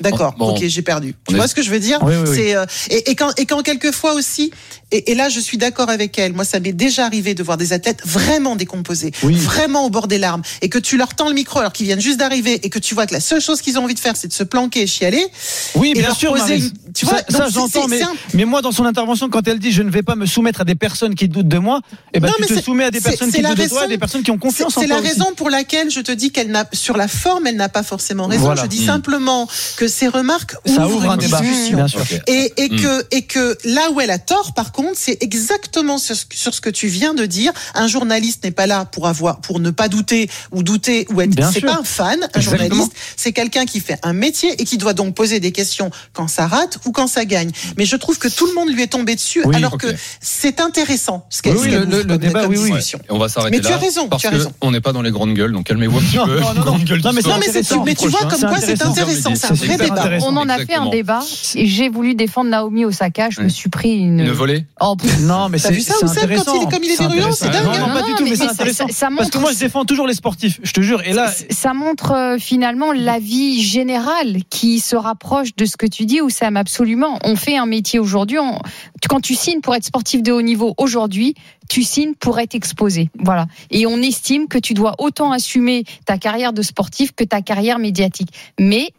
D'accord, 0.00 0.34
Bon, 0.38 0.54
ok, 0.54 0.64
j'ai 0.66 0.82
perdu. 0.82 1.14
Tu 1.28 1.34
vois 1.34 1.44
est- 1.44 1.48
ce 1.48 1.54
que 1.54 1.62
je 1.62 1.70
veux 1.70 1.80
dire 1.80 1.98
Oui, 2.02 2.14
oui, 2.16 2.28
oui. 2.28 2.34
C'est 2.34 2.56
euh, 2.56 2.64
et, 2.88 3.10
et 3.10 3.14
quand 3.16 3.32
et 3.38 3.44
quand 3.46 3.62
quelquefois 3.62 4.14
aussi 4.14 4.50
et, 4.90 5.12
et 5.12 5.14
là 5.14 5.28
je 5.28 5.40
suis 5.40 5.58
d'accord 5.58 5.90
avec 5.90 6.18
elle. 6.18 6.32
Moi, 6.32 6.44
ça 6.44 6.60
m'est 6.60 6.72
déjà 6.72 7.04
arrivé 7.06 7.34
de 7.34 7.42
voir 7.42 7.56
des 7.56 7.72
athlètes 7.72 8.00
vraiment 8.04 8.56
décomposés, 8.56 9.12
Oui. 9.22 9.34
vraiment 9.34 9.84
au 9.86 9.90
bord 9.90 10.08
des 10.08 10.18
larmes, 10.18 10.42
et 10.62 10.68
que 10.68 10.78
tu 10.78 10.96
leur 10.96 11.14
tends 11.14 11.28
le 11.28 11.34
micro 11.34 11.58
alors 11.58 11.72
qu'ils 11.72 11.86
viennent 11.86 12.00
juste 12.00 12.18
d'arriver 12.18 12.60
et 12.62 12.70
que 12.70 12.78
tu 12.78 12.94
vois 12.94 13.06
que 13.06 13.14
la 13.14 13.20
seule 13.20 13.40
chose 13.40 13.60
qu'ils 13.62 13.78
ont 13.78 13.84
envie 13.84 13.94
de 13.94 14.00
faire, 14.00 14.16
c'est 14.16 14.28
de 14.28 14.32
se 14.32 14.42
planquer 14.44 14.82
et 14.82 14.86
chialer. 14.86 15.26
Oui, 15.74 15.92
et 15.94 16.00
bien 16.00 16.14
sûr, 16.14 16.32
poser 16.32 16.42
Marie. 16.42 16.60
une- 16.86 16.92
tu 16.92 17.06
vois, 17.06 17.18
ça, 17.18 17.24
c'est- 17.46 17.52
j'entends, 17.54 17.82
c'est- 17.82 17.88
mais, 17.88 17.98
c'est 17.98 18.04
un- 18.04 18.14
mais 18.34 18.44
moi, 18.44 18.62
dans 18.62 18.72
son 18.72 18.84
intervention, 18.84 19.28
quand 19.28 19.46
elle 19.46 19.58
dit 19.58 19.72
je 19.72 19.82
ne 19.82 19.90
vais 19.90 20.02
pas 20.02 20.14
me 20.16 20.26
soumettre 20.26 20.62
à 20.62 20.64
des 20.64 20.74
personnes 20.74 21.14
qui 21.14 21.28
doutent 21.28 21.48
de 21.48 21.58
moi, 21.58 21.80
eh 22.14 22.20
ben, 22.20 22.28
Non, 22.28 22.34
tu 22.38 22.46
te 22.46 22.54
c'est- 22.54 22.62
soumets 22.62 22.84
à 22.84 22.90
des 22.90 22.98
c'est- 23.00 23.10
personnes 23.10 23.30
c'est 23.30 23.36
qui 23.38 23.42
la 23.42 23.50
doutent 23.54 23.64
de 23.64 23.68
toi, 23.68 23.82
à 23.82 23.86
des 23.86 23.98
personnes 23.98 24.22
qui 24.22 24.30
ont 24.30 24.38
confiance 24.38 24.76
en 24.76 24.80
C'est 24.80 24.86
toi. 24.86 24.96
la 24.96 25.02
aussi. 25.02 25.10
raison 25.12 25.32
pour 25.36 25.50
laquelle 25.50 25.90
je 25.90 26.00
te 26.00 26.12
dis 26.12 26.30
qu'elle 26.30 26.50
n'a, 26.50 26.66
sur 26.72 26.96
la 26.96 27.08
forme, 27.08 27.46
elle 27.46 27.56
n'a 27.56 27.68
pas 27.68 27.82
forcément 27.82 28.26
raison. 28.26 28.42
Voilà. 28.44 28.62
Je 28.62 28.68
dis 28.68 28.82
Mm. 28.82 28.86
simplement 28.86 29.48
que 29.76 29.86
ces 29.88 30.08
remarques 30.08 30.54
Ça 30.66 30.86
ouvrent, 30.86 30.96
ouvre 30.96 31.10
un 31.10 31.14
une 31.14 31.20
débat, 31.20 31.40
discussion. 31.40 31.76
bien 31.76 31.88
sûr. 31.88 32.00
Ok. 32.00 32.20
Et, 32.26 32.52
et 32.56 32.68
Mm. 32.70 32.76
que 32.80 33.04
et 33.10 33.22
que 33.22 33.56
là 33.64 33.90
où 33.92 34.00
elle 34.00 34.10
a 34.10 34.18
tort, 34.18 34.54
par 34.54 34.72
contre, 34.72 34.77
c'est 34.94 35.22
exactement 35.22 35.98
sur 35.98 36.16
ce, 36.16 36.24
sur 36.32 36.54
ce 36.54 36.60
que 36.60 36.70
tu 36.70 36.86
viens 36.88 37.14
de 37.14 37.26
dire. 37.26 37.52
Un 37.74 37.86
journaliste 37.88 38.44
n'est 38.44 38.50
pas 38.50 38.66
là 38.66 38.84
pour 38.84 39.06
avoir 39.06 39.40
pour 39.40 39.60
ne 39.60 39.70
pas 39.70 39.88
douter 39.88 40.28
ou 40.52 40.62
douter 40.62 41.06
ou 41.12 41.20
être. 41.20 41.34
C'est 41.52 41.60
pas 41.60 41.78
un 41.80 41.84
fan. 41.84 42.18
Un 42.22 42.38
Exactement. 42.38 42.68
journaliste, 42.68 42.92
c'est 43.16 43.32
quelqu'un 43.32 43.64
qui 43.66 43.80
fait 43.80 43.98
un 44.02 44.12
métier 44.12 44.50
et 44.60 44.64
qui 44.64 44.78
doit 44.78 44.94
donc 44.94 45.14
poser 45.14 45.40
des 45.40 45.52
questions 45.52 45.90
quand 46.12 46.28
ça 46.28 46.46
rate 46.46 46.78
ou 46.84 46.92
quand 46.92 47.06
ça 47.06 47.24
gagne. 47.24 47.50
Mais 47.76 47.84
je 47.84 47.96
trouve 47.96 48.18
que 48.18 48.28
tout 48.28 48.46
le 48.46 48.54
monde 48.54 48.70
lui 48.70 48.82
est 48.82 48.86
tombé 48.88 49.14
dessus, 49.14 49.42
Oui, 49.44 49.56
alors 49.56 49.74
ok. 49.74 49.80
que 49.82 49.94
c'est 50.20 50.60
intéressant. 50.60 51.26
Ce 51.30 51.42
qu'elle 51.42 51.54
Oui, 51.56 51.62
oui, 51.64 51.70
le- 51.72 51.84
le 51.84 52.04
comme- 52.04 52.16
débat, 52.18 52.42
comme 52.42 52.52
oui, 52.52 52.72
on 53.08 53.18
va 53.18 53.28
s'arrêter 53.28 53.56
Mais 53.56 53.62
tu 53.62 53.68
là. 53.70 53.76
as 53.76 53.78
raison, 53.78 54.08
parce 54.08 54.22
tu 54.22 54.28
as 54.28 54.30
que 54.30 54.36
raison. 54.36 54.52
on 54.60 54.70
n'est 54.70 54.80
pas 54.80 54.92
dans 54.92 55.02
les 55.02 55.10
grandes 55.10 55.34
gueules, 55.34 55.52
donc 55.52 55.66
calmez-vous 55.66 55.98
un 55.98 56.00
petit 56.02 56.16
Non, 56.16 56.26
peu. 56.26 56.40
non, 56.40 56.54
non, 56.54 56.64
non. 56.64 56.78
Non, 56.78 57.12
mais 57.12 57.20
mais, 57.22 57.62
mais 57.84 57.94
tu 57.94 58.08
vois 58.08 58.20
comme 58.28 58.40
quoi 58.40 58.60
c'est 58.60 58.82
intéressant. 58.82 59.34
c'est 59.34 59.50
un 59.50 59.54
vrai 59.54 59.76
débat. 59.76 60.08
On 60.22 60.36
en 60.36 60.48
a 60.48 60.58
fait 60.58 60.74
un 60.74 60.88
débat 60.90 61.20
et 61.54 61.66
j'ai 61.66 61.88
voulu 61.88 62.14
défendre 62.14 62.50
Naomi 62.50 62.84
Osaka. 62.84 63.28
Je 63.30 63.40
me 63.40 63.48
suis 63.48 63.68
pris 63.68 63.98
une. 63.98 64.20
Une 64.20 64.30
volée 64.32 64.64
Oh, 64.80 64.94
pff, 64.94 65.20
Non, 65.22 65.48
mais 65.48 65.58
c'est 65.58 65.74
ça, 65.80 65.94
Oussem, 65.96 66.06
quand 66.06 66.12
intéressant. 66.22 66.54
il 66.54 66.62
est 66.62 66.70
comme 66.70 66.84
il 66.84 66.90
est 66.92 66.96
virulent, 67.00 67.32
c'est 67.32 67.46
intéressant. 67.46 67.72
dingue, 67.72 67.80
Non, 67.80 67.86
non, 67.88 67.94
pas 67.94 68.02
du 68.06 68.14
tout, 68.14 68.22
mais, 68.22 68.30
mais 68.30 68.36
c'est 68.36 68.44
intéressant. 68.44 68.86
ça- 68.86 68.92
ça 68.94 69.08
Parce 69.16 69.30
que 69.30 69.38
moi, 69.38 69.50
je 69.52 69.58
défends 69.58 69.84
toujours 69.84 70.06
les 70.06 70.14
sportifs, 70.14 70.60
je 70.62 70.72
te 70.72 70.80
jure. 70.82 71.02
Et 71.04 71.12
là, 71.12 71.32
ça 71.50 71.74
montre 71.74 72.12
euh, 72.12 72.38
finalement 72.38 72.92
la 72.92 73.18
vie 73.18 73.60
générale 73.60 74.36
qui 74.50 74.78
se 74.78 74.94
rapproche 74.94 75.56
de 75.56 75.64
ce 75.64 75.76
que 75.76 75.86
tu 75.86 76.06
dis, 76.06 76.20
Oussam, 76.20 76.56
absolument. 76.56 77.18
On 77.24 77.34
fait 77.34 77.56
un 77.56 77.66
métier 77.66 77.98
aujourd'hui. 77.98 78.38
on- 78.38 78.60
Quand 79.08 79.20
tu 79.20 79.34
signes 79.34 79.60
pour 79.62 79.74
être 79.74 79.84
sportif 79.84 80.22
de 80.22 80.30
haut 80.30 80.42
niveau 80.42 80.74
aujourd'hui, 80.78 81.34
tu 81.68 81.82
signes 81.82 82.14
pour 82.14 82.38
être 82.38 82.54
exposé. 82.54 83.10
Voilà. 83.18 83.46
Et 83.72 83.84
on 83.86 83.96
estime 84.00 84.46
que 84.46 84.58
tu 84.58 84.74
dois 84.74 84.94
autant 84.98 85.32
assumer 85.32 85.82
ta 86.06 86.18
carrière 86.18 86.52
de 86.52 86.62
sportif 86.62 87.10
que 87.16 87.24
ta 87.24 87.42
carrière 87.42 87.78
médiatique. 87.80 88.28
Mais 88.60 88.90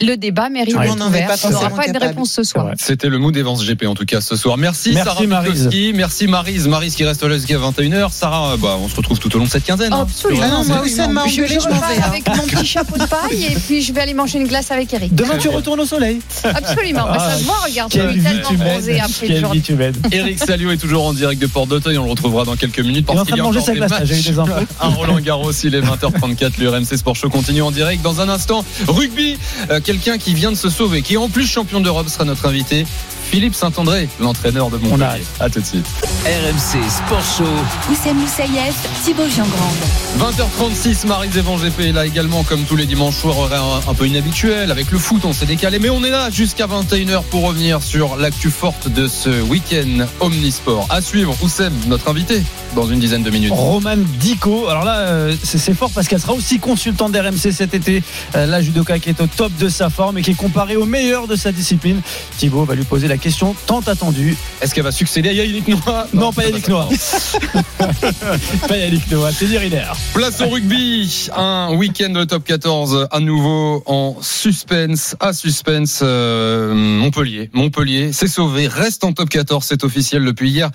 le 0.00 0.16
débat 0.16 0.48
mérite 0.48 0.74
Ouais. 0.76 0.88
On 0.90 0.96
n'en 0.96 1.06
est 1.06 1.08
ouvert. 1.10 1.28
pas 1.28 1.34
On 1.44 1.50
n'aura 1.50 1.70
forcément 1.70 1.76
pas 1.92 1.98
de 2.00 2.04
réponse 2.04 2.30
ce 2.32 2.42
soir. 2.42 2.66
C'était 2.78 3.08
le 3.08 3.18
mood 3.18 3.36
Evans 3.36 3.56
GP 3.56 3.84
en 3.86 3.94
tout 3.94 4.04
cas 4.04 4.20
ce 4.20 4.34
soir. 4.34 4.56
Merci, 4.56 4.90
Merci, 4.92 5.04
Sarah. 5.04 5.20
Merci 5.94 6.26
Marise. 6.26 6.66
Marise 6.68 6.94
qui 6.96 7.04
reste 7.04 7.22
là 7.22 7.36
jusqu'à 7.36 7.58
21h. 7.58 8.10
Sarah, 8.10 8.56
bah, 8.56 8.76
on 8.80 8.88
se 8.88 8.96
retrouve 8.96 9.18
tout 9.20 9.34
au 9.36 9.38
long 9.38 9.44
de 9.44 9.50
cette 9.50 9.64
quinzaine. 9.64 9.92
hein. 9.92 10.00
Absolument. 10.02 10.42
Ah 10.44 10.48
non, 10.48 10.64
moi, 10.64 10.82
Oussem 10.84 11.12
m'a 11.12 11.26
Je, 11.28 11.42
je 11.42 11.46
je 11.46 11.58
repars 11.60 11.84
hein. 11.84 12.02
avec 12.06 12.26
mon 12.28 12.42
petit 12.42 12.66
chapeau 12.66 12.98
de 12.98 13.04
paille 13.06 13.44
et 13.44 13.54
puis 13.54 13.82
je 13.82 13.92
vais 13.92 14.00
aller 14.00 14.14
manger 14.14 14.38
une 14.40 14.48
glace 14.48 14.70
avec 14.72 14.92
Eric. 14.92 15.14
Demain, 15.14 15.38
tu 15.38 15.48
retournes 15.48 15.80
au 15.80 15.86
soleil. 15.86 16.20
Absolument. 16.42 17.04
Bah, 17.04 17.18
ça 17.30 17.38
se 17.38 17.44
voit, 17.44 17.54
regarde, 17.64 17.92
Quelle 17.92 18.08
vie 18.08 18.22
tellement 19.26 19.52
tu 19.62 19.74
mènes. 19.74 19.94
Eric 20.10 20.38
Salio 20.40 20.70
est 20.72 20.76
toujours 20.76 21.04
en 21.06 21.12
direct 21.12 21.40
de 21.40 21.46
Porte 21.46 21.68
d'Auteuil. 21.68 21.98
On 21.98 22.04
le 22.04 22.10
retrouvera 22.10 22.44
dans 22.44 22.56
quelques 22.56 22.80
minutes. 22.80 23.06
Il 23.08 23.12
est 23.12 23.14
Parce 23.14 23.20
en 23.20 23.24
train 23.24 23.24
qu'il 23.26 23.34
y 23.34 23.36
de 23.36 23.42
a 23.42 23.44
manger 23.44 23.58
encore 23.60 23.66
sa 23.66 23.72
des 23.72 23.78
glace, 23.78 23.90
là, 23.90 24.04
j'ai 24.04 24.18
eu 24.18 24.22
des 24.22 24.32
matchs. 24.32 24.50
infos. 24.50 24.66
Un 24.80 24.88
Roland 24.88 25.20
Garros, 25.20 25.52
il 25.52 25.74
est 25.74 25.80
20h34. 25.80 26.52
Le 26.58 26.68
RMC 26.70 26.96
Sport 26.96 27.16
Show 27.16 27.28
continue 27.30 27.62
en 27.62 27.70
direct. 27.70 28.02
Dans 28.02 28.20
un 28.20 28.28
instant, 28.28 28.64
rugby. 28.88 29.38
Quelqu'un 29.84 30.16
qui 30.16 30.32
vient 30.32 30.50
de 30.50 30.56
se 30.56 30.70
sauver, 30.70 31.02
qui 31.02 31.14
est 31.14 31.18
en 31.18 31.28
plus 31.28 31.46
champion 31.46 31.80
d'Europe, 31.80 32.08
sera 32.08 32.24
notre 32.24 32.46
invité. 32.46 32.86
Philippe 33.30 33.54
Saint-André, 33.54 34.08
l'entraîneur 34.20 34.70
de 34.70 34.76
On 34.78 34.86
a 34.86 34.88
Montpellier. 34.88 35.04
hâte. 35.06 35.40
À 35.40 35.50
tout 35.50 35.60
de 35.60 35.66
suite. 35.66 35.86
RMC 36.24 36.88
Sport 36.88 37.22
Show. 37.36 37.44
Oussem 37.92 38.16
Moussaïef, 38.16 38.74
Thibaut 39.04 39.28
Giangrande. 39.28 39.74
20h36, 40.18 41.06
Marie 41.06 41.28
Zévan 41.30 41.56
GP 41.58 41.80
est 41.80 41.92
là 41.92 42.06
également, 42.06 42.44
comme 42.44 42.62
tous 42.64 42.76
les 42.76 42.86
dimanches 42.86 43.16
soirs, 43.16 43.38
horaire 43.38 43.62
un, 43.62 43.90
un 43.90 43.94
peu 43.94 44.06
inhabituel. 44.06 44.70
Avec 44.70 44.90
le 44.90 44.98
foot, 44.98 45.22
on 45.24 45.32
s'est 45.34 45.46
décalé, 45.46 45.78
mais 45.78 45.90
on 45.90 46.02
est 46.04 46.10
là 46.10 46.30
jusqu'à 46.30 46.66
21h 46.66 47.22
pour 47.24 47.42
revenir 47.42 47.82
sur 47.82 48.16
l'actu 48.16 48.50
forte 48.50 48.88
de 48.88 49.06
ce 49.08 49.42
week-end 49.42 50.06
Omnisport. 50.20 50.86
À 50.90 51.00
suivre, 51.02 51.34
Oussem, 51.42 51.72
notre 51.88 52.08
invité, 52.08 52.42
dans 52.74 52.86
une 52.86 52.98
dizaine 52.98 53.22
de 53.22 53.30
minutes. 53.30 53.52
Roman 53.52 53.96
Dico. 54.18 54.68
Alors 54.68 54.84
là, 54.84 54.98
euh, 54.98 55.34
c'est 55.42 55.74
fort 55.74 55.90
parce 55.94 56.08
qu'elle 56.08 56.20
sera 56.20 56.32
aussi 56.32 56.58
consultante 56.58 57.12
d'RMC 57.12 57.52
cet 57.52 57.74
été. 57.74 58.02
Euh, 58.34 58.46
La 58.46 58.60
judoka 58.60 58.98
qui 58.98 59.10
est 59.10 59.20
au 59.20 59.26
top 59.26 59.52
de 59.58 59.68
sa 59.68 59.90
forme 59.90 60.18
et 60.18 60.22
qui 60.22 60.32
est 60.32 60.36
comparée 60.36 60.76
au 60.76 60.84
meilleur 60.84 61.26
de 61.26 61.36
sa 61.36 61.52
discipline. 61.52 62.00
Thibaut 62.38 62.64
va 62.64 62.74
lui 62.74 62.84
poser 62.84 63.08
la 63.08 63.16
question 63.16 63.54
tant 63.66 63.80
attendue. 63.80 64.36
Est-ce 64.60 64.74
qu'elle 64.74 64.84
va 64.84 64.92
succéder 64.92 65.28
à 65.28 65.32
Yannick 65.32 65.68
Noah? 65.68 66.08
Non, 66.12 66.32
pas 66.32 66.42
c'est 66.42 66.50
Yannick. 66.50 66.68
Noah. 66.68 66.88
pas 68.68 68.76
Yannick 68.76 69.10
Noah, 69.10 69.32
c'est 69.32 69.46
l'urinaire. 69.46 69.94
Place 70.12 70.40
au 70.40 70.48
rugby, 70.48 71.28
un 71.36 71.74
week-end 71.74 72.10
de 72.10 72.24
top 72.24 72.44
14 72.44 73.08
à 73.10 73.20
nouveau 73.20 73.82
en 73.86 74.16
suspense, 74.20 75.16
à 75.20 75.32
suspense 75.32 76.00
euh, 76.02 76.74
Montpellier. 76.74 77.50
Montpellier 77.52 78.12
s'est 78.12 78.28
sauvé, 78.28 78.68
reste 78.68 79.04
en 79.04 79.12
top 79.12 79.28
14, 79.28 79.64
c'est 79.64 79.84
officiel 79.84 80.24
depuis 80.24 80.50
hier 80.50 80.70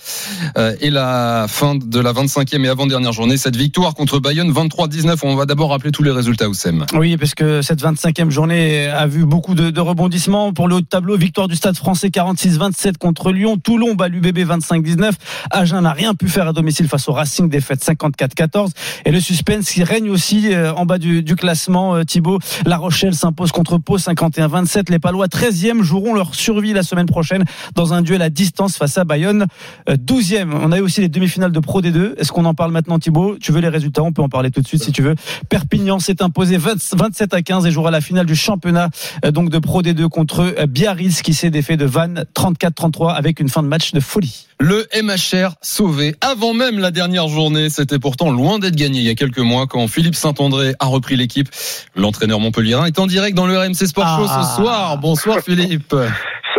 euh, 0.57 0.75
et 0.81 0.89
la 0.89 1.47
fin 1.49 1.75
de 1.75 1.88
la 1.97 2.13
25e 2.13 2.63
et 2.63 2.69
avant-dernière 2.69 3.11
journée. 3.13 3.37
Cette 3.37 3.55
victoire 3.55 3.95
contre 3.95 4.19
Bayonne 4.19 4.51
23-19, 4.51 5.17
on 5.23 5.35
va 5.35 5.45
d'abord 5.45 5.71
rappeler 5.71 5.91
tous 5.91 6.03
les 6.03 6.11
résultats 6.11 6.47
Oussem. 6.47 6.85
Oui, 6.93 7.17
parce 7.17 7.33
que 7.33 7.61
cette 7.61 7.81
25e 7.81 8.29
journée 8.29 8.87
a 8.87 9.07
vu 9.07 9.25
beaucoup 9.25 9.55
de, 9.55 9.71
de 9.71 9.79
rebondissements. 9.79 10.53
Pour 10.53 10.67
le 10.67 10.75
haut 10.75 10.81
de 10.81 10.85
tableau, 10.85 11.17
victoire 11.17 11.47
du 11.47 11.55
Stade 11.55 11.75
français 11.75 12.09
46-27 12.09 12.97
contre 12.97 13.31
Lyon. 13.31 13.57
Toulon 13.57 13.95
bat 13.95 14.07
l'UBB 14.07 14.39
25-19. 14.39 15.13
Agen 15.49 15.81
n'a 15.81 15.93
rien 15.93 16.13
pu 16.13 16.27
faire 16.27 16.47
à 16.47 16.53
domicile 16.53 16.87
face 16.87 17.07
au 17.09 17.13
Racing, 17.13 17.49
défaite 17.49 17.83
54-14. 17.83 18.69
Et 19.05 19.11
le 19.11 19.19
suspense 19.19 19.69
qui 19.69 19.83
règne 19.83 20.09
aussi 20.09 20.53
euh, 20.53 20.73
en 20.73 20.85
bas 20.85 20.99
du, 20.99 21.23
du 21.23 21.35
classement, 21.35 21.95
euh, 21.95 22.03
Thibaut. 22.03 22.39
La 22.65 22.77
Rochelle 22.77 23.15
s'impose 23.15 23.51
contre 23.51 23.77
Pau 23.77 23.97
51-27. 23.97 24.91
Les 24.91 24.99
Palois 24.99 25.27
13e 25.27 25.81
joueront 25.81 26.13
leur 26.13 26.35
survie 26.35 26.73
la 26.73 26.83
semaine 26.83 27.07
prochaine 27.07 27.45
dans 27.75 27.93
un 27.93 28.01
duel 28.01 28.21
à 28.21 28.29
distance 28.29 28.77
face 28.77 28.97
à 28.97 29.05
Bayonne. 29.05 29.45
Euh, 29.89 29.95
12e. 29.95 30.51
On 30.53 30.71
a 30.71 30.77
eu 30.77 30.81
aussi 30.81 31.01
les 31.01 31.09
demi-finales 31.09 31.51
de 31.51 31.59
Pro 31.59 31.78
D2. 31.81 32.15
Est-ce 32.17 32.31
qu'on 32.31 32.45
en 32.45 32.53
parle 32.53 32.71
maintenant, 32.71 32.99
Thibaut? 32.99 33.37
Tu 33.39 33.51
veux 33.51 33.61
les 33.61 33.69
résultats? 33.69 34.03
On 34.03 34.11
peut 34.11 34.21
en 34.21 34.29
parler 34.29 34.51
tout 34.51 34.61
de 34.61 34.67
suite 34.67 34.83
si 34.83 34.91
tu 34.91 35.01
veux. 35.01 35.15
Perpignan 35.49 35.99
s'est 35.99 36.21
imposé 36.21 36.57
20 36.57 36.95
27 36.95 37.33
à 37.33 37.41
15 37.41 37.65
et 37.65 37.71
jouera 37.71 37.91
la 37.91 38.01
finale 38.01 38.25
du 38.25 38.35
championnat 38.35 38.89
euh, 39.25 39.31
donc 39.31 39.49
de 39.49 39.59
Pro 39.59 39.81
D2 39.81 40.07
contre 40.09 40.39
euh, 40.59 40.65
Biarritz 40.65 41.21
qui 41.21 41.33
s'est 41.33 41.49
défait 41.49 41.77
de 41.77 41.85
Vannes 41.85 42.25
34-33 42.35 43.13
avec 43.15 43.39
une 43.39 43.49
fin 43.49 43.63
de 43.63 43.67
match 43.67 43.91
de 43.93 43.99
folie. 43.99 44.45
Le 44.59 44.85
MHR 45.01 45.55
sauvé 45.61 46.15
avant 46.21 46.53
même 46.53 46.79
la 46.79 46.91
dernière 46.91 47.27
journée. 47.29 47.69
C'était 47.69 47.99
pourtant 47.99 48.29
loin 48.29 48.59
d'être 48.59 48.75
gagné 48.75 48.99
il 48.99 49.05
y 49.05 49.09
a 49.09 49.15
quelques 49.15 49.39
mois 49.39 49.67
quand 49.67 49.87
Philippe 49.87 50.15
Saint-André 50.15 50.73
a 50.79 50.85
repris 50.87 51.15
l'équipe. 51.15 51.47
L'entraîneur 51.95 52.39
montpelliérain 52.39 52.85
est 52.85 52.99
en 52.99 53.07
direct 53.07 53.35
dans 53.37 53.47
le 53.47 53.57
RMC 53.57 53.73
Sport 53.87 54.17
Show 54.19 54.25
Ah. 54.29 54.43
ce 54.55 54.61
soir. 54.61 54.97
Bonsoir 54.97 55.39
Philippe. 55.39 55.95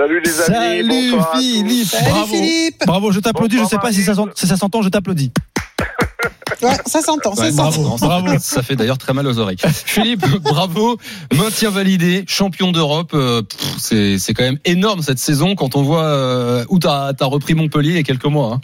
Salut 0.00 0.20
les 0.24 0.40
amis, 0.40 0.54
Salut 0.54 0.88
bonsoir 0.88 1.30
à 1.30 1.32
tous. 1.36 1.40
Philippe, 1.42 1.86
Salut 1.86 2.10
bravo. 2.10 2.26
Philippe. 2.34 2.86
Bravo, 2.86 3.12
je 3.12 3.20
t'applaudis, 3.20 3.58
je 3.58 3.64
sais 3.64 3.78
pas 3.78 3.92
si 3.92 4.02
ça, 4.02 4.14
s'en- 4.14 4.28
si 4.34 4.46
ça 4.46 4.56
s'entend, 4.56 4.80
je 4.82 4.88
t'applaudis. 4.88 5.30
Ouais, 6.62 6.74
ça 6.84 7.00
s'entend, 7.00 7.34
ça 7.34 7.44
Ouais, 7.44 7.50
s'entend. 7.52 7.70
bravo, 7.96 7.96
bravo. 8.26 8.38
Ça 8.38 8.62
fait 8.62 8.76
d'ailleurs 8.76 8.98
très 8.98 9.14
mal 9.14 9.26
aux 9.26 9.38
oreilles. 9.38 9.56
Philippe, 9.62 10.26
bravo. 10.42 10.98
Maintien 11.34 11.70
validé, 11.70 12.24
champion 12.28 12.70
d'Europe. 12.70 13.12
Euh, 13.14 13.40
C'est 13.78 14.18
c'est 14.18 14.34
quand 14.34 14.42
même 14.42 14.58
énorme 14.66 15.00
cette 15.00 15.18
saison 15.18 15.54
quand 15.54 15.74
on 15.76 15.82
voit 15.82 16.04
euh, 16.04 16.64
où 16.68 16.78
t'as 16.78 17.12
as 17.18 17.24
repris 17.24 17.54
Montpellier 17.54 17.90
il 17.90 17.96
y 17.96 18.00
a 18.00 18.02
quelques 18.02 18.26
mois. 18.26 18.58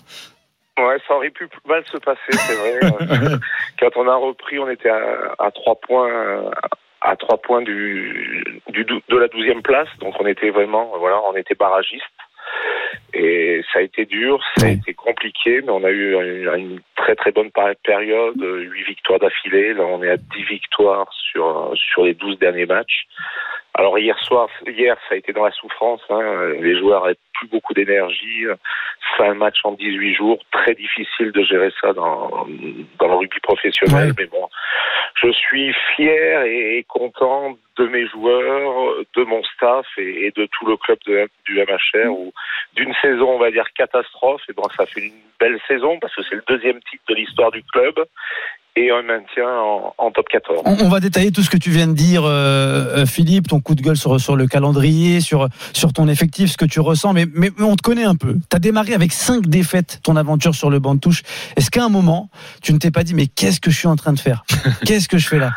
hein. 0.78 0.82
Ouais, 0.84 0.98
ça 1.08 1.14
aurait 1.14 1.30
pu 1.30 1.48
mal 1.66 1.82
se 1.90 1.96
passer, 1.96 2.20
c'est 2.32 2.54
vrai. 2.54 3.38
Quand 3.80 3.88
on 3.96 4.06
a 4.06 4.16
repris, 4.16 4.58
on 4.58 4.68
était 4.68 4.90
à, 4.90 5.46
à 5.46 5.50
trois 5.50 5.76
points, 5.80 6.10
à 7.00 7.16
trois 7.16 7.38
points 7.38 7.62
du, 7.62 8.44
de 8.68 9.16
la 9.16 9.28
douzième 9.28 9.62
place, 9.62 9.88
donc 10.00 10.14
on 10.20 10.26
était 10.26 10.50
vraiment, 10.50 10.92
voilà, 10.98 11.20
on 11.28 11.36
était 11.36 11.54
barragiste. 11.54 12.04
Et 13.14 13.62
ça 13.72 13.80
a 13.80 13.82
été 13.82 14.04
dur, 14.04 14.40
ça 14.56 14.66
a 14.66 14.70
été 14.70 14.94
compliqué, 14.94 15.60
mais 15.62 15.70
on 15.70 15.84
a 15.84 15.90
eu 15.90 16.14
une, 16.14 16.54
une 16.54 16.80
très 16.96 17.14
très 17.14 17.32
bonne 17.32 17.50
période, 17.50 18.40
huit 18.40 18.84
victoires 18.84 19.18
d'affilée. 19.18 19.74
Là, 19.74 19.84
on 19.84 20.02
est 20.02 20.10
à 20.10 20.16
dix 20.16 20.44
victoires 20.44 21.08
sur 21.12 21.72
sur 21.74 22.04
les 22.04 22.14
douze 22.14 22.38
derniers 22.38 22.66
matchs. 22.66 23.06
Alors 23.74 23.98
hier 23.98 24.18
soir, 24.20 24.48
hier, 24.66 24.96
ça 25.08 25.14
a 25.14 25.18
été 25.18 25.32
dans 25.32 25.44
la 25.44 25.50
souffrance. 25.50 26.00
Hein. 26.08 26.54
Les 26.60 26.78
joueurs 26.78 27.02
n'avaient 27.02 27.18
plus 27.34 27.48
beaucoup 27.48 27.74
d'énergie. 27.74 28.44
C'est 29.16 29.26
un 29.26 29.34
match 29.34 29.58
en 29.64 29.72
18 29.72 30.14
jours, 30.14 30.38
très 30.50 30.74
difficile 30.74 31.32
de 31.32 31.42
gérer 31.42 31.70
ça 31.80 31.92
dans 31.92 32.46
dans 32.98 33.08
le 33.08 33.14
rugby 33.14 33.40
professionnel. 33.40 34.08
Ouais. 34.08 34.14
Mais 34.18 34.26
bon, 34.26 34.48
je 35.22 35.32
suis 35.32 35.72
fier 35.94 36.42
et, 36.42 36.84
content 36.88 37.56
de 37.76 37.86
mes 37.86 38.06
joueurs, 38.06 38.94
de 39.16 39.24
mon 39.24 39.42
staff 39.44 39.86
et, 39.98 40.32
de 40.36 40.46
tout 40.46 40.66
le 40.66 40.76
club 40.76 40.98
du 41.44 41.58
MHR 41.58 42.10
où 42.10 42.32
d'une 42.74 42.94
saison, 43.00 43.30
on 43.30 43.38
va 43.38 43.50
dire 43.50 43.66
catastrophe, 43.74 44.42
et 44.48 44.52
bon, 44.52 44.68
ça 44.76 44.86
fait 44.86 45.06
une 45.06 45.20
belle 45.40 45.58
saison 45.66 45.98
parce 45.98 46.14
que 46.14 46.22
c'est 46.22 46.34
le 46.34 46.44
deuxième 46.46 46.80
titre 46.82 47.04
de 47.08 47.14
l'histoire 47.14 47.50
du 47.50 47.62
club 47.64 47.94
et 48.76 48.90
un 48.90 49.02
maintien 49.02 49.48
en, 49.48 49.94
en 49.96 50.10
top 50.10 50.28
14. 50.28 50.62
On, 50.66 50.84
on 50.84 50.88
va 50.88 51.00
détailler 51.00 51.32
tout 51.32 51.42
ce 51.42 51.50
que 51.50 51.56
tu 51.56 51.70
viens 51.70 51.86
de 51.86 51.94
dire, 51.94 52.24
euh, 52.24 52.98
euh, 52.98 53.06
Philippe, 53.06 53.48
ton 53.48 53.60
coup 53.60 53.74
de 53.74 53.80
gueule 53.80 53.96
sur, 53.96 54.20
sur 54.20 54.36
le 54.36 54.46
calendrier, 54.46 55.20
sur, 55.20 55.48
sur 55.72 55.92
ton 55.94 56.08
effectif, 56.08 56.50
ce 56.50 56.58
que 56.58 56.66
tu 56.66 56.80
ressens, 56.80 57.14
mais, 57.14 57.24
mais, 57.34 57.50
on 57.60 57.74
te 57.74 57.82
connaît 57.82 58.04
un 58.04 58.14
peu. 58.14 58.34
Tu 58.50 58.56
as 58.56 58.58
démarré 58.58 58.92
avec 58.92 59.12
cinq 59.12 59.46
défaites 59.46 60.00
ton 60.04 60.16
aventure 60.16 60.54
sur 60.54 60.68
le 60.68 60.78
banc 60.78 60.94
de 60.94 61.00
touche. 61.00 61.22
Est-ce 61.56 61.70
qu'à 61.70 61.84
un 61.84 61.88
moment, 61.88 62.28
tu 62.62 62.72
ne 62.74 62.78
t'es 62.78 62.90
pas 62.90 63.02
dit, 63.02 63.14
mais 63.14 63.26
qu'est-ce 63.26 63.60
que 63.60 63.70
je 63.70 63.78
suis 63.78 63.88
en 63.88 63.96
train 63.96 64.12
de 64.12 64.20
faire? 64.20 64.44
Qu'est-ce 64.86 65.08
que 65.08 65.18
je 65.18 65.26
fais 65.26 65.38
là? 65.38 65.52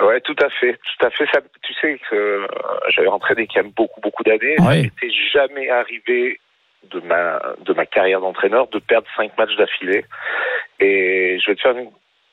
Ouais, 0.00 0.20
tout 0.20 0.36
à 0.40 0.48
fait, 0.48 0.72
tout 0.72 1.06
à 1.06 1.10
fait. 1.10 1.26
Ça, 1.32 1.40
tu 1.62 1.74
sais 1.74 2.00
que 2.08 2.14
euh, 2.16 2.46
j'avais 2.88 3.08
entraîné 3.08 3.46
quand 3.52 3.62
même 3.62 3.72
beaucoup, 3.76 4.00
beaucoup 4.00 4.22
d'années. 4.22 4.56
Ouais. 4.60 4.78
Il 4.78 4.82
n'était 4.84 5.14
jamais 5.32 5.68
arrivé 5.68 6.38
de 6.90 7.00
ma 7.00 7.40
de 7.60 7.74
ma 7.74 7.84
carrière 7.84 8.20
d'entraîneur 8.20 8.68
de 8.68 8.78
perdre 8.78 9.06
cinq 9.16 9.36
matchs 9.36 9.56
d'affilée. 9.56 10.04
Et 10.78 11.38
je 11.44 11.50
vais 11.50 11.56
te 11.56 11.60
faire 11.60 11.76
une, 11.76 11.90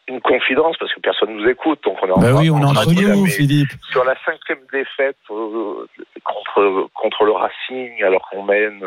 une 0.07 0.21
confidence 0.21 0.77
parce 0.77 0.93
que 0.93 0.99
personne 0.99 1.35
nous 1.35 1.47
écoute, 1.47 1.79
donc 1.83 1.97
on 2.01 2.07
est 2.07 2.11
en 2.11 2.19
Bah 2.19 2.33
oui, 2.35 2.49
on 2.49 2.59
est 2.59 2.65
en 2.65 2.69
entre 2.69 2.93
nous, 2.93 3.25
Philippe. 3.25 3.69
Sur 3.91 4.03
la 4.05 4.15
cinquième 4.25 4.65
défaite 4.71 5.17
euh, 5.31 5.85
contre 6.23 6.89
contre 6.93 7.25
le 7.25 7.31
Racing, 7.31 8.03
alors 8.03 8.27
qu'on 8.29 8.43
mène 8.43 8.83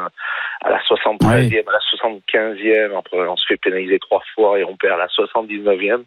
à 0.62 0.70
la 0.70 0.78
73e, 0.80 1.68
à 1.68 1.72
la 1.72 2.14
75e, 2.22 2.98
après 2.98 3.18
on 3.18 3.36
se 3.36 3.46
fait 3.46 3.56
pénaliser 3.56 3.98
trois 3.98 4.22
fois 4.34 4.58
et 4.58 4.64
on 4.64 4.76
perd 4.76 4.94
à 4.94 4.98
la 4.98 5.06
79e 5.08 6.04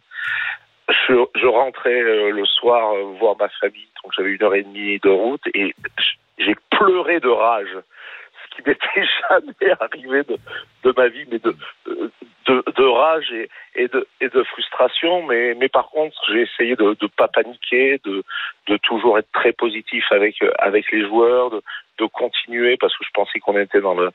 je, 0.88 1.14
je 1.34 1.46
rentrais 1.46 2.02
euh, 2.02 2.30
le 2.30 2.44
soir 2.44 2.92
euh, 2.94 3.16
voir 3.18 3.36
ma 3.38 3.48
famille, 3.48 3.88
donc 4.02 4.12
j'avais 4.16 4.30
une 4.30 4.42
heure 4.42 4.54
et 4.54 4.62
demie 4.62 4.98
de 4.98 5.08
route 5.08 5.42
et 5.54 5.74
j'ai 6.38 6.54
pleuré 6.70 7.20
de 7.20 7.28
rage, 7.28 7.76
qui 8.54 8.62
m'était 8.66 9.06
jamais 9.30 9.72
arrivé 9.80 10.22
de, 10.24 10.38
de 10.84 10.94
ma 10.96 11.08
vie, 11.08 11.24
mais 11.30 11.38
de, 11.38 11.54
de, 12.46 12.64
de 12.76 12.84
rage 12.84 13.30
et, 13.32 13.48
et, 13.74 13.88
de, 13.88 14.06
et 14.20 14.28
de 14.28 14.42
frustration. 14.44 15.26
Mais, 15.26 15.54
mais 15.54 15.68
par 15.68 15.88
contre, 15.90 16.16
j'ai 16.30 16.42
essayé 16.42 16.76
de 16.76 16.96
ne 17.00 17.06
pas 17.08 17.28
paniquer, 17.28 18.00
de, 18.04 18.22
de 18.68 18.76
toujours 18.78 19.18
être 19.18 19.30
très 19.32 19.52
positif 19.52 20.04
avec, 20.10 20.36
avec 20.58 20.90
les 20.92 21.06
joueurs, 21.06 21.50
de, 21.50 21.62
de 21.98 22.06
continuer 22.06 22.76
parce 22.76 22.96
que 22.96 23.04
je 23.04 23.10
pensais 23.14 23.38
qu'on 23.38 23.58
était 23.58 23.80
dans 23.80 23.94
le, 23.94 24.10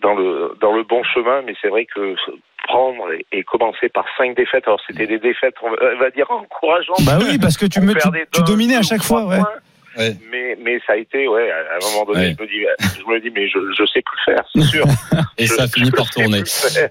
dans, 0.00 0.14
le, 0.14 0.56
dans 0.60 0.72
le 0.72 0.82
bon 0.84 1.02
chemin, 1.04 1.42
mais 1.42 1.54
c'est 1.60 1.68
vrai 1.68 1.86
que 1.86 2.16
prendre 2.64 3.12
et, 3.12 3.26
et 3.32 3.42
commencer 3.42 3.88
par 3.88 4.04
cinq 4.16 4.36
défaites. 4.36 4.64
Alors 4.66 4.80
c'était 4.86 5.06
des 5.06 5.18
défaites, 5.18 5.54
on 5.62 5.70
va, 5.70 6.10
dire 6.10 6.30
encourageantes. 6.30 7.04
Bah 7.04 7.18
oui, 7.20 7.38
parce 7.38 7.56
que 7.56 7.66
tu, 7.66 7.80
me, 7.80 7.94
tu, 7.94 8.42
dominais 8.42 8.76
à 8.76 8.82
chaque 8.82 9.02
fois. 9.02 9.24
Ouais. 9.24 9.38
points. 9.38 9.60
Mais, 9.98 10.56
mais 10.62 10.78
ça 10.86 10.92
a 10.92 10.96
été, 10.96 11.26
ouais, 11.28 11.50
à 11.50 11.76
un 11.76 11.90
moment 11.92 12.04
donné, 12.12 12.26
Ouais. 12.28 12.36
je, 12.38 12.42
me 12.42 12.48
dis, 12.48 12.98
je 12.98 13.12
me 13.12 13.20
dis, 13.20 13.30
mais 13.34 13.48
je, 13.48 13.58
je 13.76 13.84
sais 13.92 14.02
plus 14.02 14.18
faire, 14.24 14.44
c'est 14.54 14.62
sûr. 14.62 14.84
Et 15.38 15.46
Je- 15.46 15.52
ça 15.54 15.66
finit 15.68 15.90
par 15.90 16.08
tourner. 16.10 16.42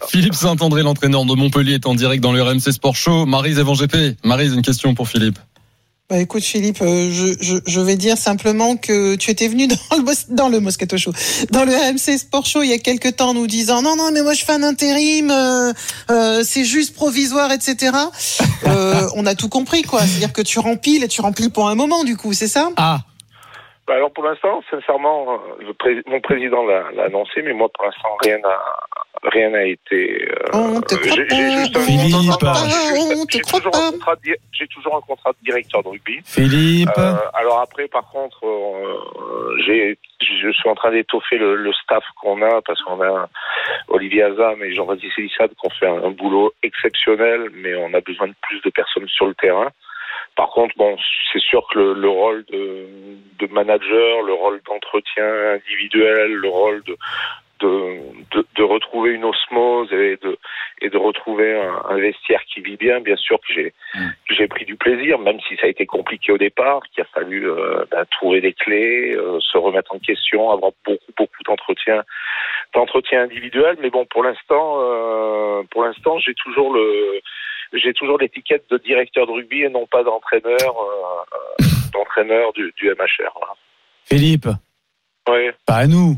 Philippe 0.10 0.34
Saint-André, 0.34 0.84
l'entraîneur 0.84 1.26
de 1.26 1.34
Montpellier, 1.34 1.76
est 1.76 1.86
en 1.88 1.96
direct 1.96 2.22
dans 2.22 2.32
le 2.34 2.42
RMC 2.42 2.72
Sport 2.72 2.96
Show. 2.96 3.26
Marise 3.26 3.60
Evan 3.60 3.76
GP. 3.76 4.18
Marise, 4.24 4.54
une 4.54 4.62
question 4.62 4.94
pour 4.94 5.08
Philippe. 5.08 5.38
Bah 6.10 6.18
écoute 6.18 6.42
Philippe, 6.42 6.82
euh, 6.82 7.12
je, 7.12 7.38
je, 7.40 7.58
je, 7.68 7.82
vais 7.82 7.96
dire 7.96 8.18
simplement 8.18 8.78
que 8.78 9.16
tu 9.16 9.30
étais 9.30 9.48
venu 9.48 9.68
dans 9.68 9.96
le, 9.96 10.36
dans 10.36 10.50
le 10.50 10.60
Moscato 10.60 10.98
Show, 10.98 11.12
dans 11.52 11.66
le 11.66 11.72
RMC 11.72 12.18
Sport 12.18 12.48
Show 12.48 12.64
il 12.64 12.72
y 12.72 12.74
a 12.74 12.80
quelques 12.80 13.18
temps 13.18 13.36
nous 13.36 13.46
disant 13.46 13.84
non 13.84 13.96
non 13.96 14.10
mais 14.12 14.24
moi 14.24 14.34
je 14.34 14.44
fais 14.44 14.54
un 14.54 14.64
intérim, 14.64 15.30
euh, 15.30 15.72
euh, 16.10 16.42
c'est 16.42 16.64
juste 16.64 16.96
provisoire 16.96 17.52
etc. 17.52 17.94
Euh, 18.66 19.06
on 19.16 19.28
a 19.28 19.36
tout 19.36 19.50
compris 19.50 19.84
quoi, 19.84 20.00
c'est-à-dire 20.00 20.34
que 20.34 20.42
tu 20.42 20.58
remplis 20.58 20.96
et 20.96 21.08
tu 21.08 21.22
remplis 21.22 21.52
pour 21.52 21.70
un 21.70 21.76
moment 21.76 22.04
du 22.04 22.18
coup, 22.18 22.34
c'est 22.34 22.48
ça? 22.48 22.70
Ah. 22.78 22.98
Bah 23.86 23.94
alors 23.94 24.12
pour 24.12 24.24
l'instant, 24.24 24.64
sincèrement, 24.72 25.38
le 25.60 25.74
pré 25.76 26.02
mon 26.08 26.22
président 26.22 26.66
l'a 26.66 27.06
annoncé, 27.06 27.44
mais 27.44 27.54
moi 27.54 27.70
pour 27.72 27.86
l'instant 27.86 28.18
rien 28.24 28.40
n'a 28.40 28.58
rien 29.24 29.50
n'a 29.50 29.66
été. 29.66 30.28
Euh, 30.32 30.36
on 30.54 30.82
te 30.82 30.96
croit 30.96 32.38
pas. 32.40 32.56
Philippe. 32.56 33.30
J'ai 33.32 33.42
toujours, 33.42 33.76
un 33.76 33.92
contrat 33.92 34.16
de- 34.16 34.38
j'ai 34.54 34.68
toujours 34.68 34.96
un 34.98 35.02
contrat 35.02 35.32
de 35.32 35.38
directeur 35.44 35.84
de 35.84 35.90
rugby. 35.90 36.20
Philippe. 36.26 36.90
Euh, 36.98 37.14
alors 37.34 37.60
après, 37.60 37.88
par 37.88 38.08
contre, 38.12 38.46
euh, 38.46 39.58
j'ai, 39.66 39.98
je 40.22 40.52
suis 40.52 40.70
en 40.70 40.76
train 40.76 40.92
d'étoffer 40.92 41.38
le, 41.38 41.56
le 41.56 41.74
staff 41.74 42.04
qu'on 42.22 42.42
a 42.42 42.62
parce 42.62 42.82
qu'on 42.84 43.02
a 43.02 43.30
Olivier 43.90 44.24
Azam 44.24 44.64
et 44.64 44.74
Jean-Baptiste 44.76 45.18
Elissade 45.18 45.52
qui 45.52 45.68
ont 45.68 45.70
fait 45.72 45.88
un, 45.88 46.04
un 46.04 46.12
boulot 46.12 46.54
exceptionnel, 46.64 47.50
mais 47.54 47.76
on 47.76 47.94
a 47.94 48.02
besoin 48.02 48.28
de 48.28 48.36
plus 48.42 48.62
de 48.62 48.70
personnes 48.70 49.08
sur 49.08 49.26
le 49.28 49.34
terrain. 49.36 49.70
Par 50.36 50.50
contre, 50.50 50.74
bon, 50.78 50.96
c'est 51.34 51.42
sûr 51.42 51.66
que 51.72 51.80
le, 51.80 51.94
le 51.94 52.10
rôle 52.10 52.46
de, 52.52 52.86
de 53.40 53.48
manager, 53.52 54.22
le 54.24 54.34
rôle 54.34 54.62
d'entretien 54.68 55.26
individuel, 55.56 56.32
le 56.34 56.50
rôle 56.50 56.82
de, 56.84 56.96
de, 57.60 58.00
de, 58.32 58.46
de 58.56 58.64
retrouver 58.64 59.12
une 59.12 59.26
osmose 59.26 59.92
et 59.92 60.18
de, 60.22 60.38
et 60.82 60.90
de 60.90 60.98
retrouver 60.98 61.60
un, 61.60 61.82
un 61.90 61.98
vestiaire 61.98 62.42
qui 62.46 62.62
vit 62.62 62.78
bien, 62.78 63.00
bien 63.02 63.16
sûr 63.16 63.40
que 63.40 63.54
j'ai 63.54 63.74
que 63.94 64.36
j'ai 64.36 64.48
pris 64.48 64.66
du 64.66 64.76
plaisir, 64.76 65.20
même 65.20 65.40
si 65.48 65.56
ça 65.58 65.68
a 65.68 65.70
été 65.70 65.86
compliqué 65.86 66.32
au 66.32 66.38
départ, 66.38 66.82
qu'il 66.92 67.04
a 67.04 67.08
fallu 67.08 67.50
euh, 67.50 67.86
ben, 67.92 68.06
trouver 68.12 68.42
des 68.42 68.54
clés, 68.54 69.14
euh, 69.16 69.40
se 69.40 69.58
remettre 69.58 69.94
en 69.94 70.00
question, 70.00 70.52
avoir 70.52 70.72
beaucoup 70.86 71.12
beaucoup 71.18 71.44
d'entretiens 71.46 72.04
d'entretiens 72.74 73.24
individuels. 73.24 73.78
Mais 73.82 73.90
bon, 73.90 74.06
pour 74.06 74.24
l'instant, 74.24 74.78
euh, 74.80 75.64
pour 75.72 75.84
l'instant, 75.84 76.20
j'ai 76.20 76.34
toujours 76.36 76.74
le 76.74 77.20
j'ai 77.74 77.94
toujours 77.94 78.18
l'étiquette 78.18 78.66
de 78.72 78.78
directeur 78.78 79.28
de 79.28 79.32
rugby 79.32 79.64
et 79.64 79.70
non 79.70 79.86
pas 79.86 80.04
d'entraîneur 80.04 80.74
d'entraîneur 81.94 82.54
du, 82.54 82.74
du 82.78 82.90
MHR. 82.90 83.32
Voilà. 83.36 83.56
Philippe. 84.06 84.48
Ouais. 85.28 85.54
Pas 85.66 85.76
à 85.76 85.88
nous. 85.88 86.16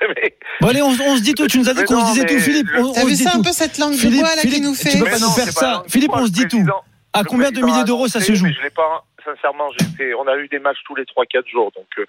Mais- 0.08 0.36
Bon 0.60 0.68
allez, 0.68 0.82
on, 0.82 0.88
on 0.88 1.16
se 1.16 1.22
dit 1.22 1.34
tout. 1.34 1.46
Tu 1.46 1.58
nous 1.58 1.68
as 1.68 1.74
dit 1.74 1.84
qu'on 1.84 2.06
se 2.06 2.12
disait 2.12 2.26
tout, 2.26 2.38
Philippe. 2.40 2.68
On, 2.78 2.92
T'as 2.92 3.02
on 3.02 3.06
vu 3.06 3.16
ça 3.16 3.30
un 3.30 3.32
tout. 3.34 3.42
peu 3.42 3.52
cette 3.52 3.78
langue 3.78 3.92
de 3.92 3.96
Philippe, 3.98 4.20
bois 4.20 4.34
là 4.34 4.42
qui 4.42 4.48
Philippe, 4.48 4.64
nous 4.64 4.74
tu 4.76 4.88
fait 4.88 4.98
peux 4.98 5.04
pas 5.04 5.18
non, 5.18 5.26
nous 5.28 5.32
faire 5.32 5.52
ça. 5.52 5.82
un- 5.86 5.88
Philippe, 5.88 6.10
on 6.14 6.26
se 6.26 6.30
dit 6.32 6.46
tout. 6.48 6.64
À 7.12 7.22
combien 7.24 7.50
de 7.52 7.60
milliers 7.60 7.84
d'euros 7.84 8.08
ça 8.08 8.20
se 8.20 8.34
joue 8.34 8.46
Je 8.46 8.62
l'ai 8.62 8.70
pas. 8.70 9.04
Sincèrement. 9.24 9.68
On 10.20 10.28
a 10.28 10.36
eu 10.36 10.48
des 10.48 10.58
matchs 10.58 10.78
tous 10.86 10.94
les 10.94 11.04
3-4 11.04 11.48
jours, 11.50 11.72
donc 11.74 11.86
euh, 11.98 12.04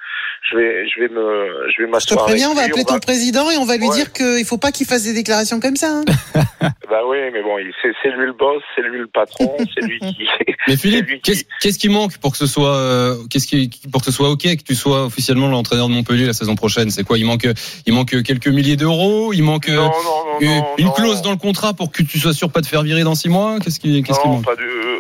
je 0.51 0.57
vais, 0.57 0.87
je 0.89 0.99
vais 0.99 1.07
me, 1.07 1.67
je 1.69 1.81
vais 1.81 1.83
Je 1.83 1.85
te 1.85 1.91
m'asseoir. 1.91 2.25
préviens, 2.25 2.49
on 2.49 2.53
va 2.55 2.63
appeler 2.63 2.83
ton 2.83 2.99
président 2.99 3.49
et 3.51 3.57
on 3.57 3.65
va 3.65 3.77
lui 3.77 3.87
Ouais. 3.87 3.95
dire 3.95 4.11
qu'il 4.13 4.43
faut 4.45 4.57
pas 4.57 4.71
qu'il 4.71 4.85
fasse 4.87 5.03
des 5.03 5.13
déclarations 5.13 5.59
comme 5.59 5.75
ça. 5.75 5.89
hein. 5.99 6.03
Bah 6.89 7.01
oui, 7.07 7.17
mais 7.33 7.41
bon, 7.41 7.57
c'est 7.81 7.91
c'est 8.01 8.09
lui 8.11 8.25
le 8.27 8.33
boss, 8.33 8.61
c'est 8.75 8.81
lui 8.81 8.99
le 8.99 9.07
patron, 9.07 9.55
c'est 9.75 9.81
lui 9.85 9.99
qui. 9.99 10.27
Mais 10.67 10.75
Philippe, 10.77 11.21
qu'est-ce 11.23 11.43
qu'est-ce 11.61 11.77
qui 11.79 11.89
manque 11.89 12.17
pour 12.19 12.31
que 12.31 12.37
ce 12.37 12.47
soit, 12.47 12.75
euh, 12.75 13.15
qu'est-ce 13.29 13.47
qui, 13.47 13.69
pour 13.91 14.01
que 14.01 14.05
ce 14.05 14.11
soit 14.11 14.29
ok 14.29 14.41
que 14.43 14.63
tu 14.63 14.75
sois 14.75 15.05
officiellement 15.05 15.47
l'entraîneur 15.47 15.87
de 15.87 15.93
Montpellier 15.93 16.25
la 16.25 16.33
saison 16.33 16.55
prochaine? 16.55 16.89
C'est 16.91 17.03
quoi? 17.03 17.17
Il 17.17 17.25
manque, 17.25 17.47
il 17.85 17.93
manque 17.93 18.21
quelques 18.23 18.47
milliers 18.47 18.75
d'euros? 18.77 19.33
Il 19.33 19.43
manque 19.43 19.69
euh, 19.69 19.75
Non, 19.75 19.83
non, 19.83 19.89
non, 20.33 20.39
une, 20.41 20.47
non, 20.57 20.65
une 20.77 20.85
non. 20.85 20.91
clause 20.91 21.21
dans 21.21 21.31
le 21.31 21.37
contrat 21.37 21.73
pour 21.73 21.91
que 21.91 22.01
tu 22.03 22.19
sois 22.19 22.33
sûr 22.33 22.51
pas 22.51 22.61
de 22.61 22.65
faire 22.67 22.83
virer 22.83 23.03
dans 23.03 23.15
six 23.15 23.29
mois? 23.29 23.59
Qu'est-ce 23.63 23.79
qui, 23.79 24.01
qu'est-ce 24.03 24.19
qui 24.19 24.27
non, 24.27 24.35
manque? 24.35 24.45
pas 24.45 24.55
du, 24.55 24.63
euh, 24.63 24.99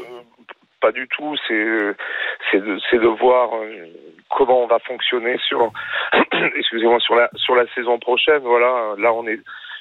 pas 0.85 0.91
du 0.91 1.07
tout. 1.07 1.35
C'est, 1.47 1.67
c'est 2.51 2.59
de, 2.59 2.75
de 2.75 3.07
voir 3.07 3.55
euh, 3.55 3.87
comment 4.29 4.63
on 4.63 4.67
va 4.67 4.77
fonctionner 4.79 5.37
sur, 5.47 5.71
excusez-moi, 6.57 6.99
sur 6.99 7.15
la, 7.15 7.29
sur 7.35 7.55
la 7.55 7.65
saison 7.73 7.97
prochaine. 7.97 8.43
Voilà, 8.43 8.93
là 8.99 9.11
on 9.13 9.27
est. 9.27 9.39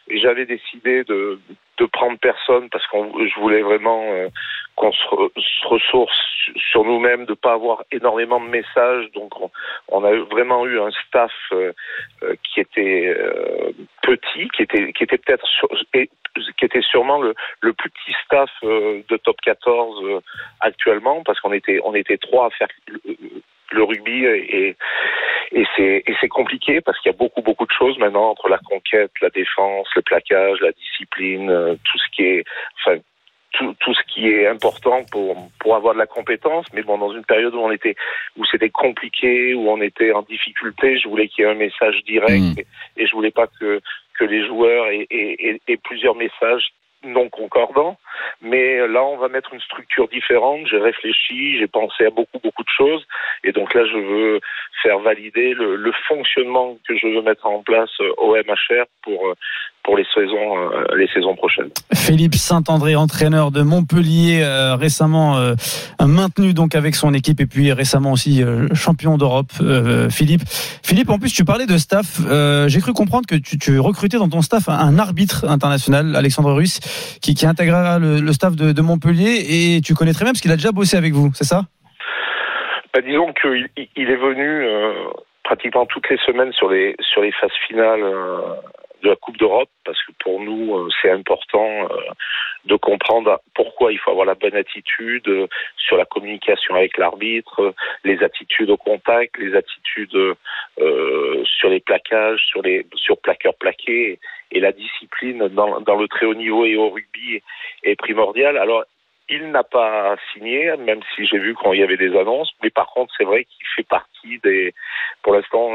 J'avais 0.09 0.47
décidé 0.47 1.05
de, 1.05 1.39
de 1.79 1.87
prendre 1.87 2.19
personne 2.19 2.69
parce 2.71 2.87
qu'on, 2.87 3.13
je 3.27 3.41
voulais 3.41 3.63
vraiment 3.63 4.03
euh, 4.13 4.29
qu'on 4.77 4.93
se, 4.93 5.07
se 5.37 5.67
ressource 5.67 6.17
sur 6.57 6.85
nous-mêmes, 6.85 7.25
de 7.27 7.35
pas 7.35 7.53
avoir 7.53 7.85
énormément 7.91 8.41
de 8.41 8.49
messages. 8.49 9.11
Donc 9.13 9.41
on, 9.41 9.51
on 9.89 10.05
a 10.05 10.13
vraiment 10.31 10.67
eu 10.67 10.81
un 10.81 10.91
staff 11.07 11.33
euh, 11.53 11.73
euh, 12.23 12.35
qui 12.43 12.61
était 12.61 13.15
euh, 13.17 13.73
petit, 14.03 14.49
qui 14.51 14.63
était, 14.63 14.93
qui 14.93 15.05
était 15.05 15.19
peut-être 15.19 15.47
qui 16.59 16.65
était 16.65 16.83
sûrement 16.83 17.21
le, 17.21 17.35
le 17.61 17.73
plus 17.73 17.91
petit 17.91 18.15
staff 18.25 18.51
euh, 18.65 19.03
de 19.09 19.17
top 19.17 19.37
14 19.43 20.05
euh, 20.05 20.21
actuellement 20.61 21.23
parce 21.23 21.39
qu'on 21.41 21.53
était 21.53 21.81
on 21.85 21.95
était 21.95 22.19
trois 22.19 22.47
à 22.47 22.51
faire 22.51 22.69
le, 23.75 23.83
rugby 23.83 24.25
et 24.25 24.77
et 25.53 25.65
c'est 26.21 26.29
compliqué 26.29 26.81
parce 26.81 26.99
qu'il 27.01 27.13
y 27.13 27.15
a 27.15 27.19
beaucoup 27.19 27.43
beaucoup 27.43 27.67
de 27.67 27.73
choses 27.73 27.99
maintenant 27.99 28.31
entre 28.31 28.49
la 28.49 28.59
conquête, 28.59 29.11
la 29.21 29.31
défense, 29.31 29.87
le 29.95 30.03
plaquage, 30.03 30.59
la 30.61 30.73
discipline, 30.73 31.51
euh, 31.51 31.75
tout 31.85 31.99
ce 31.99 32.09
qui 32.17 32.23
est 32.23 32.45
enfin 32.79 32.99
tout, 33.53 33.73
tout 33.79 33.95
ce 33.95 34.03
qui 34.13 34.29
est 34.29 34.49
important 34.49 35.05
pour 35.13 35.37
pour 35.61 35.77
avoir 35.77 35.95
de 35.95 35.99
la 35.99 36.07
compétence. 36.07 36.67
Mais 36.73 36.83
bon 36.83 36.99
dans 36.99 37.13
une 37.13 37.25
période 37.25 37.55
où 37.55 37.61
on 37.61 37.71
était 37.71 37.95
où 38.37 38.45
c'était 38.47 38.71
compliqué 38.71 39.55
où 39.55 39.71
on 39.71 39.81
était 39.81 40.13
en 40.13 40.23
difficulté 40.23 40.99
je 40.99 41.09
voulais 41.09 41.29
qu'il 41.29 41.45
y 41.45 41.47
ait 41.47 41.51
un 41.51 41.55
message 41.55 42.03
direct 42.05 42.59
et, 42.59 42.67
et 42.97 43.07
je 43.07 43.13
voulais 43.15 43.31
pas 43.31 43.47
que 43.47 43.81
que 44.19 44.25
les 44.25 44.47
joueurs 44.47 44.87
aient, 44.89 45.07
aient- 45.11 45.37
aient- 45.39 45.61
aient 45.69 45.77
plusieurs 45.77 46.15
messages 46.17 46.69
non 47.05 47.29
concordants 47.29 47.99
mais 48.41 48.87
là 48.87 49.03
on 49.03 49.17
va 49.17 49.29
mettre 49.29 49.53
une 49.55 49.61
structure 49.61 50.09
différente. 50.09 50.67
J'ai 50.67 50.79
réfléchi 50.79 51.59
j'ai 51.59 51.67
pensé 51.67 52.07
à 52.07 52.11
beaucoup 52.11 52.39
beaucoup 52.43 52.63
de 52.63 52.75
choses. 52.77 53.05
Et 53.43 53.53
donc 53.53 53.75
là 53.75 53.85
je 53.87 53.97
veux 53.97 54.41
faire 54.83 54.99
valider 54.99 55.55
le, 55.55 55.77
le 55.77 55.93
fonctionnement 56.09 56.77
que 56.87 56.97
je 56.97 57.07
veux 57.07 57.23
mettre 57.23 57.47
en 57.47 57.63
place 57.63 57.91
euh, 58.01 58.13
au 58.19 58.37
MHR 58.37 58.85
pour 59.03 59.29
euh, 59.29 59.35
pour 59.85 59.97
les 59.97 60.05
saisons 60.15 60.59
euh, 60.59 60.85
les 60.97 61.07
saisons 61.09 61.35
prochaines 61.37 61.69
Philippe 61.95 62.35
Saint-André, 62.35 62.97
entraîneur 62.97 63.51
de 63.51 63.63
Montpellier, 63.63 64.41
euh, 64.43 64.75
récemment 64.77 65.37
euh, 65.39 65.55
maintenu 66.05 66.55
donc 66.55 66.75
avec 66.75 66.95
son 66.95 67.13
équipe 67.15 67.41
et 67.41 67.47
puis 67.47 67.73
récemment 67.73 68.13
aussi 68.13 68.43
euh, 68.43 68.67
champion 68.75 69.17
d'Europe. 69.19 69.53
euh, 69.61 70.09
Philippe, 70.11 70.43
Philippe, 70.83 71.11
en 71.11 71.19
plus 71.19 71.33
tu 71.33 71.45
parlais 71.45 71.67
de 71.67 71.77
staff. 71.77 72.19
euh, 72.29 72.67
J'ai 72.69 72.81
cru 72.81 72.93
comprendre 72.93 73.27
que 73.29 73.37
tu, 73.37 73.59
tu 73.59 73.79
recrutais 73.79 74.17
dans 74.19 74.29
ton 74.29 74.43
staff 74.43 74.69
un, 74.69 74.99
arbitre 74.99 75.45
international, 75.49 76.17
Alexandre 76.17 76.53
Ruiz, 76.53 76.81
qui, 77.21 77.35
qui 77.35 77.47
intégrera 77.47 77.99
le, 77.99 78.21
le 78.21 78.33
staff 78.33 78.57
de, 78.57 78.73
de 78.73 78.83
Montpellier 78.83 79.45
et 79.77 79.81
tu 79.83 79.95
connais 79.95 80.13
très 80.15 80.25
bien 80.25 80.33
parce 80.33 80.41
qu'il 80.41 80.51
a 80.53 80.57
déjà 80.57 80.73
bossé 80.73 80.97
avec 80.97 81.13
vous, 81.13 81.31
c'est 81.35 81.45
ça? 81.45 81.63
Bah, 82.95 83.01
disons 83.07 83.33
qu'il 83.41 83.69
il- 83.77 83.89
il 83.97 84.09
est 84.11 84.17
venu 84.17 84.65
euh, 84.65 84.93
pratiquement 85.43 85.85
toutes 85.87 86.09
les 86.09 86.17
semaines 86.25 86.53
sur 86.53 86.71
les 86.71 86.95
sur 87.13 87.21
les 87.23 87.33
phases 87.33 87.51
finales 87.69 88.03
euh, 88.03 88.39
de 89.05 89.11
la 89.11 89.17
Coupe 89.17 89.37
d'Europe 89.37 89.69
parce 89.85 90.03
que 90.03 90.13
pour 90.19 90.41
nous 90.41 90.75
euh, 90.75 90.89
c'est 91.01 91.11
important 91.11 91.89
euh, 91.91 91.97
de 92.65 92.75
comprendre 92.77 93.39
pourquoi 93.55 93.93
il 93.93 93.99
faut 93.99 94.11
avoir 94.11 94.27
la 94.27 94.35
bonne 94.35 94.57
attitude 94.57 95.29
euh, 95.29 95.47
sur 95.77 95.97
la 95.97 96.07
communication 96.07 96.75
avec 96.75 96.97
l'arbitre, 96.97 97.75
les 98.03 98.23
attitudes 98.23 98.71
au 98.71 98.79
contact, 98.79 99.37
les 99.39 99.55
attitudes 99.55 100.35
sur 101.59 101.69
les 101.69 101.81
plaquages, 101.81 102.41
sur 102.47 102.63
les 102.63 102.87
sur 102.95 103.19
plaqueurs 103.19 103.55
plaqués 103.55 104.19
et 104.51 104.61
la 104.61 104.73
discipline 104.73 105.49
dans, 105.49 105.81
dans 105.81 105.97
le 105.97 106.09
très 106.09 106.27
haut 106.27 106.35
niveau 106.35 106.65
et 106.65 106.77
au 106.77 106.91
rugby 106.91 107.43
est 107.83 107.97
primordiale. 107.97 108.57
Alors 108.57 108.85
il 109.29 109.51
n'a 109.51 109.63
pas 109.63 110.17
signé, 110.33 110.77
même 110.77 111.01
si 111.15 111.27
j'ai 111.27 111.39
vu 111.39 111.55
qu'il 111.55 111.81
y 111.81 111.83
avait 111.83 111.97
des 111.97 112.17
annonces. 112.17 112.53
Mais 112.63 112.71
par 112.71 112.89
contre, 112.89 113.13
c'est 113.17 113.25
vrai 113.25 113.45
qu'il 113.45 113.67
fait 113.75 113.87
partie 113.89 114.39
des. 114.43 114.75
Pour 115.23 115.35
l'instant, 115.35 115.71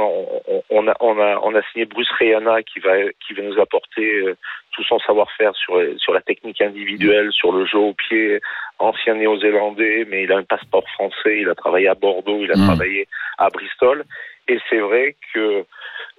on, 0.70 0.88
a, 0.88 0.96
on 1.00 1.20
a, 1.20 1.40
on 1.42 1.56
a 1.56 1.62
signé 1.72 1.86
Bruce 1.86 2.12
Rayana 2.20 2.62
qui 2.62 2.80
va, 2.80 2.94
qui 3.26 3.34
va 3.34 3.42
nous 3.42 3.60
apporter 3.60 4.22
euh, 4.22 4.38
tout 4.72 4.84
son 4.84 5.00
savoir-faire 5.00 5.56
sur, 5.56 5.82
sur 5.98 6.14
la 6.14 6.22
technique 6.22 6.62
individuelle, 6.62 7.32
sur 7.32 7.52
le 7.52 7.66
jeu 7.66 7.80
au 7.80 7.94
pied. 7.94 8.40
Ancien 8.78 9.16
néo-zélandais, 9.16 10.06
mais 10.08 10.24
il 10.24 10.32
a 10.32 10.38
un 10.38 10.44
passeport 10.44 10.88
français. 10.92 11.40
Il 11.40 11.50
a 11.50 11.56
travaillé 11.56 11.88
à 11.88 11.96
Bordeaux, 11.96 12.44
il 12.44 12.52
a 12.52 12.56
travaillé 12.56 13.08
à 13.38 13.50
Bristol. 13.50 14.06
Et 14.48 14.60
c'est 14.70 14.80
vrai 14.80 15.16
que 15.34 15.66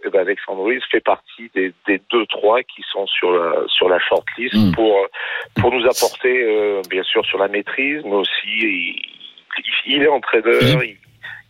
eh 0.04 0.10
ben, 0.10 0.20
Alexandre 0.20 0.62
Ruiz 0.62 0.82
fait 0.90 1.00
partie 1.00 1.50
des, 1.54 1.72
des 1.86 2.00
deux 2.10 2.26
trois 2.26 2.62
qui 2.62 2.82
sont 2.90 3.06
sur 3.06 3.32
la 3.32 3.66
sur 3.68 3.88
la 3.88 3.98
shortlist 3.98 4.74
pour 4.74 5.06
pour 5.60 5.72
nous 5.72 5.84
apporter 5.86 6.42
euh, 6.42 6.82
bien 6.88 7.02
sûr 7.02 7.24
sur 7.26 7.38
la 7.38 7.48
maîtrise, 7.48 8.02
mais 8.04 8.16
aussi 8.16 8.46
il, 8.46 9.02
il 9.86 10.02
est 10.02 10.08
entraîneur. 10.08 10.82
Il, 10.84 10.96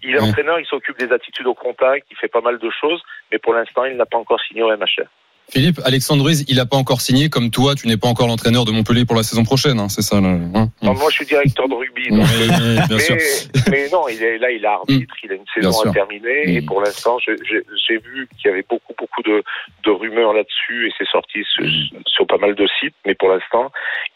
il 0.03 0.15
est 0.15 0.21
entraîneur, 0.21 0.59
il 0.59 0.67
s'occupe 0.67 0.99
des 0.99 1.13
attitudes 1.13 1.47
au 1.47 1.55
contact, 1.55 2.07
il 2.11 2.17
fait 2.17 2.29
pas 2.29 2.41
mal 2.41 2.59
de 2.59 2.71
choses, 2.71 3.03
mais 3.31 3.39
pour 3.39 3.53
l'instant, 3.53 3.85
il 3.85 3.97
n'a 3.97 4.07
pas 4.07 4.17
encore 4.17 4.41
signé 4.41 4.63
au 4.63 4.75
MHR. 4.75 5.07
Philippe, 5.53 5.81
Alexandre 5.85 6.25
Ruiz, 6.25 6.45
il 6.49 6.57
n'a 6.57 6.67
pas 6.67 6.77
encore 6.77 7.01
signé. 7.01 7.29
Comme 7.29 7.51
toi, 7.51 7.75
tu 7.75 7.87
n'es 7.89 7.97
pas 7.97 8.09
encore 8.09 8.27
l'entraîneur 8.29 8.65
de 8.65 8.71
Montpellier 8.73 9.05
pour 9.05 9.17
la 9.17 9.23
saison 9.23 9.43
prochaine. 9.45 9.79
hein, 9.81 9.89
c'est 9.89 10.03
ça. 10.03 10.21
le- 10.21 10.27
hein 10.55 10.69
Non, 10.83 10.95
moi, 10.95 11.07
je 11.11 11.17
suis 11.17 11.27
directeur 11.27 11.69
de 11.69 11.75
rugby. 11.75 12.09
donc- 12.11 12.21
Oui, 12.39 12.49
oui, 12.49 12.79
bien 12.89 12.99
sûr. 12.99 13.17
mais, 13.17 13.61
mais 13.71 13.89
non, 13.91 14.09
il 14.09 14.23
est, 14.23 14.39
là, 14.39 14.51
il 14.51 14.63
est 14.63 14.67
arbitre, 14.67 15.15
il 15.25 15.33
a 15.33 15.35
une 15.35 15.45
saison 15.55 15.73
sûr. 15.73 15.91
à 15.91 15.93
terminer, 15.93 16.55
et 16.57 16.63
pour 16.63 16.81
l'instant, 16.81 17.17
j'ai 17.27 17.99
vu 17.99 18.29
qu'il 18.41 18.51
y 18.51 18.53
avait 18.53 18.65
beaucoup, 18.69 18.95
beaucoup 18.99 19.23
de, 19.23 19.43
de 19.85 19.91
rumeurs 19.91 20.33
là-dessus, 20.33 20.89
et 20.89 20.93
c'est 20.99 21.09
sorti 21.11 21.41
sur, 21.53 21.65
sur 22.07 22.27
pas 22.27 22.39
mal 22.39 22.55
de 22.55 22.67
sites, 22.81 22.95
mais 23.07 23.15
pour 23.15 23.29
l'instant, 23.29 23.71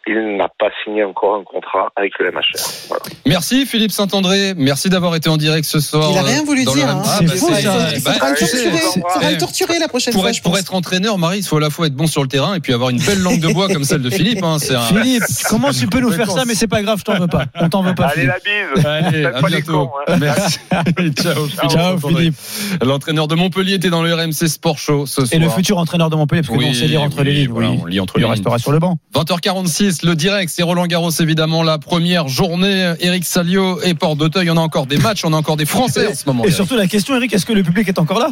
il 0.07 0.37
n'a 0.37 0.49
pas 0.49 0.71
signé 0.85 1.03
encore 1.05 1.37
un 1.37 1.45
contrat 1.45 1.91
avec 1.97 2.13
le 2.19 2.31
MHR. 2.31 2.89
Voilà. 2.89 3.03
Merci 3.27 3.67
Philippe 3.67 3.91
Saint-André. 3.93 4.53
Merci 4.57 4.89
d'avoir 4.91 5.15
été 5.17 5.29
en 5.29 5.37
direct 5.37 5.65
ce 5.65 5.81
soir. 5.81 6.09
Il 6.13 6.19
a 6.19 6.23
rien 6.23 6.41
euh, 6.43 6.45
voulu 6.45 6.65
dans 6.65 6.75
dire. 6.75 6.87
le- 6.87 6.93
hein. 6.93 7.03
Ah, 7.05 7.19
bah, 7.23 7.29
faux, 7.37 7.49
c'est- 7.55 7.63
ça. 7.63 7.89
Il 7.97 8.03
bah, 8.03 8.13
faudra 8.13 8.31
le 8.31 8.37
tu 8.37 8.45
sais, 8.47 9.39
torturer. 9.39 9.75
le 9.75 9.81
la 9.81 9.89
prochaine 9.89 10.13
pour 10.13 10.23
fois. 10.23 10.31
être, 10.31 10.37
je 10.37 10.43
pour 10.43 10.59
être 10.59 10.75
entraîneur, 10.75 11.19
Marie, 11.25 11.39
il 11.39 11.43
faut 11.45 11.57
à 11.57 11.61
la 11.61 11.71
fois 11.71 11.87
être 11.87 11.95
bon 11.95 12.07
sur 12.07 12.21
le 12.23 12.29
terrain 12.29 12.55
et 12.55 12.61
puis 12.61 12.73
avoir 12.75 12.91
une 12.91 12.99
belle 13.01 13.21
langue 13.21 13.41
de 13.41 13.49
bois 13.53 13.69
comme 13.69 13.85
celle 13.85 14.03
de 14.03 14.11
Philippe. 14.11 14.43
hein. 14.43 14.59
C'est 14.61 14.75
un- 14.75 14.83
Philippe, 14.83 15.23
comment 15.49 15.71
tu 15.73 15.87
peux 15.87 16.01
nous 16.01 16.11
faire 16.13 16.31
ça 16.31 16.45
Mais 16.47 16.55
c'est 16.55 16.69
pas 16.69 16.83
grave, 16.83 16.99
je 16.99 17.05
t'en 17.05 17.19
veux 17.19 17.27
pas. 17.29 17.47
On 17.61 17.69
t'en 17.69 17.83
veut 17.83 17.95
pas. 17.95 18.09
Allez, 18.09 18.29
Philippe. 18.45 18.85
la 18.85 19.01
bise 19.03 19.15
Allez, 19.15 19.25
à 19.25 19.31
pas 19.41 19.49
les 19.49 19.57
bientôt. 19.63 19.87
cons, 19.87 19.91
hein. 20.09 20.17
Merci. 20.21 20.59
Ciao, 20.71 20.85
Philippe. 20.97 21.71
Ciao, 21.71 21.99
Philippe. 21.99 22.35
L'entraîneur 22.83 23.27
de 23.29 23.35
Montpellier 23.35 23.75
était 23.75 23.91
dans 23.91 24.03
le 24.03 24.13
RMC 24.15 24.49
Sport 24.49 24.77
Show 24.79 25.07
ce 25.07 25.25
soir. 25.25 25.29
Et 25.33 25.39
le 25.39 25.49
futur 25.49 25.79
entraîneur 25.79 26.11
de 26.11 26.17
Montpellier, 26.17 26.43
parce 26.43 26.53
que 26.53 26.59
Oui, 26.59 26.67
nous, 26.67 26.71
on 26.73 26.75
sait 26.75 26.87
lire 26.87 27.03
entre 27.03 27.19
oui, 27.19 27.25
les 27.25 27.33
lignes. 27.33 27.51
voilà, 27.51 27.71
oui. 27.71 27.79
on 27.83 27.87
lit 27.87 28.01
entre 28.01 28.15
Il 28.19 28.21
les 28.23 28.27
restera 28.29 28.57
lignes. 28.57 28.63
sur 28.63 28.73
le 28.73 28.79
banc. 28.79 28.99
20h46, 29.15 30.05
le 30.05 30.15
direct, 30.15 30.53
c'est 30.55 30.63
Roland 30.63 30.87
Garros 30.87 31.11
évidemment, 31.21 31.63
la 31.63 31.79
première 31.79 32.29
journée. 32.29 32.95
Eric 33.01 33.25
Salio 33.25 33.81
et 33.83 33.95
Port 33.95 34.17
d'Auteuil, 34.17 34.51
on 34.51 34.57
a 34.57 34.61
encore 34.61 34.87
des 34.87 34.99
matchs, 34.99 35.25
on 35.25 35.33
a 35.33 35.37
encore 35.37 35.57
des 35.57 35.65
Français 35.67 36.09
en 36.09 36.15
ce 36.15 36.25
moment. 36.27 36.45
Et 36.45 36.51
surtout 36.51 36.77
la 36.77 36.87
question, 36.87 37.17
Eric, 37.17 37.33
est-ce 37.33 37.47
que 37.47 37.53
le 37.53 37.63
public 37.63 37.89
est 37.89 37.99
encore 37.99 38.19
là? 38.19 38.29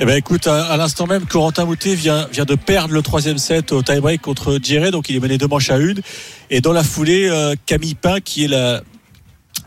Eh 0.00 0.06
ben 0.06 0.16
écoute, 0.16 0.48
à, 0.48 0.76
l'instant 0.76 1.06
même, 1.06 1.24
Corentin 1.24 1.66
Moutet 1.66 1.94
vient, 1.94 2.26
vient 2.32 2.44
de 2.44 2.56
perdre 2.56 2.92
le 2.92 3.00
troisième 3.00 3.38
set 3.38 3.70
au 3.70 3.80
tie-break 3.80 4.20
contre 4.20 4.58
Djere, 4.60 4.90
donc 4.90 5.08
il 5.08 5.14
est 5.14 5.20
mené 5.20 5.38
deux 5.38 5.46
manches 5.46 5.70
à 5.70 5.76
une. 5.76 6.00
Et 6.50 6.60
dans 6.60 6.72
la 6.72 6.82
foulée, 6.82 7.28
euh, 7.28 7.54
Camille 7.64 7.94
Pain, 7.94 8.18
qui 8.18 8.44
est 8.44 8.48
la, 8.48 8.82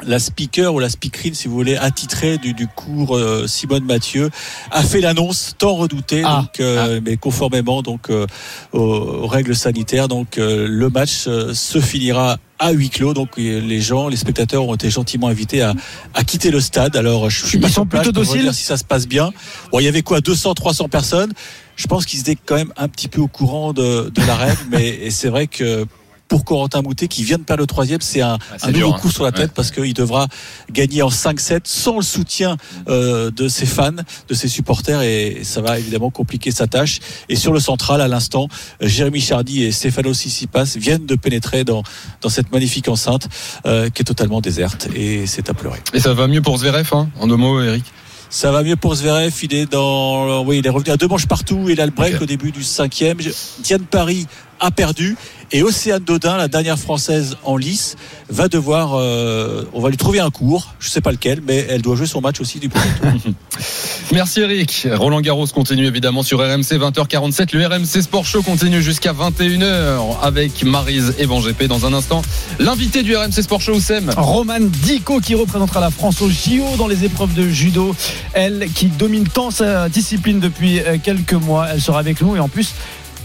la 0.05 0.19
speaker 0.19 0.73
ou 0.73 0.79
la 0.79 0.89
speakerine, 0.89 1.33
si 1.33 1.47
vous 1.47 1.55
voulez, 1.55 1.75
attitrée 1.75 2.37
du, 2.37 2.53
du 2.53 2.67
cours 2.67 3.15
euh, 3.17 3.47
Simone 3.47 3.83
Mathieu, 3.83 4.29
a 4.71 4.83
fait 4.83 5.01
l'annonce 5.01 5.55
tant 5.57 5.75
redoutée, 5.75 6.21
Ah. 6.25 6.41
donc, 6.41 6.59
euh, 6.59 7.01
mais 7.03 7.17
conformément 7.17 7.81
donc 7.81 8.09
euh, 8.09 8.27
aux, 8.73 8.79
aux 8.79 9.27
règles 9.27 9.55
sanitaires. 9.55 10.07
Donc 10.07 10.37
euh, 10.37 10.67
le 10.69 10.89
match 10.89 11.25
euh, 11.27 11.53
se 11.53 11.79
finira 11.79 12.37
à 12.59 12.71
huis 12.71 12.89
clos. 12.89 13.13
Donc 13.13 13.39
euh, 13.39 13.59
les 13.59 13.81
gens, 13.81 14.07
les 14.07 14.17
spectateurs 14.17 14.63
ont 14.67 14.75
été 14.75 14.89
gentiment 14.89 15.27
invités 15.27 15.61
à, 15.63 15.73
à 16.13 16.23
quitter 16.23 16.51
le 16.51 16.59
stade. 16.61 16.95
Alors 16.95 17.29
je 17.29 17.45
suis 17.45 17.57
Ils 17.57 17.61
pas 17.61 17.67
sont 17.67 17.73
sur 17.73 17.87
place 17.87 18.03
plutôt 18.03 18.21
pour 18.21 18.33
dire 18.33 18.53
si 18.53 18.63
ça 18.63 18.77
se 18.77 18.83
passe 18.83 19.07
bien. 19.07 19.31
Bon, 19.71 19.79
il 19.79 19.83
y 19.85 19.87
avait 19.87 20.03
quoi 20.03 20.21
200, 20.21 20.53
300 20.53 20.89
personnes? 20.89 21.33
Je 21.75 21.87
pense 21.87 22.05
qu'ils 22.05 22.19
étaient 22.19 22.37
quand 22.43 22.55
même 22.55 22.73
un 22.77 22.87
petit 22.87 23.07
peu 23.07 23.21
au 23.21 23.27
courant 23.27 23.73
de, 23.73 24.09
de 24.13 24.21
la 24.27 24.35
règle, 24.35 24.61
mais 24.71 25.09
c'est 25.11 25.29
vrai 25.29 25.45
que 25.47 25.85
pour 26.27 26.45
Corentin 26.45 26.81
Moutet 26.81 27.07
qui 27.07 27.23
vient 27.23 27.37
de 27.37 27.43
perdre 27.43 27.61
le 27.61 27.67
troisième, 27.67 28.01
c'est 28.01 28.21
un, 28.21 28.37
dur, 28.67 28.87
nouveau 28.87 28.93
hein. 28.93 28.99
coup 28.99 29.11
sur 29.11 29.23
la 29.23 29.31
tête 29.31 29.47
Ouais. 29.47 29.53
parce 29.55 29.71
qu'il 29.71 29.93
devra 29.93 30.27
gagner 30.71 31.01
en 31.01 31.09
5-7 31.09 31.61
sans 31.63 31.97
le 31.97 32.01
soutien 32.03 32.57
euh, 32.89 33.31
de 33.31 33.47
ses 33.47 33.65
fans, 33.65 33.91
de 34.27 34.33
ses 34.33 34.47
supporters 34.47 35.01
et 35.01 35.39
ça 35.43 35.61
va 35.61 35.79
évidemment 35.79 36.09
compliquer 36.09 36.51
sa 36.51 36.67
tâche. 36.67 36.99
Et 37.29 37.35
sur 37.35 37.53
le 37.53 37.59
central, 37.59 38.01
à 38.01 38.07
l'instant, 38.07 38.47
Jérémy 38.81 39.21
Chardy 39.21 39.63
et 39.63 39.71
Stéphano 39.71 40.13
Sissipas 40.13 40.75
viennent 40.77 41.05
de 41.05 41.15
pénétrer 41.15 41.63
dans, 41.63 41.83
dans 42.21 42.29
cette 42.29 42.51
magnifique 42.51 42.87
enceinte 42.89 43.27
euh, 43.65 43.89
qui 43.89 44.01
est 44.01 44.05
totalement 44.05 44.41
déserte 44.41 44.89
et 44.95 45.27
c'est 45.27 45.49
à 45.49 45.53
pleurer. 45.53 45.79
Et 45.93 45.99
ça 45.99 46.13
va 46.13 46.27
mieux 46.27 46.41
pour 46.41 46.57
Zverev, 46.57 46.89
hein, 46.91 47.09
en 47.19 47.27
deux 47.27 47.37
mots, 47.37 47.61
Eric? 47.61 47.85
Ça 48.29 48.51
va 48.51 48.61
mieux 48.61 48.75
pour 48.75 48.95
Zverev. 48.95 49.33
Il 49.41 49.53
est 49.53 49.71
dans, 49.71 50.43
oui, 50.43 50.59
il 50.59 50.67
est 50.67 50.69
revenu 50.69 50.91
à 50.91 50.97
deux 50.97 51.07
manches 51.07 51.27
partout. 51.27 51.67
Il 51.69 51.79
a 51.79 51.85
le 51.85 51.91
break 51.91 52.21
au 52.21 52.25
début 52.25 52.51
du 52.51 52.61
cinquième. 52.61 53.17
Diane 53.59 53.83
Paris 53.83 54.27
a 54.59 54.71
perdu 54.71 55.15
et 55.53 55.63
Océane 55.63 56.03
Dodin, 56.03 56.35
la 56.35 56.49
dernière 56.49 56.77
française 56.77 57.37
en 57.45 57.55
lice, 57.55 57.95
va 58.29 58.49
devoir, 58.49 58.95
euh, 58.95 59.63
on 59.71 59.79
va 59.79 59.89
lui 59.89 59.95
trouver 59.95 60.19
un 60.19 60.29
cours. 60.29 60.73
Je 60.79 60.89
sais 60.89 60.99
pas 60.99 61.11
lequel, 61.11 61.41
mais 61.47 61.65
elle 61.69 61.81
doit 61.81 61.95
jouer 61.95 62.05
son 62.05 62.19
match 62.19 62.41
aussi 62.41 62.59
du 62.59 62.67
premier 62.67 62.91
tour. 62.99 63.31
Merci 64.11 64.41
Eric. 64.41 64.87
Roland 64.91 65.21
Garros 65.21 65.47
continue 65.47 65.85
évidemment 65.85 66.21
sur 66.21 66.39
RMC 66.39 66.77
20h47. 66.77 67.55
Le 67.55 67.65
RMC 67.65 68.01
Sport 68.01 68.25
Show 68.25 68.41
continue 68.41 68.81
jusqu'à 68.81 69.13
21h 69.13 70.19
avec 70.21 70.63
Marise 70.63 71.15
et 71.17 71.25
Van 71.25 71.39
GP 71.39 71.63
dans 71.65 71.85
un 71.85 71.93
instant. 71.93 72.21
L'invité 72.59 73.03
du 73.03 73.15
RMC 73.15 73.41
Sport 73.41 73.61
Show, 73.61 73.75
Oussem. 73.75 74.11
Roman 74.17 74.59
Dico 74.59 75.21
qui 75.21 75.35
représentera 75.35 75.79
la 75.79 75.91
France 75.91 76.21
au 76.21 76.29
JO 76.29 76.75
dans 76.77 76.87
les 76.87 77.05
épreuves 77.05 77.33
de 77.33 77.47
judo. 77.47 77.95
Elle 78.33 78.67
qui 78.73 78.87
domine 78.87 79.27
tant 79.27 79.51
sa 79.51 79.87
discipline 79.87 80.41
depuis 80.41 80.81
euh, 80.81 80.97
quelques 81.01 81.33
mois. 81.33 81.67
Elle 81.73 81.81
sera 81.81 81.99
avec 81.99 82.21
nous 82.21 82.35
et 82.35 82.39
en 82.39 82.49
plus, 82.49 82.73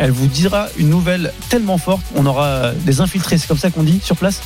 elle 0.02 0.10
vous 0.10 0.26
dira 0.26 0.66
une 0.78 0.90
nouvelle 0.90 1.32
tellement 1.48 1.78
forte. 1.78 2.02
On 2.16 2.26
aura 2.26 2.72
des 2.72 3.00
infiltrés, 3.00 3.38
c'est 3.38 3.46
comme 3.46 3.56
ça 3.56 3.70
qu'on 3.70 3.84
dit 3.84 4.00
sur 4.02 4.16
place 4.16 4.40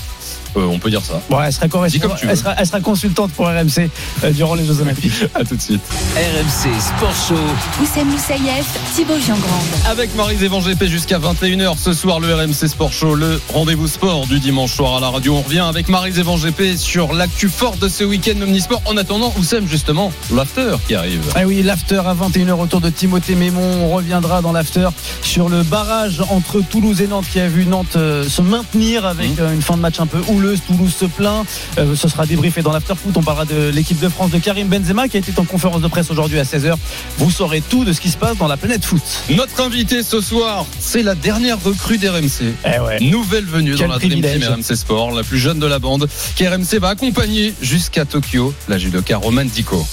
Euh, 0.56 0.64
on 0.66 0.78
peut 0.78 0.90
dire 0.90 1.02
ça. 1.04 1.20
Bon, 1.28 1.40
elle 1.40 1.52
sera, 1.52 1.68
correspond- 1.68 1.98
Dis 1.98 2.00
comme 2.00 2.16
tu 2.18 2.26
veux. 2.26 2.32
elle 2.32 2.38
sera, 2.38 2.54
elle 2.58 2.66
sera 2.66 2.80
consultante 2.80 3.30
pour 3.32 3.46
RMC 3.46 3.90
euh, 4.24 4.30
durant 4.32 4.54
les 4.54 4.64
Jeux 4.64 4.80
Olympiques. 4.80 5.12
À 5.34 5.44
tout 5.44 5.56
de 5.56 5.60
suite. 5.62 5.80
RMC 6.16 6.80
Sport 6.80 7.14
Show. 7.28 7.82
Oussem 7.82 8.08
Moussaïef, 8.08 8.66
Thibaut 8.94 9.18
Giangrande. 9.18 9.46
Avec 9.88 10.10
Van 10.14 10.26
GP 10.60 10.84
jusqu'à 10.84 11.18
21h 11.18 11.76
ce 11.78 11.92
soir, 11.92 12.20
le 12.20 12.34
RMC 12.34 12.68
Sport 12.68 12.92
Show, 12.92 13.14
le 13.14 13.40
rendez-vous 13.52 13.86
sport 13.88 14.26
du 14.26 14.38
dimanche 14.40 14.72
soir 14.72 14.96
à 14.96 15.00
la 15.00 15.10
radio. 15.10 15.34
On 15.36 15.42
revient 15.42 15.60
avec 15.68 15.88
Van 15.90 16.36
GP 16.36 16.76
sur 16.76 17.12
l'actu 17.12 17.48
forte 17.48 17.78
de 17.78 17.88
ce 17.88 18.04
week-end 18.04 18.40
Omnisport. 18.42 18.80
En 18.86 18.96
attendant, 18.96 19.32
Oussem, 19.38 19.66
justement, 19.68 20.12
l'after 20.34 20.76
qui 20.86 20.94
arrive. 20.94 21.20
Ah 21.34 21.40
oui, 21.46 21.62
l'after 21.62 22.00
à 22.06 22.14
21h 22.14 22.52
autour 22.60 22.80
de 22.80 22.88
Timothée 22.90 23.34
Mémon. 23.34 23.84
On 23.84 23.90
reviendra 23.94 24.40
dans 24.42 24.52
l'after 24.52 24.88
sur 25.22 25.48
le 25.48 25.62
barrage 25.62 26.22
entre 26.30 26.60
Toulouse 26.60 27.00
et 27.02 27.06
Nantes 27.06 27.26
qui 27.30 27.40
a 27.40 27.48
vu 27.48 27.66
Nantes 27.66 27.96
euh, 27.96 28.26
se 28.28 28.40
maintenir 28.42 29.04
avec 29.06 29.38
euh, 29.38 29.52
une 29.52 29.62
fin 29.62 29.76
de 29.76 29.82
match 29.82 30.00
un 30.00 30.06
peu 30.06 30.18
houleuse. 30.28 30.45
Toulouse 30.54 30.94
se 30.94 31.06
plaint. 31.06 31.46
Euh, 31.78 31.94
ce 31.94 32.08
sera 32.08 32.26
débriefé 32.26 32.62
dans 32.62 32.72
l'after 32.72 32.94
foot. 32.94 33.16
On 33.16 33.22
parlera 33.22 33.44
de 33.44 33.70
l'équipe 33.70 33.98
de 33.98 34.08
France 34.08 34.30
de 34.30 34.38
Karim 34.38 34.68
Benzema 34.68 35.08
qui 35.08 35.16
a 35.16 35.20
été 35.20 35.32
en 35.38 35.44
conférence 35.44 35.80
de 35.80 35.88
presse 35.88 36.10
aujourd'hui 36.10 36.38
à 36.38 36.44
16h. 36.44 36.74
Vous 37.18 37.30
saurez 37.30 37.60
tout 37.60 37.84
de 37.84 37.92
ce 37.92 38.00
qui 38.00 38.10
se 38.10 38.16
passe 38.16 38.36
dans 38.36 38.48
la 38.48 38.56
planète 38.56 38.84
foot. 38.84 39.02
Notre 39.30 39.62
invité 39.62 40.02
ce 40.02 40.20
soir, 40.20 40.66
c'est 40.78 41.02
la 41.02 41.14
dernière 41.14 41.62
recrue 41.62 41.98
d'RMC. 41.98 42.54
Eh 42.64 42.80
ouais. 42.80 43.00
Nouvelle 43.00 43.44
venue 43.44 43.74
Quel 43.76 43.88
dans 43.88 43.94
la 43.94 43.98
Dream 43.98 44.20
Team. 44.20 44.42
RMC 44.42 44.76
Sport, 44.76 45.12
la 45.12 45.22
plus 45.22 45.38
jeune 45.38 45.58
de 45.58 45.66
la 45.66 45.78
bande, 45.78 46.08
qui 46.34 46.46
RMC 46.46 46.78
va 46.80 46.88
accompagner 46.88 47.54
jusqu'à 47.60 48.04
Tokyo, 48.04 48.54
la 48.68 48.78
judoka 48.78 49.16
Roman 49.16 49.44
Dico. 49.44 49.86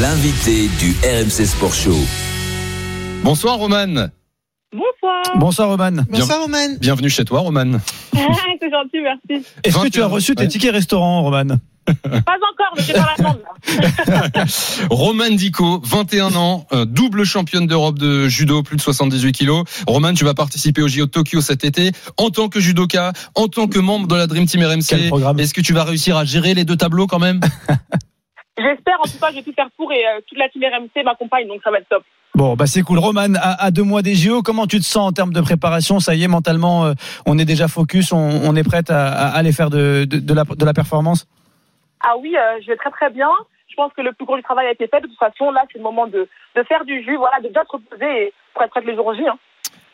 L'invité 0.00 0.68
du 0.78 0.96
RMC 1.02 1.46
Sport 1.46 1.74
Show. 1.74 1.98
Bonsoir 3.22 3.58
Roman. 3.58 4.08
Bonsoir. 4.72 5.22
Bonsoir 5.36 5.68
Roman. 5.70 6.02
Bonsoir, 6.10 6.42
Roman. 6.42 6.76
Bienvenue 6.78 7.08
chez 7.08 7.24
toi 7.24 7.40
Roman. 7.40 7.78
c'est 8.12 8.70
gentil, 8.70 9.00
merci. 9.02 9.46
Est-ce 9.64 9.78
que 9.78 9.88
tu 9.88 10.02
as 10.02 10.06
reçu 10.06 10.34
tes 10.34 10.46
tickets 10.46 10.72
restaurant, 10.72 11.22
Roman 11.22 11.56
Pas 11.86 11.94
encore, 12.18 12.74
mais 12.76 12.82
j'ai 12.82 12.92
pas 12.92 13.08
l'attendre. 13.16 13.38
là. 14.06 14.44
Roman 14.90 15.30
Dico, 15.30 15.80
21 15.84 16.34
ans, 16.36 16.66
euh, 16.72 16.84
double 16.84 17.24
championne 17.24 17.66
d'Europe 17.66 17.98
de 17.98 18.28
judo, 18.28 18.62
plus 18.62 18.76
de 18.76 18.82
78 18.82 19.32
kilos. 19.32 19.64
Roman, 19.86 20.12
tu 20.12 20.24
vas 20.26 20.34
participer 20.34 20.82
au 20.82 20.88
JO 20.88 21.06
de 21.06 21.10
Tokyo 21.10 21.40
cet 21.40 21.64
été 21.64 21.90
en 22.18 22.28
tant 22.28 22.50
que 22.50 22.60
judoka, 22.60 23.12
en 23.34 23.48
tant 23.48 23.68
que 23.68 23.78
membre 23.78 24.06
de 24.06 24.16
la 24.16 24.26
Dream 24.26 24.44
Team 24.44 24.60
Quel 24.60 25.00
RMC. 25.00 25.08
programme 25.08 25.40
Est-ce 25.40 25.54
que 25.54 25.62
tu 25.62 25.72
vas 25.72 25.84
réussir 25.84 26.18
à 26.18 26.26
gérer 26.26 26.52
les 26.52 26.66
deux 26.66 26.76
tableaux 26.76 27.06
quand 27.06 27.18
même? 27.18 27.40
J'espère, 28.58 28.96
en 29.00 29.04
tout 29.08 29.18
cas, 29.18 29.30
je 29.30 29.36
vais 29.36 29.42
tout 29.42 29.52
faire 29.54 29.68
pour 29.78 29.90
et 29.92 30.04
euh, 30.04 30.20
toute 30.28 30.36
la 30.36 30.48
team 30.50 30.62
RMC 30.62 31.04
m'accompagne, 31.04 31.48
donc 31.48 31.60
ça 31.64 31.70
va 31.70 31.78
être 31.78 31.88
top. 31.88 32.02
Bon, 32.34 32.54
bah 32.54 32.66
c'est 32.66 32.82
cool. 32.82 32.98
Roman, 32.98 33.34
à, 33.40 33.64
à 33.64 33.70
deux 33.70 33.82
mois 33.82 34.02
des 34.02 34.14
JO, 34.14 34.42
comment 34.42 34.66
tu 34.66 34.78
te 34.78 34.84
sens 34.84 35.08
en 35.08 35.12
termes 35.12 35.32
de 35.32 35.40
préparation? 35.40 35.98
Ça 35.98 36.14
y 36.14 36.22
est, 36.22 36.28
mentalement, 36.28 36.84
euh, 36.84 36.92
on 37.26 37.36
est 37.38 37.44
déjà 37.44 37.66
focus, 37.66 38.12
on, 38.12 38.16
on 38.18 38.54
est 38.54 38.62
prête 38.62 38.90
à, 38.90 39.08
à 39.08 39.36
aller 39.36 39.50
faire 39.52 39.70
de, 39.70 40.06
de, 40.08 40.18
de 40.18 40.34
la, 40.34 40.44
de 40.44 40.64
la 40.64 40.72
performance? 40.72 41.26
Ah 42.00 42.14
oui, 42.20 42.36
euh, 42.36 42.60
je 42.62 42.68
vais 42.68 42.76
très 42.76 42.90
très 42.90 43.10
bien. 43.10 43.28
Je 43.68 43.74
pense 43.74 43.92
que 43.96 44.02
le 44.02 44.12
plus 44.12 44.24
gros 44.24 44.36
du 44.36 44.42
travail 44.42 44.66
a 44.66 44.72
été 44.72 44.86
fait. 44.86 45.00
De 45.00 45.06
toute 45.06 45.18
façon, 45.18 45.50
là, 45.50 45.64
c'est 45.72 45.78
le 45.78 45.84
moment 45.84 46.06
de, 46.06 46.28
de 46.56 46.62
faire 46.68 46.84
du 46.84 47.02
jus, 47.02 47.16
voilà, 47.16 47.40
de 47.42 47.48
bien 47.52 47.62
te 47.64 47.72
reposer 47.72 48.04
et 48.04 48.32
pour 48.54 48.62
être 48.62 48.70
prête 48.70 48.84
les 48.86 48.94
jours 48.94 49.12
J. 49.14 49.22
Hein. 49.26 49.38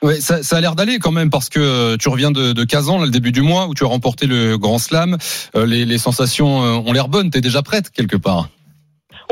Ouais, 0.02 0.20
ça, 0.20 0.42
ça 0.42 0.56
a 0.56 0.60
l'air 0.60 0.74
d'aller 0.74 0.98
quand 0.98 1.12
même 1.12 1.30
parce 1.30 1.48
que 1.48 1.60
euh, 1.60 1.96
tu 1.96 2.10
reviens 2.10 2.30
de, 2.30 2.52
de 2.52 2.64
Kazan, 2.64 2.98
là, 2.98 3.06
le 3.06 3.10
début 3.10 3.32
du 3.32 3.40
mois, 3.40 3.68
où 3.68 3.74
tu 3.74 3.84
as 3.84 3.88
remporté 3.88 4.26
le 4.26 4.58
Grand 4.58 4.78
Slam. 4.78 5.16
Euh, 5.56 5.64
les, 5.64 5.86
les 5.86 5.98
sensations 5.98 6.58
ont 6.58 6.92
l'air 6.92 7.08
bonnes. 7.08 7.30
T'es 7.30 7.40
déjà 7.40 7.62
prête 7.62 7.90
quelque 7.90 8.16
part? 8.16 8.48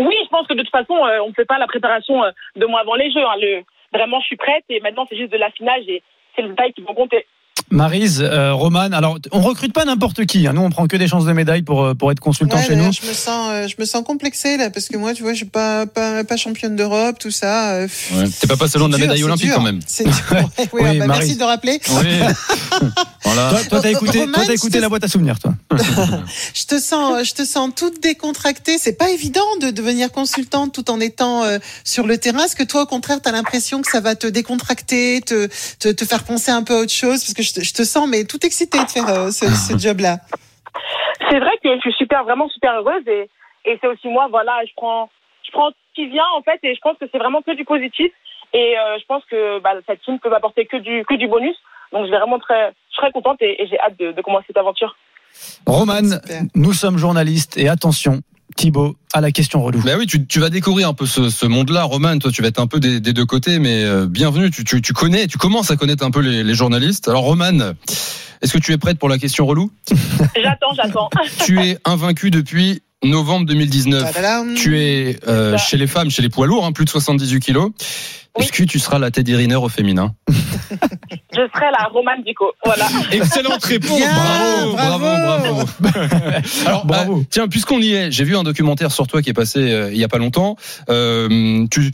Oui, 0.06 0.16
je 0.24 0.28
pense 0.28 0.46
que 0.46 0.54
de 0.54 0.62
toute 0.62 0.70
façon, 0.70 0.96
euh, 1.06 1.20
on 1.22 1.28
ne 1.28 1.34
fait 1.34 1.44
pas 1.44 1.58
la 1.58 1.66
préparation 1.66 2.24
euh, 2.24 2.30
deux 2.56 2.66
mois 2.66 2.80
avant 2.80 2.94
les 2.94 3.10
Jeux. 3.10 3.24
hein. 3.24 3.36
Le, 3.40 3.62
vraiment, 3.92 4.20
je 4.20 4.26
suis 4.26 4.36
prête 4.36 4.64
et 4.68 4.80
maintenant, 4.80 5.06
c'est 5.08 5.16
juste 5.16 5.32
de 5.32 5.38
l'affinage 5.38 5.84
et 5.88 6.02
c'est 6.34 6.42
le 6.42 6.48
détail 6.50 6.72
qui 6.72 6.82
vont 6.82 6.94
compter. 6.94 7.26
Marise, 7.70 8.20
euh, 8.20 8.52
Roman, 8.52 8.90
alors 8.92 9.18
on 9.30 9.40
recrute 9.40 9.72
pas 9.72 9.86
n'importe 9.86 10.26
qui. 10.26 10.46
hein. 10.46 10.52
Nous, 10.52 10.60
on 10.60 10.68
prend 10.68 10.86
que 10.86 10.96
des 10.96 11.08
chances 11.08 11.24
de 11.24 11.32
médaille 11.32 11.62
pour, 11.62 11.82
euh, 11.84 11.94
pour 11.94 12.12
être 12.12 12.20
consultant 12.20 12.58
Ouais, 12.58 12.66
chez 12.66 12.76
nous. 12.76 12.92
je 12.92 13.06
me 13.08 13.14
sens, 13.14 13.48
euh, 13.50 13.66
je 13.66 13.76
me 13.78 13.86
sens 13.86 14.04
complexée 14.04 14.58
là 14.58 14.68
parce 14.68 14.88
que 14.88 14.98
moi, 14.98 15.14
tu 15.14 15.22
vois, 15.22 15.32
je 15.32 15.38
suis 15.38 15.46
pas, 15.46 15.86
pas, 15.86 16.22
pas 16.22 16.36
championne 16.36 16.76
d'Europe, 16.76 17.16
tout 17.18 17.30
ça. 17.30 17.72
euh, 17.76 17.88
Ouais. 18.14 18.24
T'es 18.40 18.46
pas 18.46 18.56
passé 18.58 18.78
loin 18.78 18.88
de 18.88 18.92
la 18.92 18.98
médaille 18.98 19.24
olympique 19.24 19.46
dur. 19.46 19.54
quand 19.56 19.62
même. 19.62 19.80
C'est 19.86 20.04
dur. 20.04 20.12
Ouais, 20.32 20.38
ouais, 20.58 20.68
Oui, 20.92 20.98
bah, 20.98 21.06
merci 21.08 21.36
de 21.36 21.44
rappeler. 21.44 21.80
Oui. 21.88 22.06
voilà. 23.24 23.50
Toi, 23.50 23.60
toi, 23.70 23.80
t'as 23.80 23.90
écouté, 23.90 24.20
Roman, 24.20 24.32
toi, 24.34 24.42
t'as 24.46 24.52
écouté 24.52 24.72
c'est- 24.74 24.80
la 24.80 24.88
boîte 24.90 25.04
à 25.04 25.08
souvenirs, 25.08 25.38
toi. 25.38 25.54
je 26.54 26.64
te 26.66 26.78
sens, 26.78 27.24
je 27.26 27.32
te 27.32 27.44
sens 27.44 27.70
toute 27.74 28.02
décontractée. 28.02 28.76
C'est 28.78 28.98
pas 28.98 29.10
évident 29.10 29.40
de 29.62 29.70
devenir 29.70 30.10
consultante 30.12 30.74
tout 30.74 30.90
en 30.90 31.00
étant 31.00 31.44
euh, 31.44 31.58
sur 31.84 32.06
le 32.06 32.18
terrain. 32.18 32.44
Est-ce 32.44 32.56
que 32.56 32.64
toi, 32.64 32.82
au 32.82 32.86
contraire, 32.86 33.20
tu 33.22 33.28
as 33.30 33.32
l'impression 33.32 33.80
que 33.80 33.90
ça 33.90 34.00
va 34.00 34.14
te 34.14 34.26
décontracter, 34.26 35.22
te, 35.24 35.48
te, 35.78 35.88
te, 35.88 36.04
faire 36.04 36.24
penser 36.24 36.50
un 36.50 36.62
peu 36.62 36.74
à 36.76 36.80
autre 36.80 36.92
chose? 36.92 37.20
Parce 37.22 37.34
que 37.34 37.41
je 37.42 37.54
te, 37.54 37.60
je 37.62 37.72
te 37.72 37.82
sens, 37.82 38.08
mais 38.08 38.24
tout 38.24 38.44
excitée 38.44 38.82
de 38.82 38.90
faire 38.90 39.08
euh, 39.08 39.30
ce, 39.30 39.46
ce 39.46 39.78
job-là. 39.84 40.18
C'est 41.30 41.38
vrai 41.38 41.52
que 41.62 41.74
je 41.76 41.80
suis 41.80 41.92
super, 41.94 42.24
vraiment 42.24 42.48
super 42.48 42.72
heureuse 42.74 43.06
et, 43.06 43.28
et 43.64 43.78
c'est 43.80 43.86
aussi 43.86 44.08
moi, 44.08 44.28
voilà, 44.30 44.60
je 44.66 44.72
prends, 44.76 45.10
je 45.46 45.50
prends 45.52 45.70
ce 45.70 45.94
qui 45.94 46.08
vient 46.08 46.26
en 46.36 46.42
fait 46.42 46.58
et 46.62 46.74
je 46.74 46.80
pense 46.80 46.96
que 46.98 47.06
c'est 47.10 47.18
vraiment 47.18 47.42
que 47.42 47.54
du 47.54 47.64
positif 47.64 48.12
et 48.52 48.78
euh, 48.78 48.98
je 48.98 49.04
pense 49.06 49.24
que 49.30 49.60
bah, 49.60 49.72
cette 49.86 50.02
team 50.02 50.18
peut 50.18 50.30
m'apporter 50.30 50.66
que 50.66 50.76
du, 50.76 51.04
que 51.04 51.14
du 51.14 51.28
bonus. 51.28 51.56
Donc 51.92 52.06
je 52.06 52.10
vais 52.10 52.18
vraiment 52.18 52.38
très, 52.38 52.72
je 52.90 52.96
serai 52.96 53.12
contente 53.12 53.40
et, 53.40 53.62
et 53.62 53.66
j'ai 53.66 53.78
hâte 53.80 53.98
de, 53.98 54.12
de 54.12 54.22
commencer 54.22 54.46
cette 54.48 54.56
aventure. 54.56 54.96
Roman, 55.66 56.18
nous 56.54 56.72
sommes 56.72 56.98
journalistes 56.98 57.56
et 57.56 57.68
attention, 57.68 58.20
Thibaut, 58.54 58.96
à 59.12 59.20
la 59.20 59.30
question 59.32 59.62
relou. 59.62 59.80
Bah 59.82 59.92
oui, 59.98 60.06
tu, 60.06 60.26
tu 60.26 60.40
vas 60.40 60.50
découvrir 60.50 60.88
un 60.88 60.94
peu 60.94 61.06
ce, 61.06 61.30
ce 61.30 61.46
monde-là, 61.46 61.84
Roman. 61.84 62.18
Toi, 62.18 62.30
tu 62.30 62.42
vas 62.42 62.48
être 62.48 62.60
un 62.60 62.66
peu 62.66 62.80
des, 62.80 63.00
des 63.00 63.12
deux 63.12 63.26
côtés, 63.26 63.58
mais 63.58 63.84
euh, 63.84 64.06
bienvenue. 64.06 64.50
Tu, 64.50 64.64
tu, 64.64 64.82
tu 64.82 64.92
connais, 64.92 65.26
tu 65.26 65.38
commences 65.38 65.70
à 65.70 65.76
connaître 65.76 66.04
un 66.04 66.10
peu 66.10 66.20
les, 66.20 66.42
les 66.42 66.54
journalistes. 66.54 67.08
Alors, 67.08 67.22
Roman, 67.22 67.74
est-ce 68.42 68.52
que 68.52 68.58
tu 68.58 68.72
es 68.72 68.78
prête 68.78 68.98
pour 68.98 69.08
la 69.08 69.18
question 69.18 69.46
relou? 69.46 69.70
J'attends, 70.42 70.74
j'attends. 70.74 71.10
Tu 71.44 71.60
es 71.60 71.78
invaincu 71.84 72.30
depuis 72.30 72.82
novembre 73.04 73.46
2019. 73.46 74.12
Tadadam. 74.12 74.54
Tu 74.54 74.80
es 74.80 75.18
euh, 75.28 75.56
chez 75.58 75.76
les 75.76 75.86
femmes, 75.86 76.10
chez 76.10 76.22
les 76.22 76.28
poids 76.28 76.46
lourds, 76.46 76.64
hein, 76.64 76.72
plus 76.72 76.84
de 76.84 76.90
78 76.90 77.40
kilos. 77.40 77.70
Est-ce 78.38 78.52
que 78.52 78.62
tu 78.64 78.78
seras 78.78 78.98
la 78.98 79.10
Teddy 79.10 79.36
Riner 79.36 79.56
au 79.56 79.68
féminin 79.68 80.14
Je 80.28 81.40
serai 81.54 81.70
la 81.70 81.84
Romane 81.92 82.22
Dico. 82.24 82.52
Voilà. 82.64 82.86
Excellente 83.10 83.62
réponse. 83.64 83.98
Bien, 83.98 84.10
bravo, 84.72 84.72
bravo, 84.74 85.64
bravo, 85.80 86.06
Alors, 86.66 86.86
bah, 86.86 87.04
tiens, 87.30 87.48
puisqu'on 87.48 87.80
y 87.80 87.92
est, 87.92 88.10
j'ai 88.10 88.24
vu 88.24 88.36
un 88.36 88.42
documentaire 88.42 88.90
sur 88.90 89.06
toi 89.06 89.20
qui 89.20 89.30
est 89.30 89.34
passé 89.34 89.72
euh, 89.72 89.92
il 89.92 89.98
y 89.98 90.04
a 90.04 90.08
pas 90.08 90.18
longtemps. 90.18 90.56
Euh, 90.88 91.66
tu, 91.70 91.90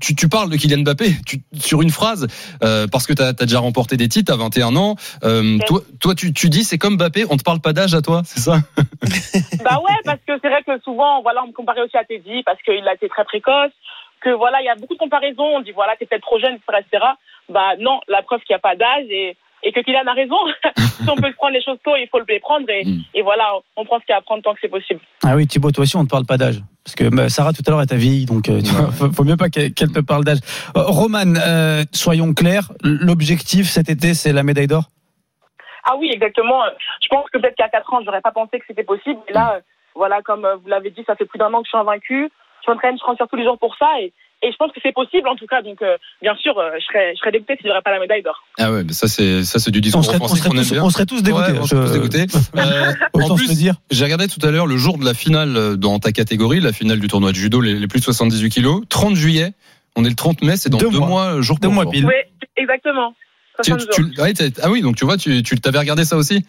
tu, 0.00 0.14
tu 0.14 0.28
parles 0.28 0.50
de 0.50 0.56
Kylian 0.56 0.82
Mbappé 0.82 1.16
tu, 1.26 1.42
sur 1.58 1.82
une 1.82 1.90
phrase 1.90 2.28
euh, 2.62 2.86
parce 2.86 3.06
que 3.06 3.12
tu 3.12 3.22
as, 3.22 3.32
déjà 3.32 3.58
remporté 3.58 3.96
des 3.96 4.08
titres 4.08 4.32
à 4.32 4.36
21 4.36 4.76
ans. 4.76 4.96
Euh, 5.24 5.58
toi, 5.66 5.80
toi, 6.00 6.14
tu, 6.14 6.32
tu 6.32 6.48
dis 6.48 6.64
c'est 6.64 6.78
comme 6.78 6.96
Mbappé, 6.96 7.24
on 7.30 7.36
te 7.36 7.42
parle 7.42 7.60
pas 7.60 7.72
d'âge 7.72 7.94
à 7.94 8.02
toi, 8.02 8.22
c'est 8.24 8.40
ça? 8.40 8.58
Bah 9.64 9.80
ouais, 9.80 9.96
parce 10.04 10.20
que 10.26 10.32
c'est 10.42 10.48
vrai 10.48 10.62
que 10.64 10.80
souvent, 10.82 11.22
voilà, 11.22 11.42
on 11.44 11.48
me 11.48 11.52
comparait 11.52 11.80
aussi 11.80 11.96
à 11.96 12.04
Teddy 12.04 12.42
parce 12.44 12.60
qu'il 12.62 12.86
a 12.86 12.94
été 12.94 13.08
très 13.08 13.24
précoce. 13.24 13.72
Que 14.26 14.34
voilà, 14.34 14.60
il 14.60 14.64
y 14.64 14.68
a 14.68 14.74
beaucoup 14.74 14.94
de 14.94 14.98
comparaisons. 14.98 15.56
On 15.56 15.60
dit 15.60 15.70
voilà, 15.70 15.94
t'es 15.96 16.06
peut-être 16.06 16.22
trop 16.22 16.40
jeune, 16.40 16.54
etc., 16.54 16.80
etc. 16.80 17.04
Bah 17.48 17.76
non, 17.78 18.00
la 18.08 18.22
preuve 18.22 18.40
qu'il 18.40 18.54
n'y 18.54 18.56
a 18.56 18.66
pas 18.70 18.74
d'âge 18.74 19.06
et, 19.08 19.36
et 19.62 19.70
que 19.70 19.80
Kylian 19.80 20.06
a 20.06 20.14
raison. 20.14 20.36
si 20.76 21.08
on 21.08 21.14
peut 21.14 21.30
se 21.30 21.36
prendre 21.36 21.52
les 21.52 21.62
choses 21.62 21.78
tôt, 21.84 21.94
il 21.94 22.08
faut 22.10 22.18
les 22.28 22.40
prendre 22.40 22.68
et, 22.68 22.82
et 23.14 23.22
voilà, 23.22 23.52
on 23.76 23.84
prend 23.84 24.00
ce 24.00 24.04
qu'il 24.04 24.12
y 24.12 24.14
a 24.14 24.18
à 24.18 24.22
prendre 24.22 24.42
tant 24.42 24.54
que 24.54 24.58
c'est 24.60 24.68
possible. 24.68 25.00
Ah 25.24 25.36
oui, 25.36 25.46
Thibaut, 25.46 25.70
toi 25.70 25.82
aussi, 25.82 25.96
on 25.96 26.00
ne 26.00 26.06
te 26.06 26.10
parle 26.10 26.26
pas 26.26 26.38
d'âge. 26.38 26.60
Parce 26.84 26.96
que 26.96 27.04
bah, 27.14 27.28
Sarah, 27.28 27.52
tout 27.52 27.62
à 27.66 27.70
l'heure, 27.70 27.82
est 27.82 27.86
ta 27.86 27.96
vieille, 27.96 28.26
donc 28.26 28.48
euh, 28.48 28.60
tu 28.60 28.72
vois, 28.72 28.90
faut, 28.90 29.12
faut 29.12 29.24
mieux 29.24 29.36
pas 29.36 29.48
qu'elle 29.48 29.72
te 29.72 30.00
parle 30.00 30.24
d'âge. 30.24 30.38
Euh, 30.76 30.82
Roman, 30.86 31.34
euh, 31.36 31.84
soyons 31.92 32.34
clairs, 32.34 32.72
l'objectif 32.82 33.66
cet 33.66 33.88
été, 33.88 34.14
c'est 34.14 34.32
la 34.32 34.42
médaille 34.42 34.66
d'or? 34.66 34.84
Ah 35.86 35.94
oui, 35.96 36.10
exactement. 36.12 36.62
Je 37.00 37.06
pense 37.08 37.30
que 37.30 37.38
peut-être 37.38 37.54
qu'à 37.54 37.68
4 37.68 37.94
ans, 37.94 38.00
j'aurais 38.04 38.20
pas 38.20 38.32
pensé 38.32 38.58
que 38.58 38.64
c'était 38.66 38.82
possible. 38.82 39.20
Et 39.28 39.32
là, 39.32 39.54
euh, 39.54 39.60
voilà, 39.94 40.20
comme 40.22 40.44
euh, 40.44 40.56
vous 40.56 40.68
l'avez 40.68 40.90
dit, 40.90 41.04
ça 41.06 41.14
fait 41.14 41.24
plus 41.24 41.38
d'un 41.38 41.52
an 41.54 41.60
que 41.60 41.66
je 41.66 41.70
suis 41.70 41.78
invaincu. 41.78 42.28
Je 42.66 42.72
m'entraîne, 42.72 42.94
je 42.96 43.00
transfère 43.00 43.28
tous 43.28 43.36
les 43.36 43.44
jours 43.44 43.58
pour 43.58 43.76
ça. 43.78 43.86
Et, 44.00 44.12
et 44.42 44.52
je 44.52 44.56
pense 44.56 44.70
que 44.72 44.80
c'est 44.82 44.92
possible, 44.92 45.28
en 45.28 45.36
tout 45.36 45.46
cas. 45.46 45.62
Donc, 45.62 45.80
euh, 45.82 45.96
bien 46.20 46.34
sûr, 46.36 46.58
euh, 46.58 46.70
je 46.78 46.84
serais, 46.84 47.12
je 47.14 47.18
serais 47.20 47.32
dégoûtée 47.32 47.56
si 47.60 47.66
j'aurais 47.66 47.80
pas 47.82 47.90
la 47.92 48.00
médaille 48.00 48.22
d'or. 48.22 48.42
Ah 48.58 48.70
ouais, 48.72 48.84
mais 48.84 48.92
ça 48.92 49.08
c'est 49.08 49.44
ça 49.44 49.58
c'est 49.58 49.70
du 49.70 49.80
discours 49.80 50.00
On 50.00 50.02
serait- 50.02 50.18
qu'on 50.18 50.26
aime 50.28 50.62
tous- 50.62 50.72
bien. 50.72 50.82
on 50.84 50.90
serait 50.90 51.06
tous 51.06 51.22
dégoûtés, 51.22 51.52
Ouais, 51.52 51.58
on 51.58 51.62
je- 51.64 51.68
serait 51.76 51.86
tous 51.86 51.92
dégoûtés. 51.92 52.26
Euh, 52.56 52.92
Autant 53.14 53.24
en 53.34 53.36
se 53.36 53.42
le 53.42 53.46
plus, 53.48 53.56
dire. 53.56 53.74
j'ai 53.90 54.04
regardé 54.04 54.28
tout 54.28 54.44
à 54.46 54.50
l'heure 54.50 54.66
le 54.66 54.76
jour 54.76 54.98
de 54.98 55.04
la 55.04 55.14
finale 55.14 55.56
euh, 55.56 55.76
dans 55.76 55.98
ta 55.98 56.12
catégorie, 56.12 56.60
la 56.60 56.72
finale 56.72 57.00
du 57.00 57.08
tournoi 57.08 57.30
de 57.32 57.36
judo, 57.36 57.60
les, 57.60 57.74
les 57.74 57.86
plus 57.88 58.00
de 58.00 58.04
78 58.04 58.50
kilos, 58.50 58.82
30 58.88 59.14
juillet. 59.16 59.52
On 59.96 60.04
est 60.04 60.10
le 60.10 60.14
30 60.14 60.42
mai, 60.42 60.56
c'est 60.56 60.68
dans 60.68 60.76
deux, 60.78 60.90
Deux 60.90 60.98
mois. 60.98 61.08
mois, 61.08 61.40
jour 61.40 61.56
Deux 61.58 61.68
pour 61.68 61.74
mois 61.74 61.84
jour. 61.84 61.92
pile. 61.92 62.04
Oui, 62.06 62.12
exactement. 62.56 63.14
Tu- 63.64 63.70
60 63.72 63.88
tu- 63.90 64.02
jours. 64.02 64.10
ouais, 64.22 64.34
t'as- 64.34 64.44
ah 64.62 64.70
oui, 64.70 64.82
donc 64.82 64.96
tu 64.96 65.06
vois, 65.06 65.16
tu, 65.16 65.42
tu 65.42 65.58
t'avais 65.58 65.78
regardé 65.78 66.04
ça 66.04 66.16
aussi? 66.18 66.44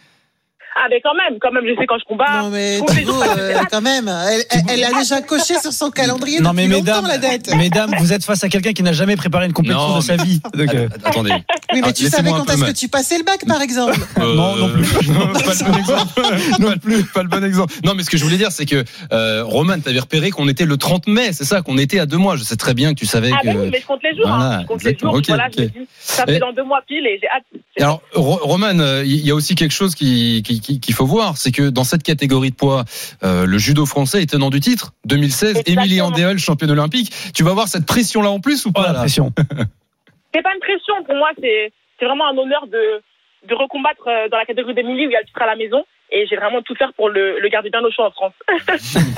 Ah, 0.80 0.86
mais 0.91 1.01
quand 1.01 1.13
même, 1.15 1.39
quand 1.39 1.51
même, 1.51 1.63
je 1.67 1.75
sais 1.80 1.88
quand 1.88 1.97
je 1.97 2.03
combats. 2.05 2.41
Non 2.43 2.49
mais 2.51 2.80
euh, 2.80 3.59
quand 3.71 3.82
même, 3.82 4.07
elle, 4.30 4.43
elle- 4.51 4.61
elle 4.69 4.84
a 4.84 4.99
déjà 4.99 5.21
coché 5.21 5.55
sur 5.59 5.71
son 5.73 5.89
calendrier 5.89 6.39
Non 6.39 6.53
mais 6.53 6.67
mesdames, 6.67 7.07
la 7.07 7.17
date. 7.17 7.49
mesdames, 7.55 7.95
vous 7.99 8.13
êtes 8.13 8.23
face 8.23 8.43
à 8.43 8.49
quelqu'un 8.49 8.73
qui 8.73 8.84
n'a 8.84 8.93
jamais 8.93 9.15
préparé 9.15 9.47
une 9.47 9.53
compétition 9.53 9.97
de 9.97 10.03
sa 10.03 10.17
vie. 10.17 10.39
Donc, 10.53 10.73
euh, 10.75 10.88
Attendez. 11.03 11.32
Oui, 11.73 11.82
mais 11.82 11.88
Ah, 11.89 11.93
tu 11.93 12.05
savais 12.07 12.30
quand 12.30 12.49
est-ce 12.49 12.63
que 12.63 12.71
tu 12.71 12.88
passais 12.89 13.17
le 13.17 13.23
bac, 13.23 13.43
par 13.47 13.61
exemple 13.61 13.97
Non, 14.19 14.55
non 14.55 14.69
plus. 14.69 14.84
pas 15.43 15.53
le 15.53 15.71
bon 15.71 15.78
exemple. 15.80 16.21
non 16.59 16.78
plus, 16.82 17.03
pas 17.05 17.23
le 17.23 17.30
bon 17.30 17.43
exemple. 17.43 17.73
Non, 17.84 17.93
mais 17.95 18.03
ce 18.03 18.09
que 18.09 18.17
je 18.17 18.23
voulais 18.23 18.38
dire, 18.38 18.51
c'est 18.51 18.65
que 18.65 18.84
euh, 19.11 19.43
Roman, 19.43 19.80
t'avais 19.80 19.99
repéré 19.99 20.30
qu'on 20.30 20.47
était 20.47 20.65
le 20.65 20.78
30 20.78 21.07
mai, 21.07 21.34
c'est 21.34 21.43
ça, 21.45 21.61
qu'on 21.61 21.78
était 21.78 21.99
à 21.99 22.05
deux 22.05 22.17
mois. 22.17 22.36
Je 22.36 22.43
sais 22.43 22.55
très 22.55 22.73
bien 22.75 22.93
que 22.93 22.99
tu 22.99 23.05
savais 23.07 23.32
Ah, 23.34 23.39
que. 23.41 23.47
ben 23.47 23.57
oui, 23.59 23.69
mais 23.71 23.80
je 23.82 23.86
compte 23.88 24.01
les 24.03 24.15
jours. 24.15 24.28
Voilà, 24.28 24.57
hein. 24.57 24.61
Je 24.61 24.67
compte 24.67 24.84
les 24.84 24.97
jours. 24.97 25.13
Ok, 25.13 25.25
voilà, 25.28 25.47
ok. 25.47 25.53
je 25.57 25.61
me 25.63 25.67
dis, 25.69 25.88
ça 25.99 26.23
Et- 26.28 26.34
fait 26.34 26.39
dans 26.39 26.53
deux 26.53 26.63
mois 26.63 26.82
pile 26.88 27.05
et 27.07 27.19
j'ai 27.21 27.28
hâte. 27.30 27.43
Alors, 27.80 28.01
Ro- 28.13 28.39
Roman, 28.41 28.80
euh, 28.80 29.03
il 29.05 29.25
y 29.25 29.32
a 29.32 29.36
aussi 29.36 29.55
quelque 29.55 29.73
chose 29.73 29.93
qui- 29.95 30.41
qu'il 30.68 30.93
faut 30.93 31.05
voir, 31.05 31.38
c'est 31.38 31.51
que 31.51 31.70
dans 31.70 31.84
cette 31.84 32.03
catégorie 32.03 32.51
de 32.51 32.55
poids, 32.55 32.84
euh, 33.24 33.45
le 33.45 33.57
judo 33.57 33.86
français 33.86 34.22
est 34.22 34.32
tenant 34.32 34.49
du 34.49 34.59
titre. 34.59 34.93
2016, 35.05 35.49
Exactement. 35.49 35.82
Émilie 35.82 36.01
Andéol, 36.01 36.38
championne 36.38 36.72
olympique. 36.72 37.13
Tu 37.34 37.43
vas 37.43 37.53
voir 37.53 37.68
cette 37.68 37.86
pression-là 37.86 38.30
en 38.30 38.39
plus 38.39 38.65
ou 38.65 38.70
oh, 38.70 38.72
pas 38.74 38.88
la 38.88 38.93
là 38.93 38.99
pression. 38.99 39.34
C'est 40.34 40.41
pas 40.43 40.53
une 40.53 40.59
pression 40.59 40.93
pour 41.05 41.15
moi, 41.15 41.30
c'est 41.39 41.72
c'est 41.97 42.05
vraiment 42.05 42.28
un 42.28 42.38
honneur 42.38 42.68
de, 42.68 43.01
de 43.47 43.55
recombattre 43.55 44.07
euh, 44.07 44.30
dans 44.30 44.38
la 44.38 44.45
catégorie 44.45 44.76
d'Emilie 44.76 45.07
où 45.07 45.09
il 45.09 45.13
y 45.13 45.15
a 45.15 45.22
le 45.22 45.26
titre 45.26 45.41
à 45.41 45.47
la 45.47 45.55
maison. 45.55 45.84
Et 46.10 46.26
j'ai 46.30 46.38
vraiment 46.38 46.62
tout 46.66 46.74
faire 46.76 46.91
pour 46.95 47.10
le, 47.10 47.39
le 47.41 47.49
garder 47.49 47.70
bien 47.70 47.82
au 47.82 47.91
chaud 47.91 48.03
en 48.03 48.12
France. 48.12 48.34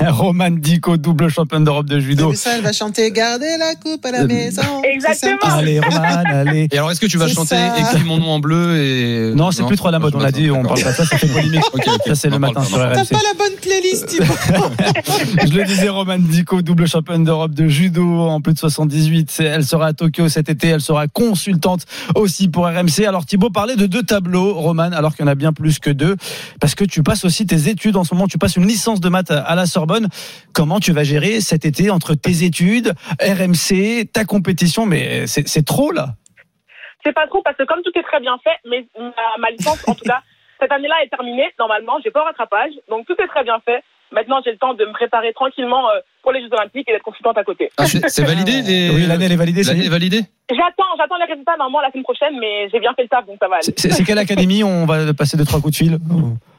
Roman 0.08 0.50
Dico, 0.50 0.96
double 0.96 1.28
championne 1.28 1.62
d'Europe 1.64 1.86
de 1.86 2.00
judo. 2.00 2.32
ça, 2.34 2.56
elle 2.56 2.62
va 2.62 2.72
chanter 2.72 3.10
Gardez 3.12 3.56
la 3.58 3.74
coupe 3.76 4.04
à 4.04 4.10
la 4.10 4.22
Euh, 4.22 4.26
maison. 4.26 4.82
Exactement. 4.82 5.38
Allez, 5.42 5.78
Roman, 5.78 6.02
allez. 6.26 6.66
Et 6.72 6.76
alors, 6.78 6.90
est-ce 6.90 7.00
que 7.00 7.06
tu 7.06 7.16
vas 7.16 7.28
chanter 7.28 7.54
ça. 7.56 7.78
Écris 7.78 8.02
mon 8.04 8.18
nom 8.18 8.30
en 8.32 8.38
bleu 8.40 8.76
et 8.82 9.32
Non, 9.34 9.50
c'est 9.52 9.64
plus 9.66 9.76
trop 9.76 9.88
à 9.88 9.92
la 9.92 9.98
mode. 10.00 10.14
On 10.16 10.20
a 10.20 10.32
dit, 10.32 10.50
on 10.50 10.62
parle 10.64 10.82
pas 10.82 10.90
de 10.90 10.96
ça, 10.96 11.04
ça 11.06 11.16
fait 11.16 11.28
polémique. 11.28 11.62
Ok, 11.72 11.84
ok. 11.86 12.02
Ça, 12.06 12.14
c'est 12.16 12.30
le 12.30 12.38
matin 12.40 12.62
sur 12.64 12.76
en 12.78 12.80
T'as 12.80 13.02
RMC. 13.02 13.08
pas 13.10 13.18
la 13.22 13.38
bonne 13.38 13.56
playlist. 13.62 14.20
Je 15.46 15.54
le 15.54 15.64
disais, 15.64 15.88
Roman 15.88 16.18
Dico, 16.18 16.60
double 16.62 16.86
championne 16.88 17.24
d'Europe 17.24 17.52
de 17.54 17.68
judo 17.68 18.20
en 18.20 18.40
plus 18.40 18.54
de 18.54 18.58
78. 18.58 19.30
C'est- 19.30 19.44
Elle 19.44 19.64
sera 19.64 19.86
à 19.86 19.92
Tokyo 19.92 20.28
cet 20.28 20.48
été. 20.48 20.68
Elle 20.68 20.80
sera 20.80 21.06
consultante 21.08 21.82
aussi 22.14 22.48
pour 22.48 22.66
RMC. 22.66 23.04
Alors 23.06 23.26
Thibaut 23.26 23.50
parlait 23.50 23.76
de 23.76 23.86
deux 23.86 24.02
tableaux, 24.02 24.54
Roman, 24.54 24.90
alors 24.92 25.14
qu'il 25.14 25.24
y 25.24 25.28
en 25.28 25.30
a 25.30 25.34
bien 25.36 25.52
plus 25.52 25.78
que 25.78 25.90
deux, 25.90 26.16
parce 26.60 26.74
que 26.74 26.79
tu 26.84 27.02
passes 27.02 27.24
aussi 27.24 27.46
tes 27.46 27.68
études 27.68 27.96
en 27.96 28.04
ce 28.04 28.14
moment. 28.14 28.26
Tu 28.28 28.38
passes 28.38 28.56
une 28.56 28.66
licence 28.66 29.00
de 29.00 29.08
maths 29.08 29.30
à 29.30 29.54
la 29.54 29.66
Sorbonne. 29.66 30.08
Comment 30.52 30.80
tu 30.80 30.92
vas 30.92 31.04
gérer 31.04 31.40
cet 31.40 31.64
été 31.64 31.90
entre 31.90 32.14
tes 32.14 32.44
études, 32.44 32.92
RMC, 33.20 34.06
ta 34.12 34.24
compétition? 34.24 34.86
Mais 34.86 35.26
c'est 35.26 35.64
trop 35.64 35.92
là. 35.92 36.14
C'est 37.04 37.12
pas 37.14 37.26
trop 37.28 37.40
parce 37.42 37.56
que 37.56 37.64
comme 37.64 37.80
tout 37.82 37.92
est 37.98 38.02
très 38.02 38.20
bien 38.20 38.36
fait, 38.44 38.56
mais 38.68 38.86
ma, 38.98 39.10
ma 39.40 39.50
licence, 39.50 39.82
en 39.86 39.94
tout 39.94 40.04
cas, 40.04 40.20
cette 40.60 40.70
année-là 40.72 40.96
est 41.04 41.08
terminée. 41.08 41.48
Normalement, 41.58 41.94
j'ai 42.04 42.10
pas 42.10 42.20
au 42.20 42.24
rattrapage. 42.24 42.72
Donc 42.90 43.06
tout 43.06 43.14
est 43.22 43.26
très 43.28 43.42
bien 43.44 43.58
fait. 43.64 43.82
Maintenant, 44.12 44.40
j'ai 44.44 44.50
le 44.50 44.58
temps 44.58 44.74
de 44.74 44.84
me 44.84 44.92
préparer 44.92 45.32
tranquillement 45.32 45.88
euh, 45.88 46.00
pour 46.24 46.32
les 46.32 46.40
Jeux 46.42 46.48
Olympiques 46.52 46.88
et 46.88 46.92
d'être 46.92 47.04
consultante 47.04 47.38
à 47.38 47.44
côté. 47.44 47.70
Ah, 47.78 47.86
c'est 47.86 48.24
validé 48.24 48.60
les- 48.66 48.90
Oui, 48.92 49.06
l'année 49.06 49.26
elle 49.26 49.32
est 49.32 49.36
validée. 49.36 49.62
L'année 49.62 49.80
c'est- 49.82 49.86
est 49.86 49.88
validée? 49.88 50.22
J'attends, 50.50 50.90
j'attends 50.98 51.16
les 51.24 51.30
résultats 51.32 51.52
normalement 51.56 51.80
la 51.80 51.92
semaine 51.92 52.02
prochaine, 52.02 52.34
mais 52.40 52.68
j'ai 52.72 52.80
bien 52.80 52.92
fait 52.94 53.02
le 53.04 53.08
taf, 53.08 53.24
donc 53.24 53.36
ça 53.40 53.46
va 53.46 53.54
aller. 53.62 53.72
C'est 53.76 53.92
c'est 53.92 54.02
quelle 54.02 54.18
académie 54.18 54.64
On 54.64 54.84
va 54.84 55.14
passer 55.14 55.36
deux 55.36 55.44
trois 55.44 55.60
coups 55.60 55.72
de 55.74 55.76
fil? 55.76 55.98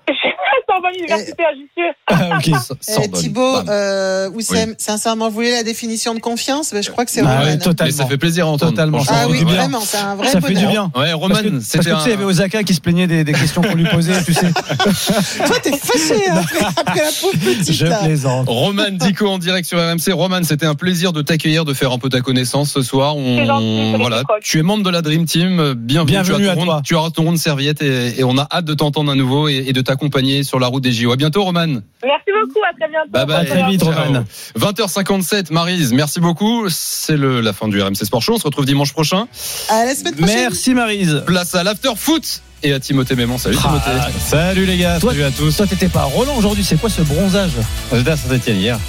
Sí, 0.07 0.30
Sorbonne 0.69 0.91
Université 0.97 1.43
à 1.43 1.53
Jussieu. 1.53 1.93
Ah, 2.07 2.37
ok. 2.37 2.47
Eh, 2.87 2.93
Sorbonne. 2.93 3.21
Thibaut, 3.21 3.57
euh, 3.69 4.29
Oussem, 4.31 4.75
sincèrement, 4.77 5.29
vous 5.29 5.35
voulez 5.35 5.51
la 5.51 5.63
définition 5.63 6.13
de 6.13 6.19
confiance? 6.19 6.71
Ben, 6.73 6.81
Je 6.83 6.89
crois 6.89 7.05
que 7.05 7.11
c'est 7.11 7.21
Ah 7.21 7.39
Roman. 7.39 7.51
hein. 7.65 7.73
Mais 7.81 7.91
ça 7.91 8.05
fait 8.05 8.17
plaisir 8.17 8.47
à 8.47 8.49
entendre. 8.49 8.71
Totalement. 8.71 8.99
Ah 9.07 9.13
Ça 9.21 9.27
oui, 9.27 9.33
fait 9.33 9.39
du 9.39 9.45
bien. 9.45 9.55
vraiment, 9.55 9.81
c'est 9.81 9.97
un 9.97 10.15
vrai 10.15 10.27
Ça 10.27 10.41
fait 10.41 10.53
du 10.53 10.65
bonheur. 10.65 10.89
bien. 10.89 11.01
Ouais, 11.01 11.13
Roman, 11.13 11.29
Parce 11.35 11.41
que, 11.43 11.49
parce 11.49 11.65
c'était 11.65 11.89
que 11.91 11.95
tu 11.95 12.01
sais, 12.01 12.05
il 12.07 12.09
y 12.11 12.13
avait. 12.13 12.23
Osaka 12.23 12.63
qui 12.63 12.73
se 12.73 12.81
plaignait 12.81 13.07
des, 13.07 13.23
des 13.23 13.33
questions 13.33 13.61
qu'on 13.61 13.75
lui 13.75 13.85
posait, 13.87 14.21
tu 14.23 14.33
sais. 14.33 14.51
Toi, 15.45 15.59
t'es 15.61 15.71
fâché 15.77 16.29
hein, 16.29 16.35
après, 16.41 16.65
après 16.75 17.01
la 17.01 17.09
pauvre 17.19 17.33
petite. 17.33 17.71
Je 17.73 17.85
là. 17.85 17.97
plaisante. 18.03 18.47
Roman 18.47 18.91
Dico 18.91 19.27
en 19.27 19.37
direct 19.37 19.67
sur 19.67 19.77
RMC. 19.79 20.11
Roman, 20.13 20.41
c'était 20.43 20.65
un 20.65 20.75
plaisir 20.75 21.13
de 21.13 21.21
t'accueillir, 21.21 21.65
de 21.65 21.73
faire 21.73 21.91
un 21.91 21.97
peu 21.99 22.09
ta 22.09 22.21
connaissance 22.21 22.71
ce 22.71 22.81
soir. 22.81 23.15
On, 23.17 23.45
gentil, 23.45 23.93
voilà, 23.99 24.23
tu 24.41 24.59
es 24.59 24.63
membre 24.63 24.83
de 24.83 24.89
la 24.89 25.01
Dream 25.01 25.25
Team. 25.25 25.73
Bienvenue. 25.75 26.11
Bienvenue 26.11 26.43
tu, 26.43 26.49
as 26.49 26.51
à 26.51 26.55
toi. 26.55 26.81
tu 26.83 26.95
auras 26.95 27.09
ton 27.11 27.23
rond 27.23 27.31
de 27.33 27.37
serviette 27.37 27.81
et, 27.81 28.19
et 28.19 28.23
on 28.23 28.37
a 28.37 28.47
hâte 28.51 28.65
de 28.65 28.73
t'entendre 28.73 29.11
à 29.11 29.15
nouveau 29.15 29.47
et, 29.47 29.63
et 29.67 29.73
de 29.73 29.81
t'accompagner 29.81 30.30
sur 30.43 30.59
la 30.59 30.67
route 30.67 30.83
des 30.83 30.91
JO. 30.91 31.11
À 31.11 31.15
bientôt, 31.15 31.43
Roman. 31.43 31.67
Merci 31.67 32.31
beaucoup, 32.41 32.59
à 32.69 32.73
très 32.77 32.89
bientôt. 32.89 33.09
Bye 33.11 33.25
bye. 33.25 33.35
À 33.37 33.45
très 33.45 33.69
vite. 33.69 33.83
Roman. 33.83 34.23
20h57, 34.57 35.51
Marise, 35.51 35.93
merci 35.93 36.19
beaucoup. 36.19 36.67
C'est 36.69 37.17
le, 37.17 37.41
la 37.41 37.53
fin 37.53 37.67
du 37.67 37.81
RMC 37.81 37.95
Sport 37.95 38.21
Show. 38.21 38.33
On 38.35 38.39
se 38.39 38.43
retrouve 38.43 38.65
dimanche 38.65 38.93
prochain. 38.93 39.27
À 39.69 39.85
la 39.85 39.95
semaine 39.95 40.15
prochaine. 40.15 40.35
Merci 40.35 40.73
Marise. 40.73 41.23
Place 41.25 41.55
à 41.55 41.63
l'after 41.63 41.91
foot 41.95 42.41
et 42.63 42.73
à 42.73 42.79
Timothée 42.79 43.15
Mémon. 43.15 43.37
Salut 43.37 43.57
Timothée. 43.57 43.91
Ah, 43.99 44.09
salut 44.19 44.65
les 44.65 44.77
gars, 44.77 44.99
Toi, 44.99 45.11
salut 45.11 45.23
à 45.23 45.31
tous. 45.31 45.55
Toi, 45.55 45.67
t'étais 45.67 45.89
pas 45.89 46.01
à 46.01 46.05
Roland 46.05 46.35
aujourd'hui, 46.37 46.63
c'est 46.63 46.79
quoi 46.79 46.89
ce 46.89 47.01
bronzage? 47.01 47.51
J'étais 47.93 48.11
à 48.11 48.17
Saint-Etienne 48.17 48.57
hier. 48.57 48.79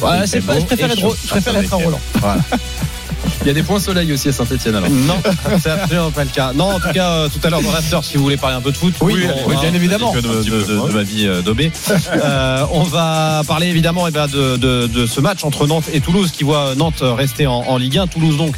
Ouais, 0.00 0.26
c'est 0.26 0.40
pas, 0.40 0.54
beau 0.54 0.60
je 0.60 0.66
préfère 0.66 0.90
être, 0.90 1.16
je 1.24 1.28
préfère 1.28 1.56
à 1.56 1.60
être 1.60 1.72
à. 1.72 1.76
Roland. 1.76 2.00
Voilà. 2.14 2.40
Il 3.42 3.46
y 3.46 3.50
a 3.50 3.54
des 3.54 3.62
points 3.62 3.78
soleil 3.80 4.12
aussi 4.12 4.28
à 4.28 4.32
Saint-Etienne 4.32 4.74
alors. 4.76 4.90
Non, 4.90 5.16
c'est 5.60 5.70
absolument 5.70 6.10
pas 6.10 6.24
le 6.24 6.30
cas. 6.30 6.52
Non, 6.52 6.72
en 6.74 6.80
tout 6.80 6.92
cas, 6.92 7.10
euh, 7.10 7.28
tout 7.28 7.44
à 7.46 7.50
l'heure 7.50 7.62
dans 7.62 7.72
l'after, 7.72 7.98
si 8.02 8.16
vous 8.16 8.22
voulez 8.24 8.36
parler 8.36 8.56
un 8.56 8.60
peu 8.60 8.72
de 8.72 8.76
foot, 8.76 8.94
Oui, 9.00 9.14
bien 9.60 9.72
évidemment. 9.74 10.12
de, 10.12 10.20
de- 10.20 10.42
de- 10.42 10.88
de 10.88 10.92
ma 10.92 11.02
vie 11.02 11.26
euh, 11.26 11.40
d'obé. 11.42 11.70
Euh, 12.12 12.64
on 12.72 12.82
va 12.82 13.42
parler 13.46 13.68
évidemment 13.68 14.06
eh 14.06 14.10
ben, 14.10 14.26
de, 14.26 15.06
ce 15.06 15.20
match 15.20 15.44
entre 15.44 15.66
Nantes 15.66 15.84
et 15.92 16.00
Toulouse 16.00 16.30
qui 16.30 16.44
voit 16.44 16.74
Nantes 16.76 17.02
rester 17.02 17.46
en, 17.46 17.54
en 17.66 17.76
Ligue 17.78 17.98
1. 17.98 18.06
Toulouse 18.08 18.36
donc 18.36 18.54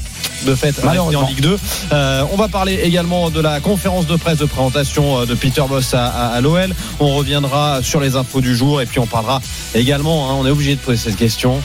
de 0.46 0.54
fait 0.54 0.74
rester 0.76 0.98
en. 0.98 1.26
Ligue 1.28 1.40
2. 1.40 1.58
Euh, 1.92 2.24
on 2.32 2.36
va 2.36 2.48
parler 2.48 2.80
également 2.82 3.30
de 3.30 3.40
la 3.40 3.60
conférence 3.60 4.06
de 4.06 4.16
presse 4.16 4.38
de 4.38 4.46
présentation 4.46 5.24
de 5.26 5.34
Peter 5.34 5.62
Boss 5.68 5.92
à, 5.94 6.06
à- 6.06 6.26
à 6.28 6.40
l'OL. 6.40 6.74
On 6.98 7.14
reviendra 7.16 7.82
sur 7.82 8.00
les 8.00 8.16
infos 8.16 8.40
du 8.40 8.56
jour 8.56 8.80
et 8.80 8.86
puis 8.86 8.98
on 8.98 9.06
parlera 9.06 9.40
également, 9.74 10.30
hein, 10.30 10.34
on 10.38 10.46
est 10.46 10.50
obligé 10.50 10.74
de 10.74 10.80
poser 10.80 10.96
cette 10.98 11.16
question. 11.16 11.60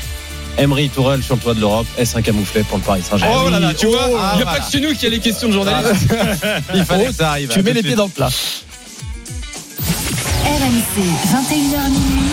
Emery 0.58 0.90
Tourelle 0.90 1.22
sur 1.24 1.36
le 1.36 1.42
toit 1.42 1.54
de 1.54 1.60
l'Europe, 1.60 1.86
est-ce 1.98 2.18
un 2.18 2.22
camouflet 2.22 2.64
pour 2.64 2.78
le 2.78 2.84
Paris 2.84 3.02
Saint-Germain 3.08 3.42
Oh 3.46 3.50
là 3.50 3.60
là, 3.60 3.74
tu 3.74 3.88
vois, 3.88 4.04
Ah, 4.04 4.32
il 4.34 4.38
n'y 4.38 4.42
a 4.42 4.46
voilà. 4.46 4.46
pas 4.46 4.60
que 4.60 4.72
chez 4.72 4.80
nous 4.80 4.94
qu'il 4.94 5.04
y 5.04 5.08
a 5.08 5.10
les 5.10 5.20
questions 5.20 5.48
de 5.48 5.54
journalistes. 5.54 6.08
Il 6.74 6.86
fallait 6.86 7.06
que 7.08 7.14
ça 7.14 7.32
arrive. 7.32 7.50
Tu 7.50 7.62
mets 7.62 7.74
les 7.74 7.84
pieds 7.84 7.96
dans 7.96 8.06
le 8.06 8.10
plat. 8.12 8.30
RMC, 10.46 11.02
21h 11.32 11.90
minuit. 11.90 12.32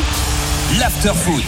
L'after 0.79 1.13
foot. 1.15 1.41